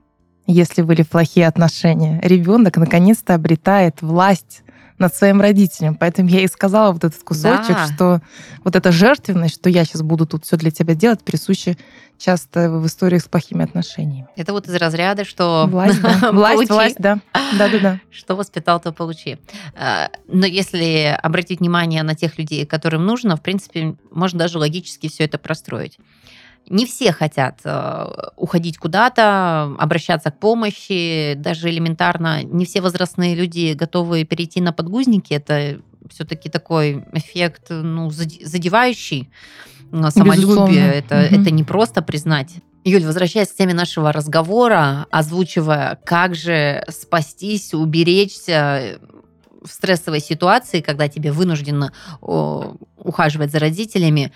если 0.48 0.82
были 0.82 1.04
плохие 1.04 1.48
отношения, 1.48 2.20
ребенок 2.24 2.78
наконец-то 2.78 3.36
обретает 3.36 4.02
власть 4.02 4.64
над 4.98 5.14
своим 5.14 5.42
родителем. 5.42 5.96
Поэтому 5.96 6.30
я 6.30 6.42
и 6.42 6.48
сказала 6.48 6.92
вот 6.94 7.04
этот 7.04 7.22
кусочек, 7.24 7.76
да. 7.76 7.88
что 7.88 8.22
вот 8.64 8.76
эта 8.76 8.92
жертвенность, 8.92 9.56
что 9.56 9.70
я 9.70 9.86
сейчас 9.86 10.02
буду 10.02 10.26
тут 10.26 10.46
все 10.46 10.56
для 10.56 10.72
тебя 10.72 10.96
делать, 10.96 11.24
присуща 11.24 11.76
часто 12.18 12.70
в 12.70 12.86
историях 12.86 13.24
с 13.24 13.28
плохими 13.28 13.64
отношениями. 13.64 14.28
Это 14.36 14.54
вот 14.54 14.68
из 14.68 14.76
разряда, 14.76 15.26
что... 15.26 15.68
Власть, 15.68 16.02
да. 16.02 16.32
Власть, 16.32 16.70
власть, 16.70 16.96
да. 17.00 17.20
Да-да-да. 17.58 18.00
Что 18.12 18.36
воспитал, 18.36 18.80
то 18.80 18.92
получи. 18.92 19.38
А, 19.76 20.10
но 20.28 20.46
если 20.46 21.18
обратить 21.22 21.60
внимание 21.60 22.04
на 22.04 22.16
тех 22.16 22.38
людей, 22.38 22.66
которым 22.66 23.06
нужно, 23.06 23.36
в 23.36 23.42
принципе, 23.42 23.96
можно 24.12 24.40
даже 24.40 24.58
логически 24.60 25.10
все 25.10 25.24
это 25.26 25.38
простроить. 25.38 25.98
Не 26.70 26.86
все 26.86 27.12
хотят 27.12 27.60
э, 27.66 28.06
уходить 28.38 28.78
куда-то, 28.78 29.76
обращаться 29.78 30.32
к 30.32 30.40
помощи, 30.40 31.34
даже 31.36 31.70
элементарно. 31.70 32.44
Не 32.44 32.66
все 32.66 32.80
возрастные 32.80 33.36
люди 33.36 33.74
готовы 33.74 34.24
перейти 34.24 34.62
на 34.62 34.72
подгузники. 34.72 35.34
Это 35.34 35.82
все-таки 36.10 36.50
такой 36.50 37.04
эффект 37.12 37.68
ну, 37.70 38.10
задевающий 38.12 39.30
самолюбие. 40.10 40.94
Это, 40.94 41.28
угу. 41.30 41.42
это 41.42 41.52
не 41.52 41.64
просто 41.64 42.02
признать. 42.02 42.56
Юль, 42.84 43.06
возвращаясь 43.06 43.50
к 43.50 43.56
теме 43.56 43.74
нашего 43.74 44.12
разговора, 44.12 45.08
озвучивая, 45.10 46.00
как 46.04 46.36
же 46.36 46.84
спастись, 46.90 47.74
уберечься 47.74 49.00
в 49.64 49.72
стрессовой 49.72 50.20
ситуации, 50.20 50.82
когда 50.82 51.08
тебе 51.08 51.32
вынужденно 51.32 51.94
ухаживать 52.22 53.52
за 53.52 53.60
родителями, 53.60 54.34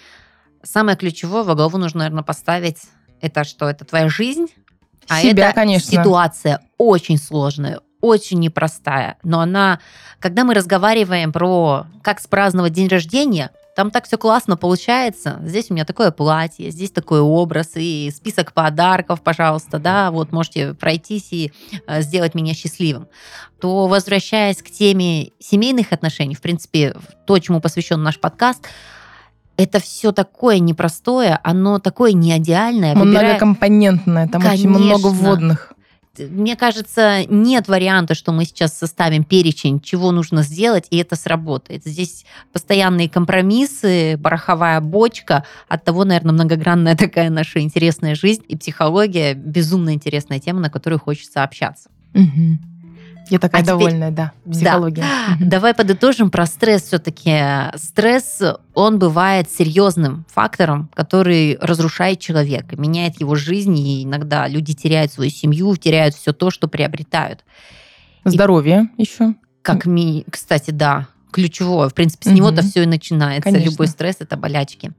самое 0.63 0.97
ключевое 0.97 1.43
во 1.43 1.55
главу 1.55 1.77
нужно, 1.77 1.99
наверное, 1.99 2.23
поставить 2.23 2.77
это 3.19 3.43
что? 3.43 3.69
Это 3.69 3.83
твоя 3.83 4.09
жизнь, 4.09 4.47
а 5.07 5.21
Себя, 5.21 5.47
это 5.47 5.55
конечно. 5.55 5.91
ситуация 5.91 6.61
очень 6.77 7.17
сложная, 7.17 7.79
очень 8.01 8.39
непростая. 8.39 9.17
Но 9.23 9.39
она, 9.39 9.79
когда 10.19 10.43
мы 10.43 10.53
разговариваем 10.53 11.31
про 11.31 11.87
как 12.03 12.19
спраздновать 12.19 12.73
день 12.73 12.87
рождения, 12.87 13.51
там 13.77 13.91
так 13.91 14.07
все 14.07 14.17
классно 14.17 14.57
получается. 14.57 15.39
Здесь 15.43 15.69
у 15.69 15.75
меня 15.75 15.85
такое 15.85 16.09
платье, 16.09 16.71
здесь 16.71 16.89
такой 16.89 17.19
образ 17.19 17.73
и 17.75 18.11
список 18.11 18.51
подарков, 18.51 19.21
пожалуйста, 19.21 19.77
да, 19.77 20.09
вот 20.09 20.31
можете 20.31 20.73
пройтись 20.73 21.27
и 21.29 21.51
э, 21.85 22.01
сделать 22.01 22.33
меня 22.33 22.55
счастливым. 22.55 23.07
То 23.61 23.85
возвращаясь 23.85 24.63
к 24.63 24.71
теме 24.71 25.29
семейных 25.37 25.93
отношений, 25.93 26.33
в 26.33 26.41
принципе, 26.41 26.95
то, 27.27 27.37
чему 27.37 27.61
посвящен 27.61 28.01
наш 28.01 28.19
подкаст, 28.19 28.65
это 29.57 29.79
все 29.79 30.11
такое 30.11 30.57
непростое, 30.57 31.39
оно 31.43 31.77
такое 31.77 32.13
не 32.13 32.35
идеальное. 32.35 32.95
Многокомпонентное, 32.95 34.27
там 34.27 34.41
Конечно. 34.41 34.71
очень 34.71 34.85
много 34.85 35.07
вводных. 35.09 35.73
Мне 36.19 36.55
кажется, 36.55 37.25
нет 37.27 37.67
варианта, 37.67 38.15
что 38.15 38.31
мы 38.31 38.45
сейчас 38.45 38.77
составим 38.77 39.23
перечень, 39.23 39.79
чего 39.79 40.11
нужно 40.11 40.43
сделать, 40.43 40.87
и 40.89 40.97
это 40.97 41.15
сработает. 41.15 41.83
Здесь 41.85 42.25
постоянные 42.53 43.09
компромиссы, 43.09 44.19
пороховая 44.21 44.81
бочка. 44.81 45.43
От 45.67 45.83
того, 45.83 46.05
наверное, 46.05 46.33
многогранная 46.33 46.95
такая 46.97 47.29
наша 47.29 47.59
интересная 47.59 48.15
жизнь 48.15 48.43
и 48.47 48.57
психология. 48.57 49.33
Безумно 49.33 49.93
интересная 49.93 50.39
тема, 50.39 50.59
на 50.59 50.69
которую 50.69 50.99
хочется 50.99 51.43
общаться. 51.43 51.89
Угу. 52.13 52.57
Я 53.29 53.39
такая 53.39 53.61
а 53.61 53.65
довольная, 53.65 54.11
теперь... 54.11 54.25
да, 54.25 54.31
психология. 54.49 55.01
Да. 55.01 55.45
Давай 55.45 55.73
подытожим 55.73 56.29
про 56.29 56.45
стресс 56.45 56.83
все-таки. 56.83 57.37
Стресс, 57.75 58.41
он 58.73 58.99
бывает 58.99 59.49
серьезным 59.51 60.25
фактором, 60.29 60.89
который 60.93 61.57
разрушает 61.59 62.19
человека, 62.19 62.75
меняет 62.79 63.19
его 63.19 63.35
жизнь, 63.35 63.77
и 63.77 64.03
иногда 64.03 64.47
люди 64.47 64.73
теряют 64.73 65.11
свою 65.11 65.29
семью, 65.29 65.75
теряют 65.75 66.15
все 66.15 66.33
то, 66.33 66.51
что 66.51 66.67
приобретают. 66.67 67.43
Здоровье 68.23 68.89
и... 68.97 69.01
еще. 69.01 69.35
Как 69.61 69.85
ми, 69.85 70.25
кстати, 70.29 70.71
да, 70.71 71.07
ключевое. 71.31 71.89
В 71.89 71.93
принципе, 71.93 72.25
с 72.25 72.27
угу. 72.27 72.37
него-то 72.37 72.61
все 72.61 72.83
и 72.83 72.85
начинается. 72.85 73.43
Конечно. 73.43 73.69
Любой 73.69 73.87
стресс 73.87 74.17
это 74.19 74.37
болячки. 74.37 74.91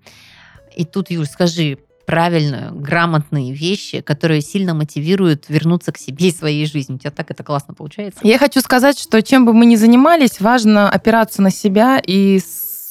И 0.76 0.84
тут, 0.84 1.10
Юль, 1.10 1.26
скажи, 1.26 1.78
правильные, 2.08 2.70
грамотные 2.72 3.52
вещи, 3.52 4.00
которые 4.00 4.40
сильно 4.40 4.72
мотивируют 4.72 5.44
вернуться 5.50 5.92
к 5.92 5.98
себе 5.98 6.28
и 6.28 6.32
своей 6.32 6.64
жизни. 6.64 6.94
У 6.94 6.98
тебя 6.98 7.10
так 7.10 7.30
это 7.30 7.44
классно 7.44 7.74
получается. 7.74 8.18
Я 8.22 8.38
хочу 8.38 8.62
сказать, 8.62 8.98
что 8.98 9.20
чем 9.22 9.44
бы 9.44 9.52
мы 9.52 9.66
ни 9.66 9.76
занимались, 9.76 10.40
важно 10.40 10.88
опираться 10.88 11.42
на 11.42 11.50
себя 11.50 12.00
и 12.02 12.40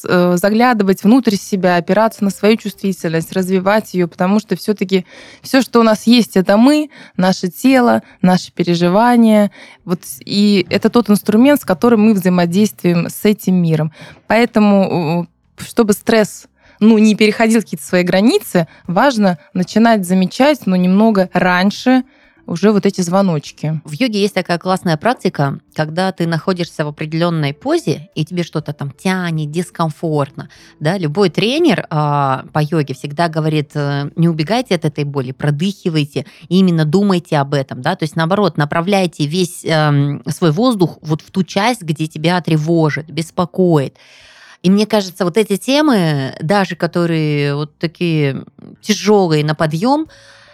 э, 0.03 0.38
заглядывать 0.38 1.03
внутрь 1.03 1.34
себя, 1.34 1.78
опираться 1.78 2.24
на 2.24 2.30
свою 2.30 2.57
чувствительность, 2.57 3.34
развивать 3.34 3.95
ее, 3.95 4.07
потому 4.07 4.39
что 4.39 4.55
все-таки 4.55 5.03
все, 5.41 5.63
что 5.63 5.80
у 5.80 5.84
нас 5.84 6.05
есть, 6.05 6.38
это 6.38 6.55
мы, 6.55 6.91
наше 7.15 7.47
тело, 7.47 8.03
наши 8.22 8.51
переживания. 8.51 9.49
Вот, 9.84 10.01
и 10.20 10.68
это 10.70 10.91
тот 10.91 11.09
инструмент, 11.09 11.59
с 11.59 11.65
которым 11.65 12.01
мы 12.01 12.13
взаимодействуем 12.13 13.09
с 13.09 13.26
этим 13.26 13.55
миром. 13.55 13.91
Поэтому, 14.28 15.28
чтобы 15.57 15.93
стресс 15.93 16.45
ну, 16.80 16.97
не 16.97 17.15
переходил 17.15 17.61
какие-то 17.61 17.86
свои 17.86 18.03
границы, 18.03 18.67
важно 18.86 19.38
начинать 19.53 20.05
замечать, 20.05 20.65
но 20.65 20.75
немного 20.75 21.30
раньше, 21.34 22.03
уже 22.47 22.71
вот 22.71 22.86
эти 22.86 23.01
звоночки. 23.01 23.82
В 23.84 23.91
йоге 23.91 24.21
есть 24.21 24.34
такая 24.34 24.57
классная 24.57 24.97
практика, 24.97 25.59
когда 25.75 26.11
ты 26.11 26.25
находишься 26.25 26.86
в 26.86 26.88
определенной 26.88 27.53
позе, 27.53 28.09
и 28.15 28.25
тебе 28.25 28.43
что-то 28.43 28.73
там 28.73 28.91
тянет, 28.91 29.51
дискомфортно. 29.51 30.49
Да? 30.80 30.97
Любой 30.97 31.30
тренер 31.30 31.82
э, 31.82 31.86
по 31.89 32.59
йоге 32.59 32.93
всегда 32.93 33.28
говорит, 33.28 33.71
э, 33.75 34.09
не 34.15 34.30
убегайте 34.30 34.75
от 34.75 34.86
этой 34.86 35.03
боли, 35.03 35.34
продыхивайте, 35.34 36.25
именно 36.47 36.86
думайте 36.86 37.38
об 37.38 37.53
этом. 37.53 37.82
Да? 37.82 37.95
То 37.95 38.03
есть, 38.03 38.15
наоборот, 38.15 38.57
направляйте 38.57 39.28
весь 39.28 39.65
э, 39.65 40.19
свой 40.30 40.51
воздух 40.51 40.99
вот 41.01 41.21
в 41.21 41.32
ту 41.32 41.43
часть, 41.43 41.82
где 41.82 42.07
тебя 42.07 42.39
тревожит, 42.41 43.11
беспокоит. 43.11 43.97
И 44.63 44.69
мне 44.69 44.85
кажется, 44.85 45.23
вот 45.23 45.37
эти 45.37 45.57
темы, 45.57 46.35
даже 46.41 46.75
которые 46.75 47.55
вот 47.55 47.77
такие 47.77 48.43
тяжелые 48.81 49.45
на 49.45 49.55
подъем, 49.55 50.07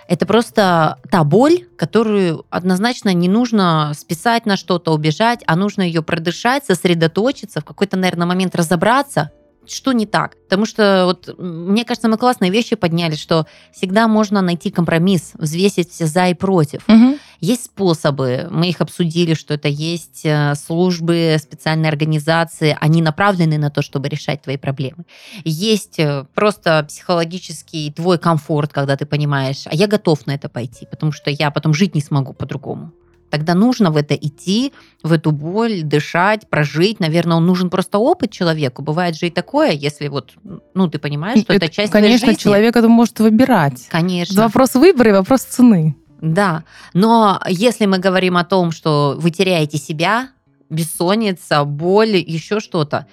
это 0.07 0.25
просто 0.25 0.99
та 1.09 1.23
боль, 1.23 1.65
которую 1.77 2.45
однозначно 2.49 3.13
не 3.13 3.29
нужно 3.29 3.93
списать 3.97 4.45
на 4.45 4.57
что-то, 4.57 4.93
убежать, 4.93 5.39
а 5.47 5.55
нужно 5.55 5.81
ее 5.81 6.03
продышать, 6.03 6.65
сосредоточиться, 6.65 7.61
в 7.61 7.65
какой-то, 7.65 7.97
наверное, 7.97 8.27
момент 8.27 8.55
разобраться, 8.55 9.31
что 9.65 9.93
не 9.93 10.05
так. 10.05 10.35
Потому 10.43 10.65
что, 10.65 11.03
вот, 11.05 11.33
мне 11.37 11.85
кажется, 11.85 12.09
мы 12.09 12.17
классные 12.17 12.51
вещи 12.51 12.75
подняли, 12.75 13.15
что 13.15 13.47
всегда 13.71 14.07
можно 14.07 14.41
найти 14.41 14.71
компромисс, 14.71 15.31
взвесить 15.35 15.91
все 15.91 16.05
за 16.05 16.27
и 16.27 16.33
против. 16.33 16.81
Угу. 16.87 17.17
Есть 17.39 17.65
способы, 17.65 18.47
мы 18.51 18.69
их 18.69 18.81
обсудили, 18.81 19.34
что 19.34 19.53
это 19.53 19.67
есть 19.67 20.21
э, 20.23 20.55
службы, 20.55 21.38
специальные 21.39 21.89
организации, 21.89 22.77
они 22.79 23.01
направлены 23.01 23.57
на 23.57 23.69
то, 23.69 23.81
чтобы 23.81 24.09
решать 24.09 24.41
твои 24.41 24.57
проблемы. 24.57 25.05
Есть 25.43 25.99
э, 25.99 26.25
просто 26.34 26.86
психологический 26.88 27.91
твой 27.91 28.17
комфорт, 28.17 28.71
когда 28.71 28.95
ты 28.95 29.05
понимаешь, 29.05 29.63
а 29.65 29.75
я 29.75 29.88
готов 29.88 30.25
на 30.25 30.31
это 30.36 30.49
пойти, 30.49 30.88
потому 30.89 31.11
что 31.11 31.29
я 31.29 31.51
потом 31.51 31.73
жить 31.73 31.95
не 31.95 32.01
смогу 32.01 32.34
по-другому 32.34 32.91
тогда 33.34 33.55
нужно 33.55 33.89
в 33.89 33.97
это 33.97 34.13
идти, 34.13 34.73
в 35.01 35.11
эту 35.11 35.31
боль, 35.31 35.81
дышать, 35.81 36.47
прожить. 36.49 36.99
Наверное, 36.99 37.38
он 37.38 37.47
нужен 37.47 37.71
просто 37.71 37.97
опыт 37.97 38.29
человеку. 38.29 38.84
Бывает 38.84 39.15
же 39.15 39.25
и 39.25 39.31
такое, 39.31 39.71
если 39.71 40.07
вот, 40.07 40.34
ну, 40.75 40.88
ты 40.88 40.99
понимаешь, 40.99 41.39
что 41.39 41.51
это, 41.51 41.65
это 41.65 41.73
часть 41.73 41.91
Конечно, 41.91 42.27
жизни. 42.27 42.39
человек 42.39 42.75
это 42.75 42.88
может 42.88 43.19
выбирать. 43.19 43.88
Конечно. 43.89 44.34
Это 44.34 44.43
вопрос 44.43 44.75
выбора 44.75 45.09
и 45.09 45.13
вопрос 45.13 45.41
цены. 45.41 45.95
Да, 46.24 46.63
но 46.93 47.39
если 47.47 47.86
мы 47.86 47.99
говорим 47.99 48.38
о 48.38 48.45
том, 48.45 48.71
что 48.71 49.15
вы 49.17 49.30
теряете 49.30 49.78
себя, 49.78 50.30
бессонница, 50.69 51.63
боль, 51.65 52.15
еще 52.15 52.59
что-то, 52.59 53.07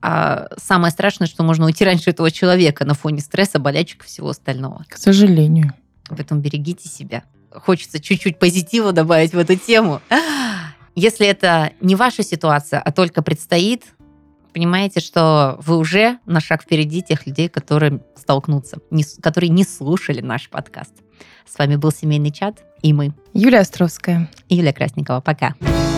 а 0.00 0.48
самое 0.56 0.92
страшное, 0.92 1.26
что 1.26 1.42
можно 1.42 1.66
уйти 1.66 1.84
раньше 1.84 2.10
этого 2.10 2.30
человека 2.30 2.84
на 2.84 2.94
фоне 2.94 3.20
стресса, 3.20 3.58
болячек 3.58 4.04
и 4.04 4.06
всего 4.06 4.30
остального. 4.30 4.84
К 4.88 4.96
сожалению. 4.96 5.72
Поэтому 6.08 6.40
берегите 6.40 6.88
себя 6.88 7.24
хочется 7.58 8.00
чуть-чуть 8.00 8.38
позитива 8.38 8.92
добавить 8.92 9.32
в 9.32 9.38
эту 9.38 9.56
тему. 9.56 10.00
Если 10.94 11.26
это 11.26 11.72
не 11.80 11.94
ваша 11.94 12.22
ситуация, 12.22 12.80
а 12.80 12.92
только 12.92 13.22
предстоит, 13.22 13.84
понимаете, 14.52 15.00
что 15.00 15.58
вы 15.60 15.76
уже 15.76 16.18
на 16.24 16.40
шаг 16.40 16.62
впереди 16.62 17.02
тех 17.02 17.26
людей, 17.26 17.48
которые 17.48 18.00
столкнутся, 18.16 18.78
которые 19.20 19.50
не 19.50 19.64
слушали 19.64 20.20
наш 20.20 20.48
подкаст. 20.48 20.92
С 21.48 21.58
вами 21.58 21.76
был 21.76 21.92
семейный 21.92 22.30
чат 22.30 22.62
и 22.82 22.92
мы. 22.92 23.12
Юлия 23.32 23.60
Островская. 23.60 24.30
И 24.48 24.56
Юлия 24.56 24.72
Красникова. 24.72 25.20
Пока. 25.20 25.54
Пока. 25.60 25.95